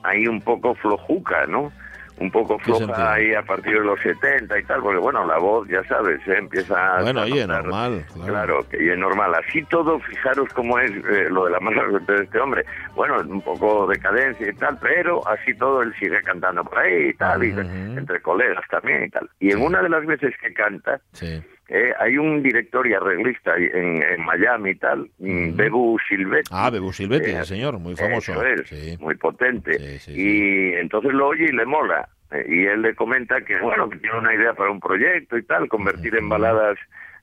ahí 0.02 0.26
un 0.26 0.40
poco 0.40 0.74
flojuca, 0.76 1.46
¿no? 1.46 1.72
Un 2.18 2.30
poco 2.30 2.58
floja 2.58 3.12
ahí 3.12 3.34
a 3.34 3.42
partir 3.42 3.74
de 3.74 3.84
los 3.84 4.00
70 4.00 4.58
y 4.58 4.62
tal, 4.64 4.80
porque 4.80 4.98
bueno, 4.98 5.26
la 5.26 5.36
voz, 5.38 5.68
ya 5.68 5.84
sabes, 5.84 6.18
¿eh? 6.26 6.36
empieza 6.38 6.96
a... 6.96 7.02
Bueno, 7.02 7.22
oye, 7.22 7.46
notar- 7.46 7.62
normal. 7.64 8.04
Claro. 8.14 8.26
Claro, 8.32 8.68
que 8.70 8.92
es 8.92 8.98
normal. 8.98 9.34
Así 9.34 9.62
todo, 9.64 10.00
fijaros 10.00 10.48
cómo 10.54 10.78
es 10.78 10.90
eh, 10.92 11.28
lo 11.30 11.44
de 11.44 11.50
la 11.50 11.60
mala 11.60 11.84
suerte 11.90 12.12
de 12.14 12.22
este 12.24 12.40
hombre. 12.40 12.64
Bueno, 12.94 13.16
un 13.20 13.42
poco 13.42 13.86
decadencia 13.86 14.48
y 14.48 14.54
tal, 14.54 14.78
pero 14.80 15.26
así 15.28 15.54
todo 15.58 15.82
él 15.82 15.92
sigue 15.98 16.22
cantando 16.22 16.64
por 16.64 16.78
ahí 16.78 17.08
y 17.10 17.14
tal, 17.14 17.44
y 17.44 17.50
entre 17.50 18.20
colegas 18.22 18.64
también 18.70 19.04
y 19.04 19.10
tal. 19.10 19.28
Y 19.38 19.50
en 19.52 19.60
una 19.60 19.82
de 19.82 19.88
las 19.90 20.06
veces 20.06 20.34
que 20.40 20.54
canta, 20.54 20.98
Sí. 21.12 21.42
Eh, 21.68 21.92
hay 21.98 22.16
un 22.18 22.42
director 22.42 22.86
y 22.86 22.94
arreglista 22.94 23.56
en, 23.56 24.02
en 24.02 24.24
Miami 24.24 24.70
y 24.70 24.74
tal, 24.76 25.10
Bebu 25.18 25.98
Silvetti. 26.08 26.48
Ah, 26.52 26.70
Bebu 26.70 26.92
Silvetti, 26.92 27.30
Eh, 27.30 27.44
señor, 27.44 27.78
muy 27.78 27.96
famoso. 27.96 28.32
Eso 28.32 28.44
es, 28.62 28.68
Sí. 28.68 28.96
muy 29.00 29.14
potente. 29.16 29.76
Y 30.08 30.72
entonces 30.74 31.12
lo 31.12 31.28
oye 31.28 31.44
y 31.44 31.52
le 31.52 31.66
mola. 31.66 32.08
Eh, 32.30 32.44
Y 32.48 32.66
él 32.66 32.82
le 32.82 32.94
comenta 32.94 33.40
que, 33.42 33.58
bueno, 33.60 33.88
que 33.90 33.98
tiene 33.98 34.18
una 34.18 34.34
idea 34.34 34.52
para 34.54 34.70
un 34.70 34.80
proyecto 34.80 35.36
y 35.38 35.42
tal, 35.44 35.68
convertir 35.68 36.16
en 36.16 36.28
baladas 36.28 36.76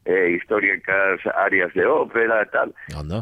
eh, 0.06 0.32
históricas 0.38 1.20
áreas 1.36 1.74
de 1.74 1.86
ópera 1.86 2.44
y 2.44 2.50
tal. 2.52 2.76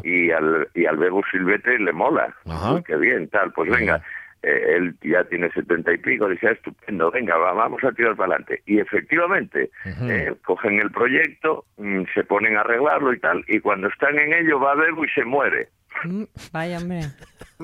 Y 0.04 0.30
al, 0.32 0.68
y 0.74 0.86
al 0.86 0.96
Bebu 0.96 1.22
Silvete 1.30 1.78
le 1.78 1.92
mola. 1.92 2.34
Ajá. 2.46 2.74
Uy, 2.74 2.82
qué 2.84 2.96
bien, 2.96 3.28
tal. 3.28 3.52
Pues 3.52 3.70
venga, 3.70 4.02
eh, 4.42 4.76
él 4.76 4.96
ya 5.02 5.24
tiene 5.24 5.50
setenta 5.52 5.92
y 5.92 5.98
pico, 5.98 6.28
dice, 6.28 6.48
"Ah, 6.48 6.52
estupendo, 6.52 7.10
venga, 7.10 7.36
va, 7.36 7.52
vamos 7.52 7.82
a 7.84 7.92
tirar 7.92 8.16
para 8.16 8.34
adelante. 8.34 8.62
Y 8.66 8.78
efectivamente, 8.80 9.70
eh, 9.84 10.34
cogen 10.44 10.80
el 10.80 10.90
proyecto, 10.90 11.64
mm, 11.76 12.02
se 12.14 12.24
ponen 12.24 12.56
a 12.56 12.60
arreglarlo 12.60 13.12
y 13.12 13.20
tal, 13.20 13.44
y 13.48 13.60
cuando 13.60 13.88
están 13.88 14.18
en 14.18 14.32
ello 14.32 14.58
va 14.60 14.74
Bebu 14.74 15.04
y 15.04 15.08
se 15.10 15.24
muere. 15.24 15.68
Mm, 16.04 16.24
Vaya, 16.52 16.78
hombre. 16.78 17.00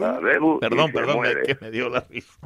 Va 0.01 0.21
Bebu 0.21 0.57
y 0.57 0.61
Perdón, 0.61 0.87
se 0.89 0.93
perdón, 0.93 1.15
me, 1.17 1.35
muere. 1.35 1.43
que 1.43 1.57
me 1.61 1.71
dio 1.71 1.89
la 1.89 2.05
risa. 2.09 2.39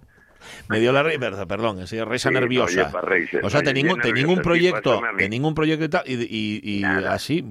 Me 0.69 0.81
dio 0.81 0.93
la 0.93 1.03
risa, 1.03 1.47
perdón, 1.47 1.81
esa 1.81 2.05
risa 2.05 2.29
Sí, 2.29 2.35
nerviosa. 2.35 2.83
oye, 2.83 2.93
para 2.93 3.09
reírse, 3.09 3.41
o 3.43 3.51
sea, 3.51 3.61
oye, 3.61 3.73
ningún, 3.75 3.99
nervioso, 3.99 4.15
ningún 4.15 4.43
proyecto, 4.43 5.03
ningún 5.29 5.55
proyecto 5.55 5.85
y 5.85 5.89
tal, 5.89 6.03
y, 6.07 6.15
y- 6.15 6.81
y 6.81 6.85
así, 6.85 7.45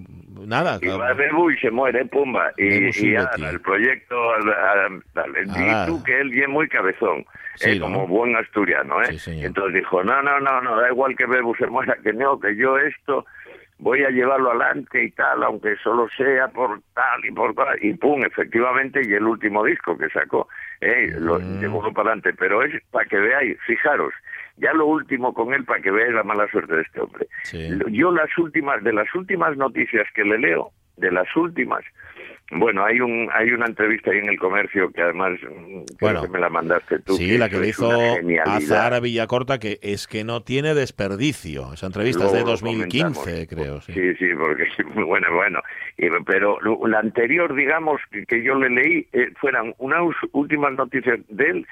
nada. 0.46 0.80
Y 0.82 0.88
va 0.88 1.12
y 1.14 1.58
se 1.58 1.72
muere, 1.72 2.06
pumba. 2.06 2.52
Y, 2.58 3.16
ala, 3.16 3.50
el 3.50 3.60
proyecto, 3.62 4.16
y 5.46 5.86
tú 5.86 6.04
que 6.04 6.20
él 6.20 6.30
bien 6.30 6.52
muy 6.52 6.68
cabezón, 6.68 7.26
Sí, 7.56 7.72
eh, 7.72 7.76
¿no? 7.80 7.86
como 7.86 8.08
buen 8.08 8.36
asturiano, 8.36 9.02
¿eh? 9.04 9.18
Entonces 9.28 9.74
dijo, 9.76 10.04
no, 10.04 10.22
no, 10.22 10.40
no, 10.40 10.62
no, 10.62 10.78
da 10.80 10.90
igual 10.90 11.16
que 11.16 11.26
Bebu 11.26 11.54
se 11.56 11.68
muera, 11.68 11.96
que 12.02 12.14
no, 12.14 12.40
que 12.40 12.56
yo 12.56 12.78
esto 12.78 13.26
voy 13.78 14.04
a 14.04 14.10
llevarlo 14.10 14.52
adelante 14.52 15.04
y 15.04 15.12
tal, 15.12 15.44
aunque 15.44 15.76
solo 15.84 16.08
sea 16.16 16.48
por 16.48 16.80
tal 16.94 17.26
y 17.26 17.32
por 17.32 17.54
tal, 17.56 17.78
y 17.84 17.94
pum, 17.94 18.24
efectivamente, 18.24 19.02
y 19.04 19.14
el 19.14 19.24
último 19.24 19.64
disco 19.66 19.98
que 19.98 20.08
sacó, 20.10 20.48
eh, 20.82 21.14
lo 21.18 21.40
Mm. 21.40 21.60
llevó 21.62 21.82
para 21.94 22.10
adelante, 22.12 22.34
pero 22.38 22.64
es 22.64 22.74
para 22.92 23.06
que 23.06 23.18
veáis, 23.18 23.58
fijaros, 23.66 24.14
ya 24.58 24.74
lo 24.74 24.86
último 24.88 25.34
con 25.34 25.54
él, 25.54 25.64
para 25.64 25.82
que 25.82 25.92
veáis 25.92 26.14
la 26.14 26.24
mala 26.24 26.48
suerte 26.50 26.76
de 26.76 26.82
este 26.82 27.00
hombre. 27.00 27.28
Yo 27.92 28.12
las 28.12 28.36
últimas, 28.38 28.84
de 28.84 28.94
las 28.94 29.14
últimas 29.16 29.56
noticias 29.58 30.08
que 30.14 30.24
le 30.24 30.38
leo, 30.40 30.72
de 30.98 31.12
las 31.12 31.34
últimas, 31.36 31.84
bueno, 32.52 32.84
hay 32.86 33.00
un 33.00 33.30
hay 33.34 33.52
una 33.52 33.66
entrevista 33.66 34.12
ahí 34.12 34.20
en 34.20 34.30
el 34.30 34.38
comercio 34.38 34.92
que 34.92 35.02
además 35.02 35.34
mm, 35.42 35.84
Bueno. 36.00 36.22
que 36.22 36.28
me 36.28 36.40
la 36.40 36.50
mandaste 36.50 37.00
tú. 37.00 37.14
Sí, 37.16 37.38
la 37.38 37.50
que 37.50 37.58
le 37.60 37.70
hizo 37.70 37.90
a. 37.90 38.60
Zahara 38.62 39.00
Villacorta, 39.00 39.60
que 39.60 39.80
es 39.82 40.08
que 40.08 40.24
no 40.24 40.42
tiene 40.44 40.74
desperdicio. 40.74 41.74
Esa 41.74 41.88
entrevista 41.88 42.26
es 42.26 42.32
de 42.34 42.42
Luego 42.42 42.52
lo 42.52 42.58
2015, 42.58 43.20
comentamos. 43.22 43.48
creo. 43.50 43.82
Sí. 43.82 43.94
Sí, 43.94 44.16
sí, 44.16 44.26
porque 44.38 44.64
es 44.78 44.86
muy 44.96 45.04
bueno, 45.04 45.28
bueno. 45.34 45.62
Pero 46.26 46.60
la 46.88 47.00
anterior, 47.00 47.56
digamos, 47.56 48.02
que, 48.12 48.26
que 48.26 48.44
yo 48.44 48.56
le 48.56 48.70
leí, 48.70 49.08
eh, 49.14 49.32
fueran 49.40 49.74
unas 49.78 50.02
últimas 50.32 50.74
noticias 50.74 51.20
de 51.30 51.46
él 51.46 51.68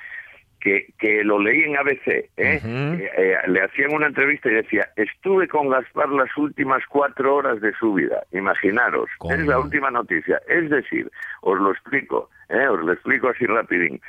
que, 0.59 0.93
que 0.97 1.23
lo 1.23 1.39
leí 1.39 1.63
en 1.63 1.77
ABC. 1.77 2.07
¿eh? 2.07 2.29
Eh, 2.37 3.11
eh, 3.17 3.37
le 3.47 3.61
hacían 3.61 3.93
una 3.93 4.07
entrevista 4.07 4.49
y 4.49 4.55
decía, 4.55 4.89
estuve 4.95 5.47
con 5.47 5.69
Gaspar 5.69 6.09
las 6.09 6.35
últimas 6.37 6.83
cuatro 6.89 7.35
horas 7.35 7.61
de 7.61 7.73
su 7.79 7.93
vida. 7.93 8.23
Imaginaros, 8.31 9.09
es 9.31 9.45
la 9.45 9.59
última 9.59 9.91
noticia. 9.91 10.41
Es 10.47 10.69
decir, 10.69 11.09
os 11.41 11.59
lo 11.59 11.71
explico, 11.71 12.29
¿eh? 12.49 12.67
os 12.67 12.81
lo 12.81 12.93
explico 12.93 13.29
así 13.29 13.45
rapidín. 13.45 14.01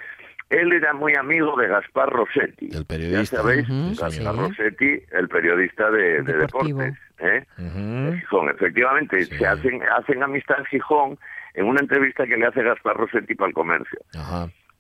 Él 0.50 0.72
era 0.72 0.92
muy 0.92 1.14
amigo 1.14 1.56
de 1.56 1.68
Gaspar 1.68 2.10
Rossetti. 2.10 2.70
El 2.72 2.84
periodista. 2.84 3.36
Ya 3.36 3.42
sabéis, 3.42 3.68
Gaspar. 4.00 4.34
Rossetti, 4.34 5.00
el 5.12 5.28
periodista 5.28 5.90
de, 5.92 6.22
de 6.22 6.32
deportes. 6.32 6.94
¿eh? 7.20 7.44
de 7.56 8.18
Gijón, 8.18 8.50
efectivamente, 8.50 9.24
se 9.26 9.46
hacen, 9.46 9.80
hacen 9.96 10.22
amistad 10.22 10.58
en 10.58 10.64
Gijón 10.66 11.18
en 11.54 11.66
una 11.66 11.80
entrevista 11.80 12.26
que 12.26 12.36
le 12.36 12.46
hace 12.46 12.62
Gaspar 12.62 12.96
Rossetti 12.96 13.34
para 13.34 13.48
el 13.48 13.54
comercio. 13.54 14.00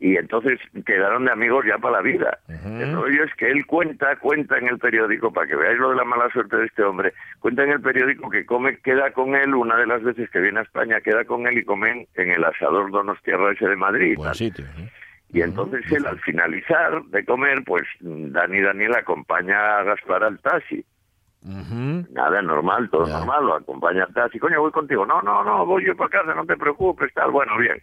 Y 0.02 0.16
entonces 0.16 0.58
quedaron 0.86 1.26
de 1.26 1.32
amigos 1.32 1.66
ya 1.68 1.76
para 1.76 1.98
la 1.98 2.02
vida. 2.02 2.38
El 2.48 2.94
rollo 2.94 3.22
es 3.22 3.34
que 3.34 3.50
él 3.50 3.66
cuenta, 3.66 4.16
cuenta 4.16 4.56
en 4.56 4.68
el 4.68 4.78
periódico, 4.78 5.30
para 5.30 5.46
que 5.46 5.54
veáis 5.54 5.78
lo 5.78 5.90
de 5.90 5.96
la 5.96 6.04
mala 6.04 6.30
suerte 6.30 6.56
de 6.56 6.64
este 6.64 6.82
hombre, 6.82 7.12
cuenta 7.38 7.64
en 7.64 7.72
el 7.72 7.82
periódico 7.82 8.30
que 8.30 8.46
come, 8.46 8.78
queda 8.78 9.12
con 9.12 9.34
él, 9.34 9.54
una 9.54 9.76
de 9.76 9.86
las 9.86 10.02
veces 10.02 10.30
que 10.30 10.40
viene 10.40 10.60
a 10.60 10.62
España, 10.62 11.02
queda 11.02 11.26
con 11.26 11.46
él 11.46 11.58
y 11.58 11.64
comen 11.64 12.08
en 12.14 12.30
el 12.30 12.42
asador 12.42 12.90
Donostiarra 12.90 13.52
ese 13.52 13.68
de 13.68 13.76
Madrid. 13.76 14.12
y 14.12 14.22
tal. 14.22 14.34
Y 15.32 15.42
entonces 15.42 15.84
él, 15.92 16.06
al 16.06 16.18
finalizar 16.20 17.04
de 17.04 17.24
comer, 17.26 17.62
pues 17.66 17.82
Dani 18.00 18.62
Daniel 18.62 18.94
acompaña 18.94 19.78
a 19.78 19.82
Gaspar 19.84 20.24
al 20.24 20.38
taxi. 20.40 20.82
Nada, 21.42 22.42
normal, 22.42 22.90
todo 22.90 23.06
normal, 23.06 23.46
lo 23.46 23.54
acompaña 23.56 24.04
al 24.04 24.14
taxi. 24.14 24.38
Coño, 24.38 24.60
voy 24.60 24.72
contigo. 24.72 25.06
No, 25.06 25.22
no, 25.22 25.44
no, 25.44 25.64
voy 25.66 25.84
yo 25.86 25.94
para 25.96 26.10
casa, 26.10 26.34
no 26.34 26.44
te 26.46 26.56
preocupes, 26.56 27.12
tal. 27.14 27.30
Bueno, 27.30 27.56
bien. 27.58 27.80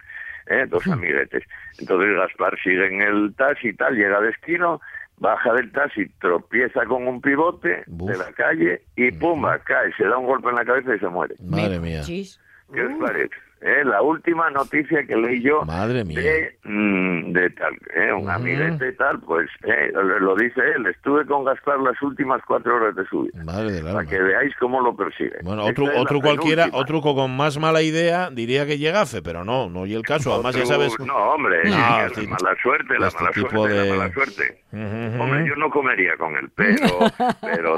¿Eh? 0.50 0.66
Dos 0.68 0.88
amiguetes. 0.88 1.43
Entonces 1.80 2.16
Gaspar 2.16 2.58
sigue 2.64 2.88
en 2.88 3.02
el 3.02 3.34
taxi 3.36 3.70
y 3.70 3.74
tal, 3.74 3.95
llega 3.95 4.18
a 4.18 4.22
destino, 4.22 4.82
baja 5.18 5.54
del 5.54 5.72
taxi, 5.72 6.08
tropieza 6.20 6.86
con 6.86 7.08
un 7.08 7.22
pivote 7.22 7.84
de 7.88 8.18
la 8.18 8.32
calle 8.34 8.82
y 8.95 9.12
pumba, 9.12 9.60
cae, 9.60 9.91
se 9.98 10.06
da 10.06 10.18
un 10.18 10.26
golpe 10.26 10.50
en 10.50 10.56
la 10.56 10.66
cabeza 10.66 10.95
y 10.95 11.00
se 11.00 11.08
muere. 11.08 11.36
Madre 11.43 11.80
mía. 11.80 12.02
¿Qué 12.06 12.84
os 12.84 12.93
parece? 13.00 13.36
Eh, 13.60 13.84
la 13.86 14.01
última 14.03 14.49
noticia 14.51 15.03
que 15.08 15.16
leí 15.16 15.41
yo 15.41 15.64
Madre 15.66 16.03
mía. 16.05 16.20
de, 16.22 16.58
mm, 16.64 17.32
de 17.34 17.49
tal, 17.51 17.74
eh, 17.95 18.14
un 18.14 18.30
amiguete 18.30 18.89
y 18.89 18.95
tal, 18.95 19.20
pues 19.22 19.49
eh, 19.64 19.91
lo 19.93 20.20
lo 20.20 20.36
dice 20.36 20.62
él, 20.76 20.86
estuve 20.88 21.26
con 21.26 21.43
Gaspar 21.43 21.80
las 21.80 21.99
últimas 22.03 22.39
cuatro 22.47 22.76
horas 22.76 22.95
de 22.95 23.05
su 23.08 23.24
vida. 23.24 23.43
Madre 23.43 23.72
del 23.72 23.88
alma. 23.88 23.99
Para 23.99 24.10
que 24.10 24.20
veáis 24.22 24.53
cómo 24.60 24.80
lo 24.82 24.95
persigue. 24.95 25.38
Bueno, 25.43 25.68
Esta 25.68 25.82
otro, 25.82 25.99
otro 26.01 26.22
cualquiera, 26.22 26.66
penúltima. 26.66 26.84
otro 26.99 27.16
con 27.16 27.36
más 27.36 27.58
mala 27.58 27.82
idea 27.82 28.30
diría 28.32 28.66
que 28.68 28.78
llegafe, 28.78 29.22
pero 29.24 29.43
no, 29.43 29.70
no 29.70 29.86
y 29.88 29.95
el 29.95 30.03
caso. 30.03 30.34
Además, 30.34 30.55
ya 30.55 30.64
Otro- 30.64 30.76
sabes. 30.76 30.99
No, 30.99 31.16
hombre, 31.16 31.64
No, 31.64 31.72
la 31.72 32.10
mala 32.30 32.55
suerte, 32.62 32.99
la 32.99 33.08
este 33.08 33.20
mala 33.24 33.32
tipo 33.34 33.49
suerte, 33.49 33.74
de- 33.76 33.89
la 33.89 33.95
mala 33.95 34.14
suerte. 34.14 34.62
Hombre, 34.72 35.47
yo 35.47 35.55
no 35.55 35.70
comería 35.72 36.16
con 36.18 36.36
él, 36.36 36.49
pero... 36.53 36.78
pero 37.41 37.76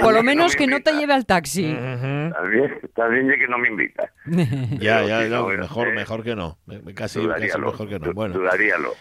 Por 0.00 0.12
ya 0.12 0.12
lo 0.12 0.22
menos 0.22 0.52
me 0.52 0.58
que 0.58 0.66
no 0.66 0.80
te 0.80 0.92
lleve 0.92 1.14
al 1.14 1.24
taxi. 1.24 1.72
También, 1.74 2.78
también 2.94 3.28
ya 3.28 3.36
que 3.36 3.48
no 3.48 3.56
me 3.58 3.68
invita. 3.68 4.10
Ya, 4.26 4.96
Pero 5.02 5.08
ya, 5.22 5.28
no, 5.28 5.48
mejor, 5.48 5.88
eh, 5.88 5.92
mejor 5.92 6.22
que 6.22 6.34
no. 6.34 6.58
Casi, 6.94 7.26
casi 7.26 7.58
mejor 7.58 7.88
que 7.88 7.98
no. 7.98 8.12
Bueno. 8.12 8.34
dudaríalo. 8.34 8.94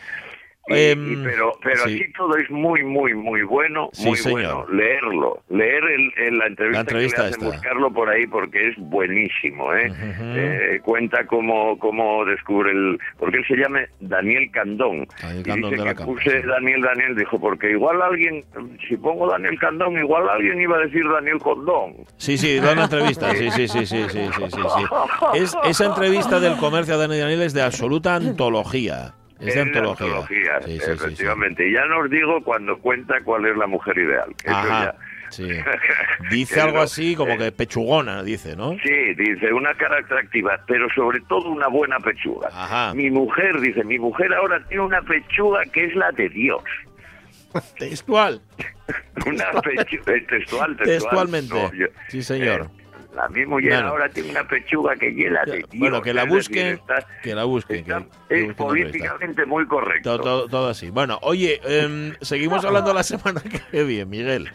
Y- 0.68 0.74
Em, 0.76 1.12
y 1.12 1.16
pero 1.26 1.52
pero 1.62 1.76
sí. 1.84 1.96
así 1.96 2.14
todo 2.14 2.38
es 2.38 2.50
muy, 2.50 2.84
muy, 2.84 3.14
muy 3.14 3.44
bueno, 3.44 3.90
Sí, 3.92 4.08
muy 4.08 4.18
señor. 4.18 4.66
bueno. 4.66 4.66
Leerlo, 4.72 5.44
leer 5.50 5.84
el, 5.84 6.14
el- 6.26 6.38
la 6.38 6.48
entrevista, 6.48 6.72
La 6.78 6.80
entrevista 6.82 7.18
que 7.18 7.24
le 7.24 7.30
hacen, 7.36 7.48
buscarlo 7.50 7.92
por 7.92 8.10
ahí 8.10 8.26
porque 8.28 8.70
es 8.70 8.76
buenísimo. 8.78 9.74
¿eh? 9.74 9.92
Eh, 10.22 10.80
cuenta 10.84 11.26
cómo, 11.28 11.78
cómo 11.80 12.24
descubre 12.26 12.72
el... 12.72 12.98
Porque 13.20 13.38
él 13.40 13.46
se 13.48 13.56
llama 13.58 13.82
Daniel 14.00 14.50
Candón. 14.52 15.02
y 15.38 15.44
Candón 15.44 15.72
dice 15.72 15.82
de 15.84 15.86
la 15.90 15.96
que 15.96 16.04
puse 16.06 16.42
Daniel 16.44 16.82
Daniel, 16.82 17.16
dijo, 17.18 17.40
porque 17.42 17.72
igual 17.72 18.02
alguien, 18.02 18.44
si 18.88 18.96
pongo 18.96 19.30
Daniel 19.30 19.60
Candón, 19.60 19.98
igual 19.98 20.30
alguien 20.30 20.62
iba 20.62 20.78
a 20.78 20.80
decir 20.80 21.04
Daniel 21.10 21.40
Condón. 21.40 21.94
Sí, 22.18 22.38
sí, 22.38 22.60
da 22.62 22.72
una 22.72 22.86
entrevista. 22.86 23.32
Sí, 23.36 23.52
sí, 23.52 23.68
sí, 23.68 23.86
sí, 23.86 24.04
sí, 24.08 24.08
sí, 24.10 24.44
sí, 24.50 24.62
sí. 24.62 24.86
Es, 25.34 25.56
esa 25.66 25.86
entrevista 25.88 26.40
del 26.40 26.56
comercio 26.56 26.94
a 26.94 26.98
Dani 26.98 27.18
Daniel 27.20 27.42
es 27.42 27.54
de 27.54 27.62
absoluta 27.64 28.16
antología. 28.16 29.14
Es 29.48 29.56
de 29.56 29.62
antología. 29.62 30.06
antología, 30.08 30.62
Sí, 30.66 30.80
sí, 30.80 30.92
efectivamente. 30.92 31.68
Y 31.68 31.74
ya 31.74 31.86
no 31.86 32.00
os 32.00 32.10
digo 32.10 32.44
cuando 32.44 32.78
cuenta 32.80 33.22
cuál 33.24 33.46
es 33.46 33.58
la 33.58 33.68
mujer 33.68 33.98
ideal. 33.98 34.30
eso 34.44 34.56
Ajá, 34.56 34.86
ya-. 34.86 34.96
Dice 36.30 36.62
algo 36.62 36.80
así 36.82 37.16
como 37.16 37.38
que 37.38 37.52
pechugona, 37.52 38.22
dice, 38.22 38.56
¿no? 38.56 38.72
Sí, 38.84 39.14
dice, 39.16 39.52
una 39.52 39.74
cara 39.74 39.98
atractiva, 39.98 40.60
pero 40.68 40.88
sobre 40.94 41.20
todo 41.22 41.50
una 41.50 41.68
buena 41.68 41.98
pechuga. 42.00 42.50
Mi 42.94 43.10
mujer, 43.10 43.60
dice, 43.60 43.84
mi 43.84 43.98
mujer 43.98 44.32
ahora 44.34 44.64
tiene 44.68 44.84
una 44.84 45.02
pechuga 45.02 45.64
que 45.74 45.86
es 45.86 45.96
la 45.96 46.12
de 46.12 46.30
Dios. 46.30 46.64
Textual. 47.78 48.42
Una 49.28 49.46
pechuga, 49.62 50.04
textual, 50.28 50.28
textual. 50.28 50.78
Textualmente. 50.78 51.54
No, 51.54 51.74
yo- 51.74 51.88
Sí, 52.10 52.22
señor. 52.24 52.70
La 53.16 53.30
mi 53.30 53.46
mujer 53.46 53.74
Bueno. 53.74 53.88
ahora 53.90 54.10
tiene 54.10 54.32
una 54.32 54.48
pechuga 54.48 54.96
que 54.96 55.14
hiela 55.14 55.44
de 55.46 55.64
tío. 55.64 55.80
Bueno, 55.80 56.02
que 56.02 56.14
la 56.14 56.24
busquen, 56.26 56.68
está- 56.76 57.06
que 57.22 57.36
la 57.36 57.44
busquen. 57.44 57.86
que- 57.86 57.92
que 57.92 57.96
es 57.98 58.04
entrevista. 58.30 58.64
políticamente 58.64 59.46
muy 59.46 59.68
correcto. 59.68 60.18
Todo, 60.18 60.24
todo- 60.24 60.48
todo 60.48 60.70
así. 60.70 60.90
Bueno, 60.90 61.20
oye, 61.22 61.62
em, 61.64 62.16
seguimos 62.22 62.66
hablando 62.66 62.94
la 62.94 63.04
semana 63.04 63.42
que 63.72 63.84
viene, 63.84 64.06
Miguel. 64.06 64.50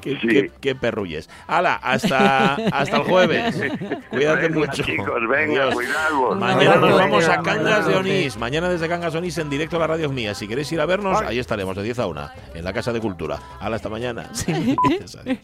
Qué, 0.00 0.18
qué- 0.18 0.50
qué 0.60 0.74
perrulles. 0.74 1.28
Hala, 1.46 1.74
hasta, 1.74 2.54
hasta 2.54 2.96
el 2.96 3.02
jueves. 3.02 3.54
Cuídate 4.10 4.48
Venga, 4.48 4.58
mucho. 4.60 4.82
chicos, 4.82 5.20
venga, 5.28 5.62
Adiós. 5.64 5.74
cuidadvos. 5.74 6.38
Mañana 6.38 6.76
nos 6.76 6.98
vamos 6.98 7.28
a 7.28 7.42
Cangas 7.42 7.86
de. 7.86 7.96
Onís. 7.96 8.36
Mañana 8.38 8.70
desde 8.70 8.88
Cangas 8.88 9.12
de 9.12 9.18
Onís 9.18 9.36
en 9.36 9.50
directo 9.50 9.76
a 9.76 9.80
la 9.80 9.86
radio 9.88 10.08
mía. 10.08 10.34
Si 10.34 10.48
queréis 10.48 10.72
ir 10.72 10.80
a 10.80 10.86
vernos, 10.86 11.20
ahí 11.20 11.38
estaremos 11.38 11.76
de 11.76 11.82
10 11.82 11.98
a 11.98 12.06
1 12.06 12.30
en 12.54 12.64
la 12.64 12.72
Casa 12.72 12.92
de 12.94 13.00
Cultura. 13.00 13.38
Hala, 13.60 13.76
hasta 13.76 13.88
mañana. 13.90 14.30
Sí. 14.32 14.76